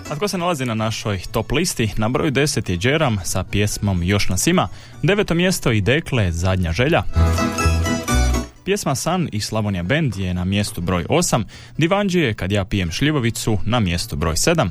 A 0.09 0.15
tko 0.15 0.27
se 0.27 0.37
nalazi 0.37 0.65
na 0.65 0.73
našoj 0.73 1.19
top 1.31 1.51
listi? 1.51 1.91
Na 1.97 2.09
broju 2.09 2.31
10 2.31 2.69
je 2.69 2.77
Džeram 2.77 3.17
sa 3.23 3.43
pjesmom 3.43 4.03
Još 4.03 4.29
nas 4.29 4.47
ima. 4.47 4.67
Deveto 5.03 5.33
mjesto 5.33 5.71
i 5.71 5.81
Dekle, 5.81 6.31
Zadnja 6.31 6.71
želja. 6.71 7.03
Pjesma 8.63 8.95
San 8.95 9.29
i 9.31 9.41
Slavonija 9.41 9.83
Band 9.83 10.15
je 10.15 10.33
na 10.33 10.45
mjestu 10.45 10.81
broj 10.81 11.05
8, 11.09 11.43
Divanđije 11.77 12.33
kad 12.33 12.51
ja 12.51 12.65
pijem 12.65 12.91
šljivovicu 12.91 13.57
na 13.65 13.79
mjestu 13.79 14.15
broj 14.15 14.35
7. 14.35 14.69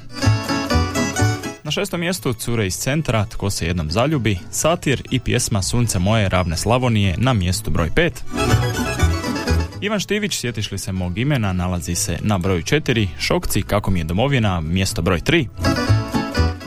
Na 1.65 1.71
šestom 1.71 2.01
mjestu 2.01 2.33
Cure 2.33 2.67
iz 2.67 2.77
centra, 2.77 3.25
Tko 3.25 3.51
se 3.51 3.67
jednom 3.67 3.91
zaljubi, 3.91 4.39
Satir 4.51 5.03
i 5.11 5.21
pjesma 5.21 5.63
Sunce 5.63 5.99
moje 5.99 6.29
ravne 6.29 6.57
Slavonije 6.57 7.15
na 7.19 7.33
mjestu 7.33 7.71
broj 7.71 7.89
5. 7.89 8.11
Ivan 9.81 10.01
Štivić, 10.01 10.35
sjetiš 10.37 10.73
li 10.73 10.79
se 10.79 10.93
mog 10.93 11.19
imena, 11.19 11.53
nalazi 11.53 11.95
se 11.95 12.19
na 12.21 12.39
broju 12.39 12.63
4, 12.63 13.07
Šokci, 13.19 13.63
kako 13.63 13.91
mi 13.91 14.01
je 14.01 14.05
domovina, 14.05 14.61
mjesto 14.61 15.03
broj 15.03 15.19
3. 15.19 15.47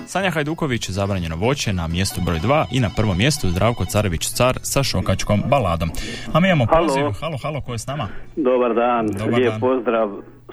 Sanja 0.08 0.30
Hajduković, 0.32 0.90
zabranjeno 0.90 1.36
voće 1.36 1.74
na 1.74 1.88
mjestu 1.88 2.22
broj 2.22 2.40
2 2.40 2.66
i 2.72 2.80
na 2.80 2.90
prvom 2.96 3.18
mjestu 3.18 3.50
Zdravko 3.50 3.86
Carević 3.86 4.28
Car 4.30 4.60
sa 4.62 4.84
šokačkom 4.84 5.44
baladom. 5.48 5.92
A 6.34 6.40
mi 6.40 6.48
imamo 6.48 6.66
Halo. 6.66 6.88
poziv. 6.88 7.04
Halo, 7.22 7.38
halo, 7.44 7.62
ko 7.62 7.72
je 7.72 7.80
s 7.80 7.88
nama? 7.88 8.08
Dobar 8.36 8.74
dan, 8.76 9.08
Dobar 9.08 9.34
lijep 9.34 9.52
dan. 9.52 9.60
pozdrav 9.60 10.10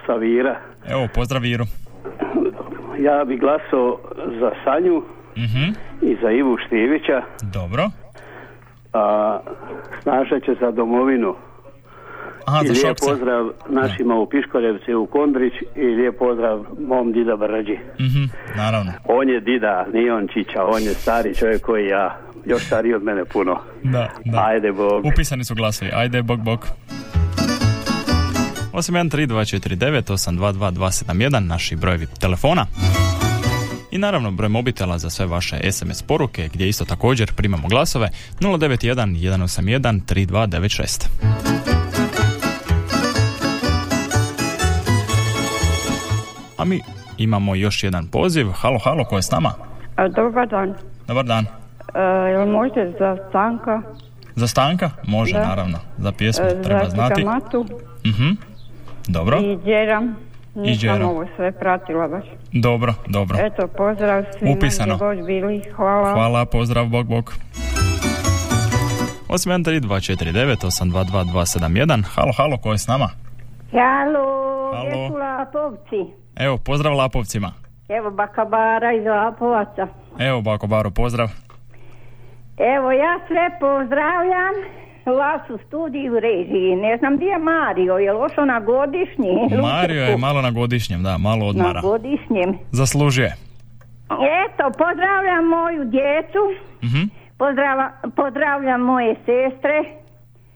sa 0.06 0.12
Vira. 0.12 0.60
Evo, 0.88 1.08
pozdrav 1.14 1.42
Viru. 1.42 1.66
Ja 2.98 3.24
bi 3.24 3.36
glasao 3.36 3.98
za 4.40 4.50
Sanju 4.64 5.02
Mhm, 5.36 5.70
i 6.02 6.16
za 6.22 6.30
Ivu 6.30 6.56
Štivića, 6.58 7.22
dobro. 7.42 7.90
a 8.92 9.38
Snaža 10.02 10.40
će 10.40 10.54
za 10.60 10.70
domovinu. 10.70 11.34
Aha, 12.46 12.60
I 12.64 12.66
za 12.66 12.72
lijep 12.72 12.86
Šokce. 12.86 13.06
pozdrav 13.06 13.48
našima 13.68 14.14
u 14.14 14.26
Piškorevci 14.26 14.94
u 14.94 15.06
Kondrić 15.06 15.52
i 15.76 15.80
lijep 15.82 16.18
pozdrav 16.18 16.64
mom 16.80 17.12
dida 17.12 17.36
Brđi. 17.36 17.78
Mhm, 18.00 18.24
naravno. 18.56 18.92
On 19.06 19.28
je 19.28 19.40
dida, 19.40 19.86
nije 19.92 20.14
on 20.14 20.28
čića, 20.28 20.64
on 20.64 20.82
je 20.82 20.94
stari 20.94 21.34
čovjek 21.34 21.62
koji 21.62 21.86
ja, 21.86 22.16
još 22.44 22.62
stariji 22.62 22.94
od 22.94 23.02
mene 23.02 23.24
puno. 23.24 23.58
Da, 23.82 24.08
da. 24.24 24.44
Ajde 24.46 24.72
Bog. 24.72 25.04
Upisani 25.06 25.44
su 25.44 25.54
glasovi. 25.54 25.90
Ajde, 25.94 26.22
bok, 26.22 26.40
bok. 26.40 26.60
813249 28.74 30.12
822 30.12 31.40
naši 31.40 31.76
brojevi 31.76 32.06
telefona. 32.20 32.66
I 33.90 33.98
naravno 33.98 34.30
broj 34.30 34.48
mobitela 34.48 34.98
za 34.98 35.10
sve 35.10 35.26
vaše 35.26 35.72
SMS 35.72 36.02
poruke 36.02 36.48
gdje 36.54 36.68
isto 36.68 36.84
također 36.84 37.32
primamo 37.32 37.68
glasove 37.68 38.08
091 38.40 39.16
181 39.16 40.00
3296. 40.04 41.08
A 46.58 46.64
mi 46.64 46.80
imamo 47.18 47.54
još 47.54 47.82
jedan 47.82 48.06
poziv. 48.06 48.46
Halo, 48.54 48.78
halo, 48.78 49.04
ko 49.04 49.16
je 49.16 49.22
s 49.22 49.30
nama? 49.30 49.52
Dobar 50.16 50.48
dan. 50.48 50.74
Dobar 51.08 51.24
dan. 51.24 51.46
E, 51.94 52.00
jel 52.30 52.46
možete 52.46 52.92
za 52.98 53.16
Stanka? 53.28 53.82
Za 54.36 54.46
stanka? 54.46 54.90
Može, 55.06 55.32
Da. 55.32 55.46
naravno. 55.48 55.78
Za 55.98 56.12
pjesmu 56.12 56.44
e, 56.44 56.62
treba 56.62 56.84
za 56.84 56.90
znati. 56.90 57.24
Matu 57.24 57.66
Mhm. 58.04 58.30
Dobro. 59.08 59.38
i 59.38 59.56
Đeram. 59.56 60.16
Nisam 60.54 60.88
Đeram. 60.88 61.08
ovo 61.08 61.26
sve 61.36 61.52
pratila 61.52 62.08
baš. 62.08 62.24
Dobro, 62.52 62.94
dobro. 63.06 63.38
Eto, 63.40 63.68
pozdrav 63.68 64.24
svima 64.38 64.52
Upisano. 64.56 64.94
gdje 64.96 65.06
god 65.06 65.26
bili. 65.26 65.62
Hvala. 65.76 66.12
Hvala, 66.12 66.44
pozdrav, 66.44 66.86
bok, 66.86 67.06
bok. 67.06 67.32
813249 69.28 70.64
822 70.64 71.24
271. 71.24 72.02
Halo, 72.06 72.32
halo, 72.32 72.56
ko 72.58 72.72
je 72.72 72.78
s 72.78 72.88
nama? 72.88 73.08
Halo, 73.72 74.24
Halo. 74.74 74.86
gdje 74.86 75.08
su 75.08 75.14
Lapovci? 75.14 76.12
Evo, 76.36 76.58
pozdrav 76.58 76.94
Lapovcima. 76.94 77.52
Evo 77.88 78.10
Bakabara 78.10 78.92
iz 78.92 79.04
Lapovaca. 79.06 79.86
Evo, 80.18 80.40
Bako 80.40 80.66
Baro, 80.66 80.90
pozdrav. 80.90 81.28
Evo 82.58 82.92
ja 82.92 83.18
sve 83.26 83.50
pozdravljam 83.60 84.54
vas 85.06 85.50
u 85.50 85.58
studiju 85.58 86.20
režiji. 86.20 86.76
Ne 86.76 86.96
znam 86.96 87.16
gdje 87.16 87.26
je 87.26 87.38
Mario, 87.40 87.94
je 87.94 88.12
li 88.12 88.18
ošao 88.20 88.44
na 88.46 88.60
godišnji? 88.62 89.58
Mario 89.62 90.02
je 90.02 90.16
malo 90.18 90.42
na 90.42 90.50
godišnjem, 90.50 91.02
da, 91.02 91.18
malo 91.18 91.38
Na 91.38 91.46
odmara. 91.46 91.80
godišnjem. 91.80 92.58
Zaslužuje. 92.72 93.34
Eto, 94.44 94.64
pozdravljam 94.78 95.44
moju 95.46 95.84
djecu, 95.86 96.42
Mhm, 96.82 97.02
pozdrava- 97.38 97.92
pozdravljam 98.16 98.80
moje 98.82 99.14
sestre 99.16 99.84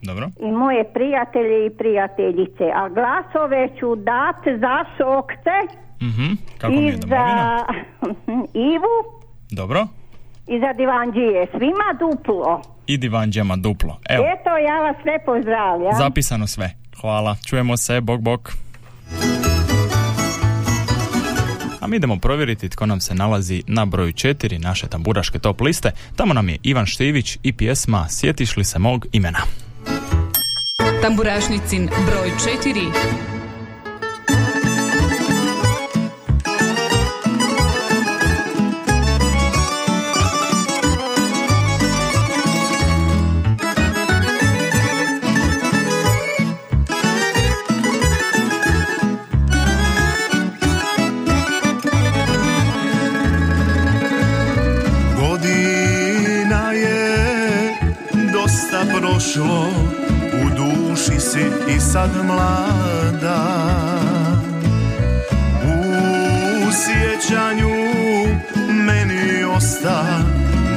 dobro. 0.02 0.26
i 0.40 0.52
moje 0.52 0.84
prijatelje 0.86 1.66
i 1.66 1.70
prijateljice. 1.72 2.64
A 2.74 2.88
glasove 2.88 3.68
ću 3.80 3.96
dat 3.96 4.36
za 4.60 4.84
šokce 4.96 5.56
Mhm, 6.02 6.32
kako 6.58 6.72
mi 6.72 6.82
je 6.82 6.88
i 6.88 6.92
za 6.92 7.64
Ivu 8.74 8.96
Dobro. 9.52 9.86
I 10.48 10.60
za 10.60 10.72
Divanđije. 10.72 11.46
Svima 11.50 11.88
duplo. 12.00 12.62
I 12.86 12.96
divanđama 12.96 13.56
duplo. 13.56 13.98
Evo, 14.08 14.24
Eto, 14.24 14.50
ja 14.58 14.80
vas 14.80 14.96
sve 15.02 15.18
pozdravljam. 15.26 15.92
zapisano 15.98 16.46
sve. 16.46 16.70
Hvala. 17.00 17.36
Čujemo 17.46 17.76
se, 17.76 18.00
bok, 18.00 18.20
bok. 18.20 18.52
A 21.80 21.86
mi 21.86 21.96
idemo 21.96 22.16
provjeriti 22.16 22.68
tko 22.68 22.86
nam 22.86 23.00
se 23.00 23.14
nalazi 23.14 23.62
na 23.66 23.84
broju 23.86 24.12
4 24.12 24.58
naše 24.58 24.86
tamburaške 24.86 25.38
top 25.38 25.60
liste. 25.60 25.90
Tamo 26.16 26.34
nam 26.34 26.48
je 26.48 26.58
Ivan 26.62 26.86
Štivić 26.86 27.38
i 27.42 27.52
pjesma 27.52 28.06
Sjetiš 28.08 28.56
li 28.56 28.64
se 28.64 28.78
mog 28.78 29.06
imena. 29.12 29.38
Tamburašnicin 31.02 31.86
broj 32.06 32.30
4. 32.64 33.37
prošlo, 59.34 59.68
u 60.44 60.50
duši 60.56 61.20
si 61.20 61.74
i 61.76 61.80
sad 61.80 62.10
mlada. 62.24 63.44
U 65.64 66.72
sjećanju 66.72 67.70
meni 68.86 69.44
osta 69.56 70.04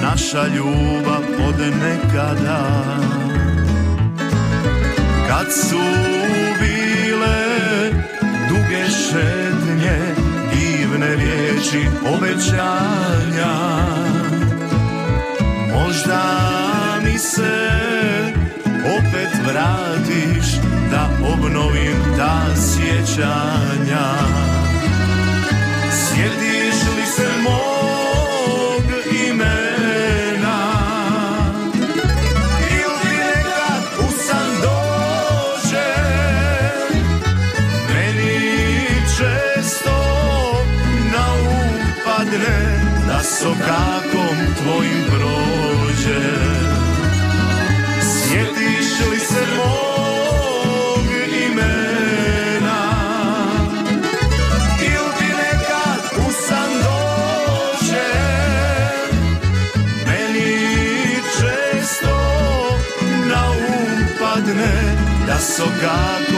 naša 0.02 0.48
ljubav 0.48 1.48
od 1.48 1.56
nekada. 1.60 2.86
Kad 5.28 5.54
su 5.54 5.82
bile 6.60 7.92
duge 8.50 8.86
šetnje, 8.86 10.16
divne 10.54 11.16
riječi 11.16 11.88
obećanja, 12.16 13.82
Možda 15.74 16.22
mi 17.04 17.18
se 17.20 18.11
opet 19.12 19.30
vratiš 19.46 20.46
da 20.92 21.10
obnovim 21.34 21.98
ta 22.18 22.46
sjećanja. 22.56 24.08
Sjetiš 25.92 26.76
li 26.98 27.06
se 27.16 27.28
mog 27.44 28.84
imena? 29.30 30.60
Ili 32.72 33.18
nekad 33.18 33.84
u 34.00 34.12
san 34.28 34.52
dođe? 34.62 35.94
Meni 37.94 38.88
često 39.18 39.98
na 41.12 41.34
um 41.34 41.80
padne 42.06 42.80
da 43.08 43.24
sokakom 43.24 44.38
tvojim 44.64 45.04
prođe 45.10 46.61
da 65.62 65.68
sokakom 65.68 66.31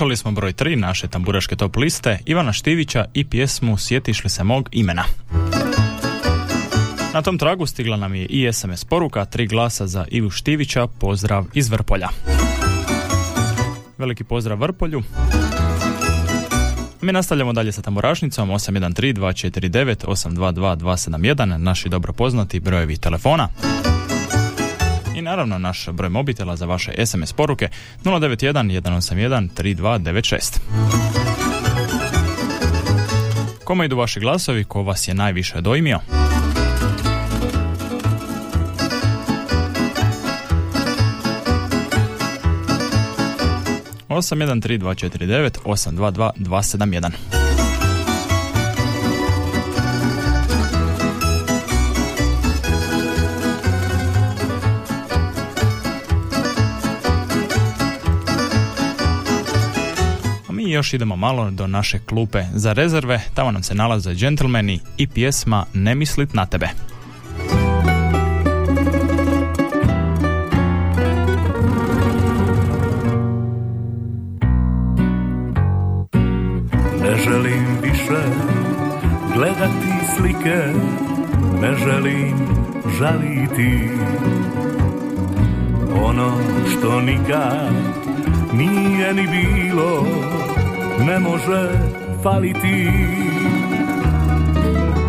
Slušali 0.00 0.16
smo 0.16 0.30
broj 0.30 0.52
3 0.52 0.76
naše 0.76 1.08
tamburaške 1.08 1.56
top 1.56 1.76
liste 1.76 2.18
Ivana 2.26 2.52
Štivića 2.52 3.04
i 3.14 3.24
pjesmu 3.24 3.76
Sjetiš 3.76 4.24
li 4.24 4.30
se 4.30 4.44
mog 4.44 4.68
imena. 4.72 5.04
Na 7.14 7.22
tom 7.22 7.38
tragu 7.38 7.66
stigla 7.66 7.96
nam 7.96 8.14
je 8.14 8.26
i 8.26 8.52
SMS 8.52 8.84
poruka, 8.84 9.24
tri 9.24 9.46
glasa 9.46 9.86
za 9.86 10.06
Ivu 10.10 10.30
Štivića, 10.30 10.86
pozdrav 10.86 11.44
iz 11.54 11.70
Vrpolja. 11.70 12.08
Veliki 13.98 14.24
pozdrav 14.24 14.58
Vrpolju. 14.58 15.02
Mi 17.00 17.12
nastavljamo 17.12 17.52
dalje 17.52 17.72
sa 17.72 17.82
tamburašnicom 17.82 18.50
813 18.50 19.14
249 19.14 20.06
822 20.06 20.76
271, 20.76 21.56
naši 21.56 21.88
dobro 21.88 22.12
poznati 22.12 22.60
brojevi 22.60 22.96
telefona. 22.96 23.48
Naravno 25.30 25.58
naš 25.58 25.88
broj 25.92 26.10
mobitela 26.10 26.56
za 26.56 26.66
vaše 26.66 27.06
SMS 27.06 27.32
poruke 27.32 27.68
091 28.04 28.80
181 28.80 29.48
3296. 29.56 30.58
Kome 33.64 33.84
idu 33.84 33.96
vaši 33.96 34.20
glasovi, 34.20 34.64
ko 34.64 34.82
vas 34.82 35.08
je 35.08 35.14
najviše 35.14 35.60
dojmio? 35.60 36.00
osam 44.08 44.40
jedan 44.40 44.60
tri 44.60 44.78
dva 44.78 44.94
četiri 44.94 45.26
devet 45.26 45.58
osam 45.64 45.96
dva 45.96 46.10
dva 46.10 46.30
dva 46.36 46.62
sedam 46.62 46.92
jedan 46.92 47.12
Još 60.70 60.94
idemo 60.94 61.16
malo 61.16 61.50
do 61.50 61.66
naše 61.66 61.98
klupe 61.98 62.42
za 62.54 62.72
rezerve, 62.72 63.20
tamo 63.34 63.50
nam 63.50 63.62
se 63.62 63.74
nalaze 63.74 64.14
džentlmeni 64.14 64.80
i 64.96 65.06
pjesma 65.06 65.66
Ne 65.74 65.94
mislit 65.94 66.34
na 66.34 66.46
tebe. 66.46 66.68
Ne 77.02 77.16
želim 77.24 77.66
više 77.82 78.22
gledati 79.34 79.92
slike, 80.16 80.72
ne 81.60 81.74
želim 81.76 82.36
žaliti 82.98 83.90
Ono 86.02 86.32
što 86.72 87.00
nikad 87.00 87.72
nije 88.52 89.14
ni 89.14 89.26
bilo, 89.26 90.06
ne 91.06 91.18
može 91.18 91.68
faliti. 92.22 92.88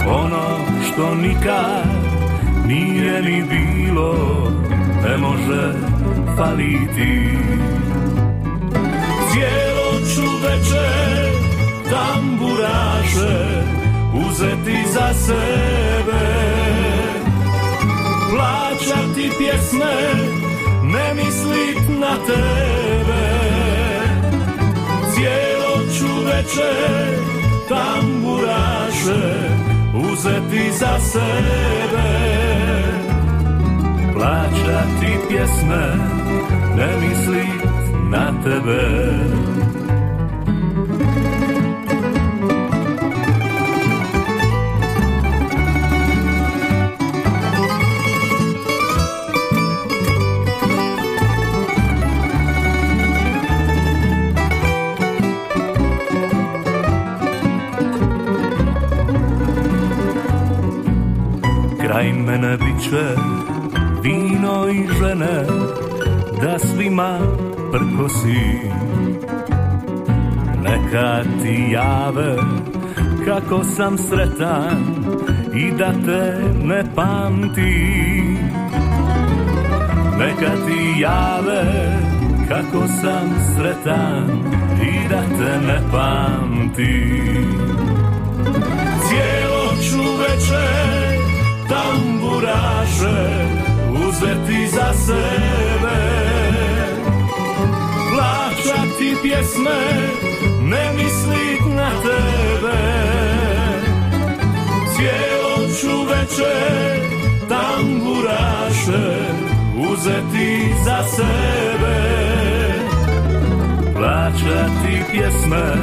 Ono 0.08 0.58
što 0.88 1.16
nikad 1.16 1.86
nije 2.68 3.22
ni 3.22 3.44
bilo, 3.44 4.16
ne 5.04 5.18
može 5.18 5.74
faliti. 6.38 7.38
Cijelo 9.32 10.06
ću 10.16 10.48
večer 10.48 11.32
tamburaše 11.90 13.64
uzeti 14.28 14.78
za 14.94 15.14
sebe. 15.14 16.22
Plaćati 18.30 19.32
pjesme, 19.38 19.96
ne 20.84 21.14
mislit 21.14 22.00
na 22.00 22.16
tebe. 22.28 23.42
Cijelo 25.14 25.51
večer 26.42 27.20
tamburaše 27.70 29.34
uzeti 30.12 30.72
za 30.80 31.00
sebe. 31.00 32.10
Plaćati 34.14 35.18
pjesme, 35.30 35.96
ne 36.78 36.88
mislit 37.02 37.64
na 38.10 38.44
tebe 38.44 39.12
Kraj 62.02 62.14
mene 62.14 62.58
bit 62.58 62.84
će 62.84 63.16
vino 64.04 64.68
i 64.70 64.88
žene 65.00 65.46
Da 66.42 66.60
svima 66.60 67.20
prkosim 67.72 68.72
Neka 70.64 71.24
ti 71.42 71.72
jave 71.72 72.36
kako 73.26 73.64
sam 73.64 73.98
sretan 73.98 75.06
I 75.56 75.72
da 75.72 75.94
te 76.06 76.42
ne 76.64 76.84
pamtim. 76.96 78.38
Neka 80.20 80.52
ti 80.66 81.02
jave 81.02 81.64
kako 82.50 82.88
sam 82.88 83.56
sretan 83.56 84.30
I 84.84 85.10
da 85.10 85.22
te 85.22 85.68
ne 85.68 85.80
pamtim. 85.92 87.46
Cijelo 89.08 89.74
ću 89.82 90.02
večer 90.22 91.01
tamburaše 91.72 93.20
uzeti 94.08 94.68
za 94.68 94.94
sebe. 94.94 96.00
Plaćati 98.14 99.16
pjesme, 99.22 99.80
ne 100.62 100.92
mislit 100.98 101.62
na 101.76 101.90
tebe. 101.90 102.78
Cijelo 104.96 105.68
ću 105.82 106.04
večer 106.14 107.00
tamburaše 107.50 109.18
uzeti 109.92 110.74
za 110.86 111.04
sebe. 111.04 111.98
Plaćati 113.96 115.04
pjesme, 115.12 115.76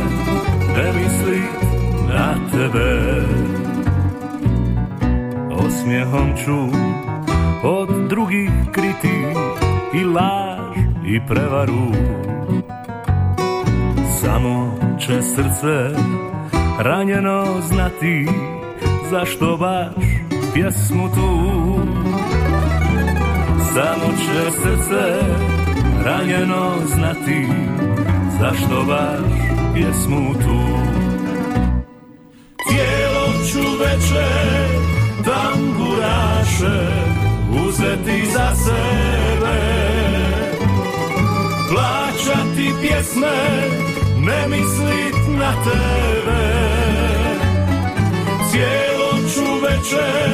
ne 0.77 0.93
mislit 0.93 1.63
na 2.09 2.35
tebe 2.53 3.48
Osmijehom 5.69 6.33
ću 6.45 6.59
od 7.63 7.89
drugih 8.09 8.51
kriti 8.73 9.19
i 9.95 10.05
laž 10.05 10.77
i 11.07 11.21
prevaru. 11.29 11.93
Samo 14.21 14.79
će 14.99 15.23
srce 15.23 16.01
ranjeno 16.79 17.45
znati 17.69 18.27
Zašto 19.11 19.57
baš 19.57 20.05
pjesmu 20.55 21.09
tu. 21.09 21.51
Samo 23.75 24.13
će 24.17 24.51
srce 24.51 25.21
ranjeno 26.05 26.73
znati 26.87 27.47
Zašto 28.41 28.85
baš 28.89 29.31
pjesmu 29.75 30.35
tu 30.35 30.88
tamburaše 36.59 36.89
uzeti 37.67 38.27
za 38.33 38.55
sebe. 38.57 39.59
Plaćati 41.71 42.73
pjesme, 42.81 43.37
ne 44.17 44.49
mislit 44.49 45.15
na 45.39 45.53
tebe. 45.65 46.43
Cijelo 48.51 49.29
ću 49.35 49.67
večer 49.67 50.31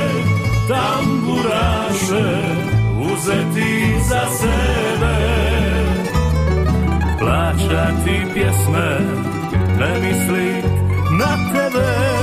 tamburaše 0.68 2.36
uzeti 3.12 3.94
za 4.08 4.20
sebe. 4.38 5.14
Plaćati 7.18 8.26
pjesme, 8.34 8.98
ne 9.78 9.98
mislit 10.00 10.64
na 11.18 11.52
tebe 11.52 12.13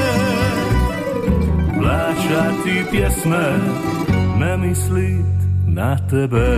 Plaćati 2.11 2.85
pjesme, 2.91 3.59
ne 4.39 4.57
mislit 4.57 5.25
na 5.67 5.97
tebe 6.09 6.57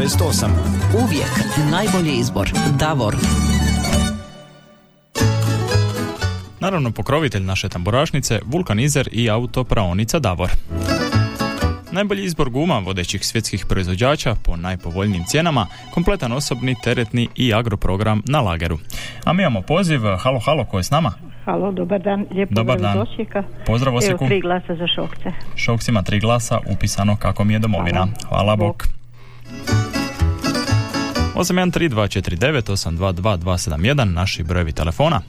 068. 0.00 0.48
Uvijek 1.04 1.30
najbolji 1.70 2.12
izbor. 2.12 2.50
Davor. 2.78 3.16
Naravno 6.60 6.90
pokrovitelj 6.90 7.42
naše 7.42 7.68
tamburašnice, 7.68 8.40
vulkanizer 8.44 9.08
i 9.12 9.30
autopraonica 9.30 10.18
Davor. 10.18 10.50
Najbolji 11.92 12.24
izbor 12.24 12.50
guma 12.50 12.78
vodećih 12.78 13.26
svjetskih 13.26 13.66
proizvođača 13.66 14.34
po 14.42 14.56
najpovoljnijim 14.56 15.24
cijenama, 15.24 15.66
kompletan 15.94 16.32
osobni, 16.32 16.74
teretni 16.84 17.28
i 17.36 17.54
agroprogram 17.54 18.22
na 18.26 18.40
lageru. 18.40 18.78
A 19.24 19.32
mi 19.32 19.42
imamo 19.42 19.62
poziv, 19.62 20.00
halo, 20.18 20.40
halo, 20.44 20.64
ko 20.64 20.78
je 20.78 20.84
s 20.84 20.90
nama? 20.90 21.12
Halo, 21.44 21.72
dobar 21.72 22.02
dan, 22.02 22.26
lijepo 22.30 22.54
Dobar 22.54 22.76
pozdrav 22.76 22.94
dan. 22.94 23.02
Osijeka. 23.02 23.42
Pozdrav 23.66 23.94
Osijeku. 23.94 24.24
Evo, 24.24 24.28
tri 24.28 24.40
glasa 24.40 24.74
za 24.74 24.86
šokce. 24.86 25.32
Šoks 25.56 25.88
ima 25.88 26.02
tri 26.02 26.20
glasa, 26.20 26.58
upisano 26.66 27.16
kako 27.16 27.44
mi 27.44 27.52
je 27.52 27.58
domovina. 27.58 28.06
Hvala, 28.28 28.56
Bog. 28.56 29.00
813249822271, 31.40 34.14
naši 34.14 34.42
brojevi 34.42 34.72
telefona. 34.72 35.20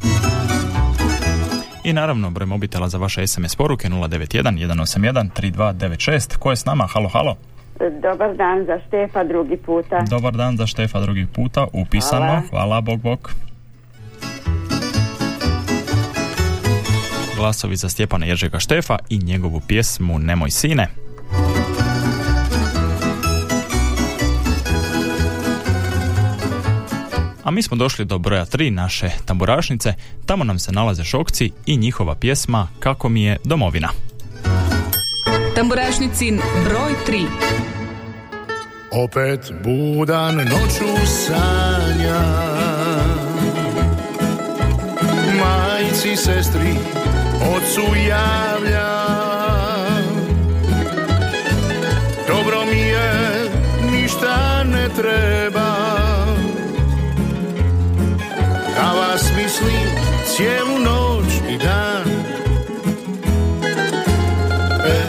I 1.83 1.93
naravno 1.93 2.29
broj 2.29 2.45
mobitela 2.45 2.89
za 2.89 2.97
vaše 2.97 3.27
SMS 3.27 3.55
poruke 3.55 3.89
091 3.89 4.67
181 4.67 5.29
3296. 5.41 6.37
Ko 6.37 6.49
je 6.49 6.55
s 6.55 6.65
nama? 6.65 6.87
Halo, 6.93 7.09
halo. 7.09 7.35
Dobar 8.01 8.35
dan 8.35 8.65
za 8.65 8.79
Štefa 8.87 9.23
drugi 9.23 9.57
puta. 9.57 10.05
Dobar 10.09 10.33
dan 10.33 10.57
za 10.57 10.67
Štefa 10.67 11.01
drugi 11.01 11.25
puta, 11.25 11.67
upisano. 11.73 12.25
Hvala. 12.25 12.41
Hvala, 12.49 12.81
bog, 12.81 13.01
bog. 13.01 13.31
Glasovi 17.35 17.75
za 17.75 17.89
Stjepana 17.89 18.25
Jeržega 18.25 18.59
Štefa 18.59 18.97
i 19.09 19.17
njegovu 19.17 19.61
pjesmu 19.67 20.19
Nemoj 20.19 20.51
sine. 20.51 20.87
A 27.43 27.51
mi 27.51 27.63
smo 27.63 27.77
došli 27.77 28.05
do 28.05 28.17
broja 28.17 28.45
3 28.45 28.69
naše 28.69 29.09
tamburašnice, 29.25 29.93
tamo 30.25 30.43
nam 30.43 30.59
se 30.59 30.71
nalaze 30.71 31.03
šokci 31.03 31.51
i 31.65 31.77
njihova 31.77 32.15
pjesma 32.15 32.67
Kako 32.79 33.09
mi 33.09 33.23
je 33.23 33.37
domovina. 33.43 33.89
Tamburašnicin 35.55 36.39
broj 36.65 36.93
3. 37.07 37.25
Opet 38.91 39.51
budan 39.63 40.35
noću 40.35 41.05
sanja 41.05 42.21
Majci, 45.39 46.15
sestri, 46.15 46.75
ocu 47.55 47.95
javlja 48.09 49.01
Dobro 52.27 52.65
mi 52.71 52.79
je, 52.79 53.49
ništa 53.91 54.63
ne 54.63 54.89
treba 55.01 55.70
Da 58.81 58.91
vas 58.91 59.23
mislim 59.37 59.87
cijelu 60.25 60.79
noć 60.79 61.33
i 61.49 61.57
dan. 61.57 62.03
Ej, 64.85 65.01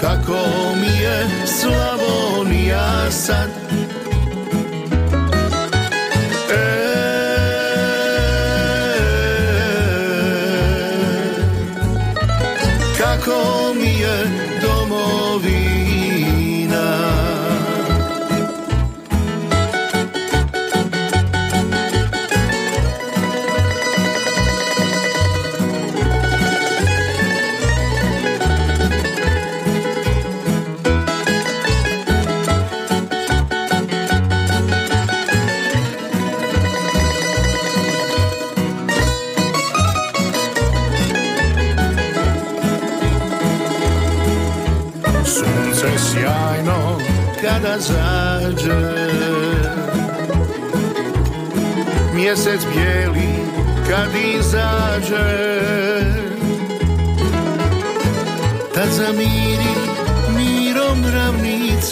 kako 0.00 0.38
mi 0.80 1.02
je 1.02 1.26
Slavonija 1.46 3.10
sad. 3.10 3.50
Ej, 6.50 7.00
kako 12.98 13.74
mi 13.74 14.00
je 14.00 14.26
domovina 14.62 15.69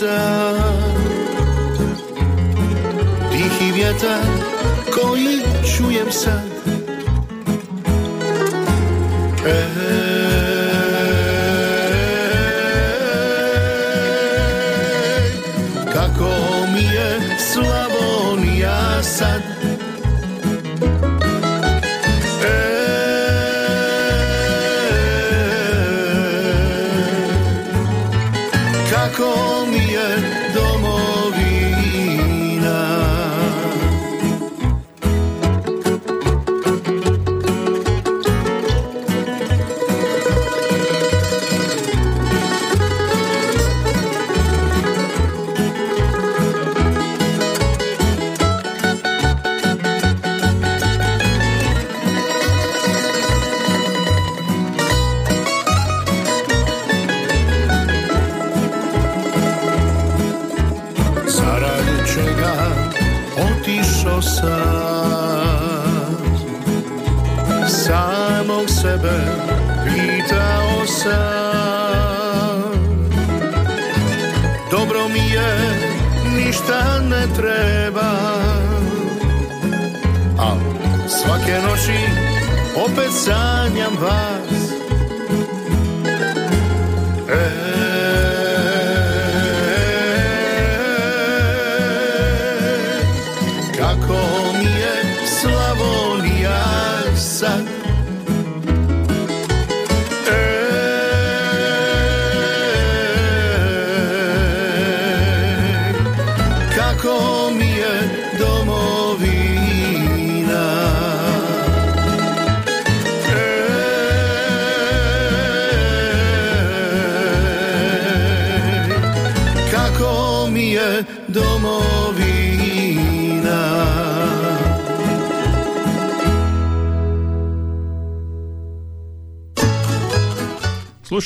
ravnica 0.01 0.55
Tihi 3.31 3.73
vjetar 3.73 4.20
koji 4.95 5.41
čujem 5.77 6.12
sad 6.12 6.48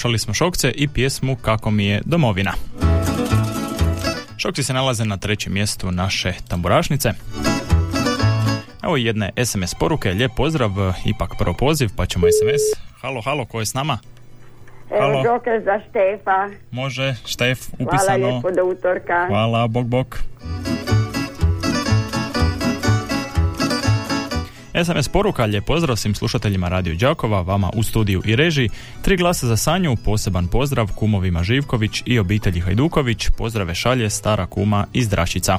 Slušali 0.03 0.19
smo 0.19 0.35
Šokce 0.35 0.71
i 0.71 0.89
pjesmu 0.89 1.37
Kako 1.37 1.71
mi 1.71 1.87
je 1.87 2.01
domovina. 2.05 2.53
Šokci 4.39 4.63
se 4.63 4.73
nalaze 4.73 5.05
na 5.05 5.17
trećem 5.17 5.53
mjestu 5.53 5.91
naše 5.91 6.33
tamburašnice. 6.49 7.11
Evo 8.85 8.97
jedne 8.97 9.31
SMS 9.45 9.75
poruke, 9.75 10.11
lijep 10.11 10.33
pozdrav, 10.37 10.71
ipak 11.05 11.31
prvo 11.39 11.55
poziv, 11.59 11.89
pa 11.97 12.07
ćemo 12.07 12.27
SMS. 12.27 12.83
Halo, 13.01 13.21
halo, 13.21 13.45
ko 13.45 13.61
je 13.61 13.67
s 13.67 13.75
nama? 13.75 13.99
Halo. 14.89 15.21
Evo 15.21 15.23
Joker 15.25 15.63
za 15.65 15.81
Štefa. 15.91 16.49
Može, 16.71 17.15
Štef, 17.27 17.59
Hvala 17.69 17.91
upisano. 17.91 18.29
lijepo 18.29 18.51
do 18.51 18.65
utorka. 18.65 19.27
Hvala, 19.29 19.67
bok, 19.67 19.87
bok. 19.87 20.19
SMS 24.85 25.09
poruka, 25.09 25.45
lijep 25.45 25.65
pozdrav 25.65 25.97
svim 25.97 26.15
slušateljima 26.15 26.69
Radio 26.69 26.95
Đakova, 26.95 27.41
vama 27.41 27.71
u 27.75 27.83
studiju 27.83 28.23
i 28.25 28.37
režiji. 28.37 28.71
Tri 29.03 29.17
glasa 29.17 29.47
za 29.47 29.57
Sanju, 29.57 29.97
poseban 29.97 30.47
pozdrav 30.47 30.93
kumovima 30.95 31.43
Živković 31.43 32.03
i 32.07 32.19
obitelji 32.19 32.61
Hajduković. 32.61 33.29
Pozdrave 33.39 33.75
šalje 33.75 34.11
stara 34.11 34.47
kuma 34.47 34.87
iz 34.93 35.09
Drašica. 35.09 35.59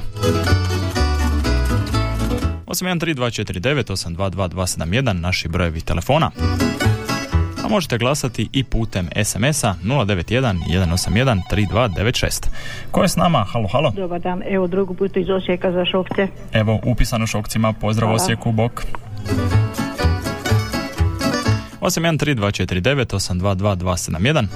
813249822271 2.66 5.12
naši 5.12 5.48
brojevi 5.48 5.80
telefona. 5.80 6.30
A 7.64 7.68
možete 7.68 7.98
glasati 7.98 8.48
i 8.52 8.64
putem 8.64 9.08
SMS-a 9.24 9.74
091 9.84 10.58
181 10.68 11.40
3296. 11.50 12.46
Ko 12.90 13.02
je 13.02 13.08
s 13.08 13.16
nama? 13.16 13.44
Halo, 13.52 13.68
halo. 13.68 13.90
Dobar 13.90 14.20
dan, 14.20 14.42
evo 14.50 14.66
drugu 14.66 14.94
putu 14.94 15.18
iz 15.18 15.30
Osijeka 15.30 15.72
za 15.72 15.84
Šokce. 15.84 16.28
Evo, 16.52 16.80
upisano 16.84 17.26
šokcima, 17.26 17.72
pozdrav 17.72 18.08
Hvala. 18.08 18.22
Osijeku, 18.22 18.52
bok. 18.52 18.84
813249 21.80 23.14
822271 23.14 24.46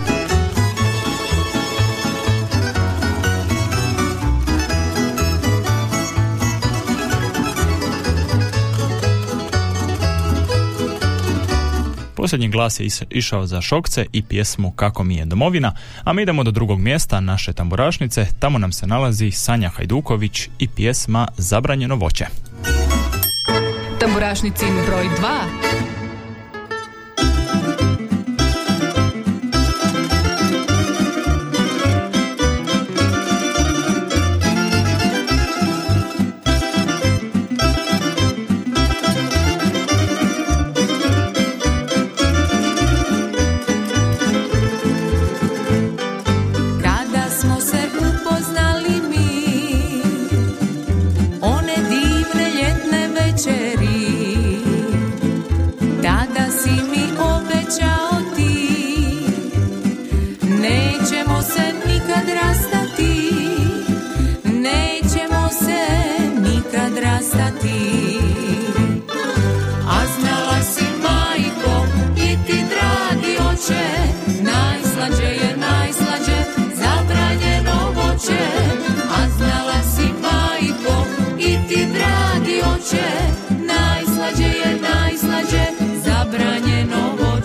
Posljednji 12.19 12.49
glas 12.49 12.81
je 12.81 12.87
išao 13.11 13.47
za 13.47 13.61
Šokce 13.61 14.07
i 14.13 14.23
pjesmu 14.23 14.71
Kako 14.71 15.05
mi 15.05 15.17
je 15.17 15.25
domovina, 15.25 15.75
a 16.05 16.13
mi 16.13 16.23
idemo 16.23 16.45
do 16.45 16.51
drugog 16.51 16.81
mjesta 16.81 17.21
naše 17.21 17.53
tamburašnice, 17.53 18.27
tamo 18.39 18.59
nam 18.59 18.73
se 18.73 18.87
nalazi 18.87 19.31
Sanja 19.31 19.69
Hajduković 19.69 20.49
i 20.59 20.69
pjesma 20.69 21.29
Zabranjeno 21.37 21.97
voće. 21.97 22.27
Tamburašnicin 24.19 24.75
broj 24.87 25.07
2. 25.19 25.88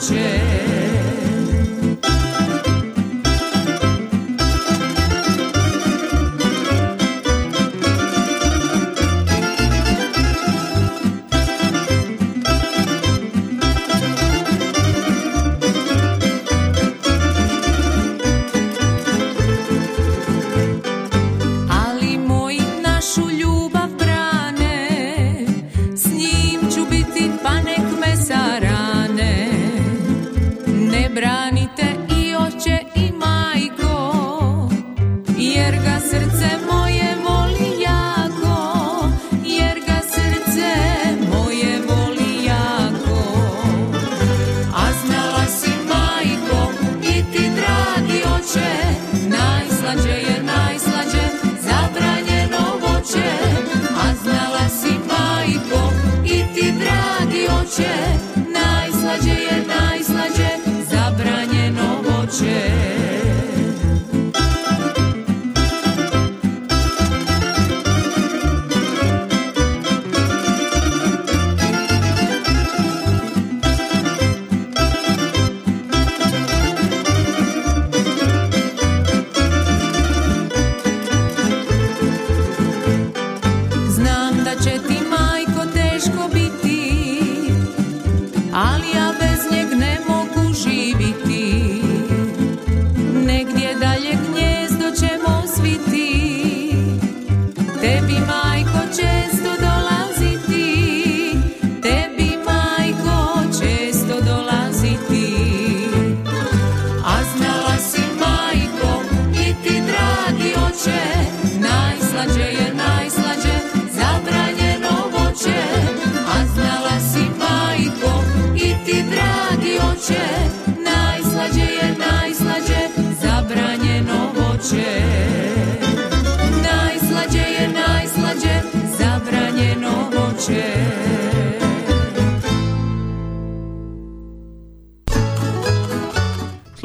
zabranjeno 0.04 0.73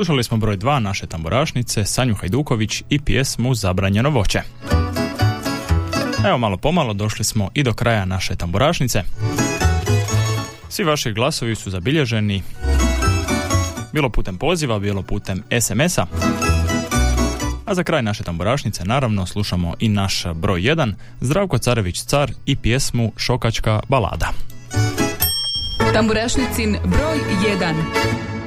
Slušali 0.09 0.25
smo 0.25 0.37
broj 0.37 0.57
2 0.57 0.79
naše 0.79 1.07
tamburašnice, 1.07 1.85
Sanju 1.85 2.15
Hajduković 2.15 2.83
i 2.89 2.99
pjesmu 2.99 3.55
Zabranjeno 3.55 4.11
voće. 4.11 4.41
Evo 6.27 6.39
malo 6.39 6.57
pomalo 6.57 6.95
došli 6.95 7.25
smo 7.25 7.51
i 7.55 7.63
do 7.63 7.73
kraja 7.73 8.05
naše 8.05 8.37
tamburašnice. 8.37 9.03
Svi 10.69 10.85
vaši 10.85 11.13
glasovi 11.13 11.55
su 11.55 11.71
zabilježeni 11.71 12.43
bilo 13.93 14.11
putem 14.11 14.39
poziva, 14.39 14.79
bilo 14.79 15.03
putem 15.03 15.43
SMS-a. 15.61 16.07
A 17.67 17.75
za 17.75 17.83
kraj 17.83 18.03
naše 18.03 18.25
tamburašnice 18.25 18.85
naravno 18.85 19.27
slušamo 19.27 19.75
i 19.79 19.89
naš 19.89 20.25
broj 20.35 20.61
1, 20.61 20.93
Zdravko 21.21 21.59
Carević 21.59 22.03
Car 22.03 22.33
i 22.47 22.57
pjesmu 22.57 23.13
Šokačka 23.17 23.81
balada. 23.89 24.33
Tamburašnicin 25.93 26.77
broj 26.85 27.19
1. 27.61 28.38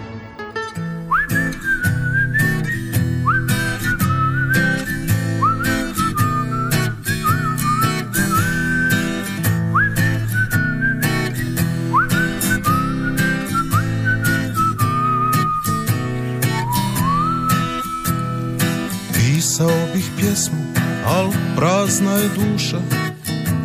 pjesmu, 20.22 20.58
al 21.06 21.32
prazna 21.56 22.12
je 22.12 22.30
duša. 22.30 22.78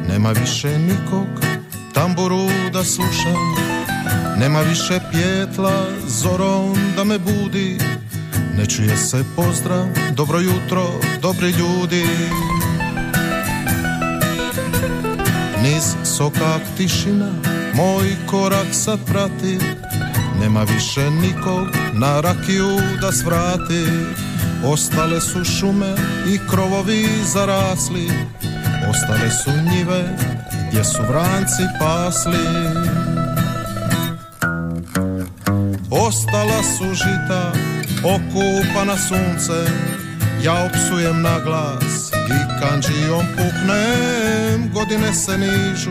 Nema 0.08 0.30
više 0.30 0.78
nikog 0.78 1.26
tamburu 1.94 2.46
da 2.72 2.84
sluša 2.84 3.34
Nema 4.38 4.60
više 4.60 5.00
pjetla 5.12 5.86
zorom 6.06 6.74
da 6.96 7.04
me 7.04 7.18
budi. 7.18 7.78
Ne 8.58 8.66
čuje 8.66 8.96
se 8.96 9.24
pozdrav, 9.36 9.86
dobro 10.14 10.38
jutro, 10.38 10.86
dobri 11.22 11.50
ljudi. 11.50 12.04
Niz 15.62 15.94
sokak 16.16 16.62
tišina, 16.76 17.30
moj 17.74 18.16
korak 18.26 18.66
sad 18.72 18.98
prati. 19.06 19.58
Nema 20.40 20.62
više 20.62 21.10
nikog 21.10 21.68
na 21.92 22.20
rakiju 22.20 22.76
da 23.00 23.12
svrati 23.12 23.84
Ostale 24.64 25.20
su 25.20 25.44
šume 25.44 25.94
i 26.28 26.38
krovovi 26.50 27.08
zarasli 27.24 28.10
Ostale 28.90 29.30
su 29.30 29.50
njive 29.50 30.16
gdje 30.68 30.84
su 30.84 31.02
vranci 31.08 31.62
pasli. 31.80 32.46
Ostala 35.90 36.62
su 36.62 36.94
žita 36.94 37.52
okupana 38.04 38.96
suncem 38.96 39.74
Ja 40.42 40.64
opsujem 40.64 41.22
na 41.22 41.38
glas 41.44 42.12
i 42.12 42.60
kanđijom 42.60 43.26
puknem. 43.36 44.70
Godine 44.74 45.14
se 45.14 45.38
nižu, 45.38 45.90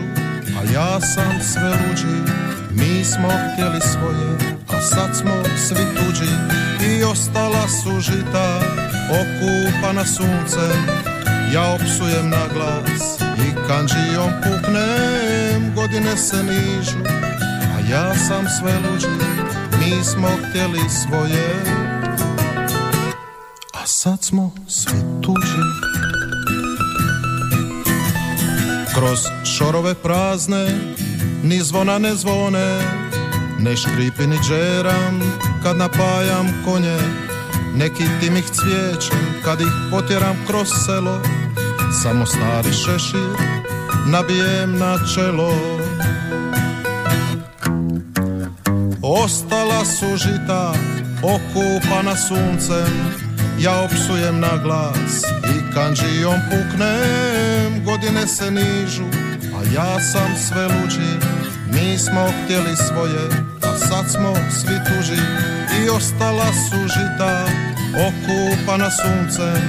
a 0.58 0.72
ja 0.74 1.00
sam 1.00 1.40
sve 1.42 1.70
luđi 1.70 2.32
Mi 2.70 3.04
smo 3.04 3.28
htjeli 3.28 3.80
svoje, 3.80 4.55
a 4.76 4.80
sad 4.80 5.16
smo 5.16 5.32
svi 5.68 5.84
tuđi 5.96 6.30
I 6.90 7.04
ostala 7.04 7.68
su 7.68 8.00
žita 8.00 8.60
okupana 9.10 10.04
suncem. 10.04 10.86
Ja 11.54 11.74
opsujem 11.74 12.30
na 12.30 12.48
glas 12.54 13.20
i 13.20 13.68
kanđijom 13.68 14.30
puknem 14.42 15.74
Godine 15.74 16.16
se 16.16 16.36
nižu, 16.42 16.98
a 17.76 17.90
ja 17.90 18.14
sam 18.14 18.44
sve 18.60 18.72
luđi 18.78 19.06
Mi 19.80 20.04
smo 20.04 20.28
htjeli 20.28 20.80
svoje. 20.88 21.64
A 23.74 23.86
sad 23.86 24.24
smo 24.24 24.52
svi 24.68 24.98
tuđi. 25.22 25.62
Kroz 28.94 29.18
šorove 29.44 29.94
prazne 29.94 30.66
Ni 31.42 31.60
zvona 31.60 31.98
ne 31.98 32.14
zvone 32.14 33.05
Ne 33.58 33.76
škripi 33.76 34.26
ni 34.26 34.38
džeram 34.48 35.20
Kad 35.62 35.76
napajam 35.76 36.46
konje. 36.64 36.98
Neki 37.74 38.04
tim 38.20 38.36
ih 38.36 38.44
cvijećem 38.44 39.18
Kad 39.44 39.60
ih 39.60 39.72
potjeram 39.90 40.36
kroz 40.46 40.68
selo. 40.86 41.20
Samo 42.02 42.26
stari 42.26 42.72
šešir 42.72 43.36
Nabijem 44.06 44.78
na 44.78 44.98
čelo. 45.14 45.52
Ostala 49.02 49.84
su 49.84 50.16
žita 50.16 50.72
Okupana 51.22 52.16
suncem. 52.16 53.26
Ja 53.58 53.82
opsujem 53.82 54.40
na 54.40 54.56
glas 54.62 55.24
I 55.44 55.74
kanđijom 55.74 56.40
puknem. 56.50 57.84
Godine 57.84 58.26
se 58.26 58.50
nižu 58.50 59.04
A 59.56 59.74
ja 59.74 60.00
sam 60.00 60.36
sve 60.36 60.62
luđi 60.62 61.35
Mi 61.86 61.98
smo 61.98 62.28
htjeli 62.44 62.76
svoje 62.76 63.28
A 63.62 63.78
sad 63.78 64.10
smo 64.10 64.34
svi 64.50 64.74
tuži. 64.86 65.22
I 65.84 65.88
ostala 65.88 66.46
su 66.52 66.76
žita 66.76 67.46
Okupana 68.06 68.90
suncem 68.90 69.62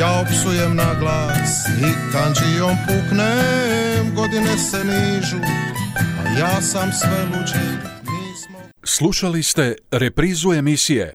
Ja 0.00 0.20
opsujem 0.20 0.76
na 0.76 0.94
glas 1.00 1.66
I 1.66 2.12
kanđijom 2.12 2.76
puknem. 2.86 4.14
Godine 4.14 4.58
se 4.58 4.84
nižu 4.84 5.36
A 5.96 6.38
ja 6.38 6.60
sam 6.60 6.92
sve 6.92 7.24
luđi. 7.24 7.94
Slušali 8.84 9.42
ste 9.42 9.74
reprizu 9.90 10.52
emisije 10.52 11.12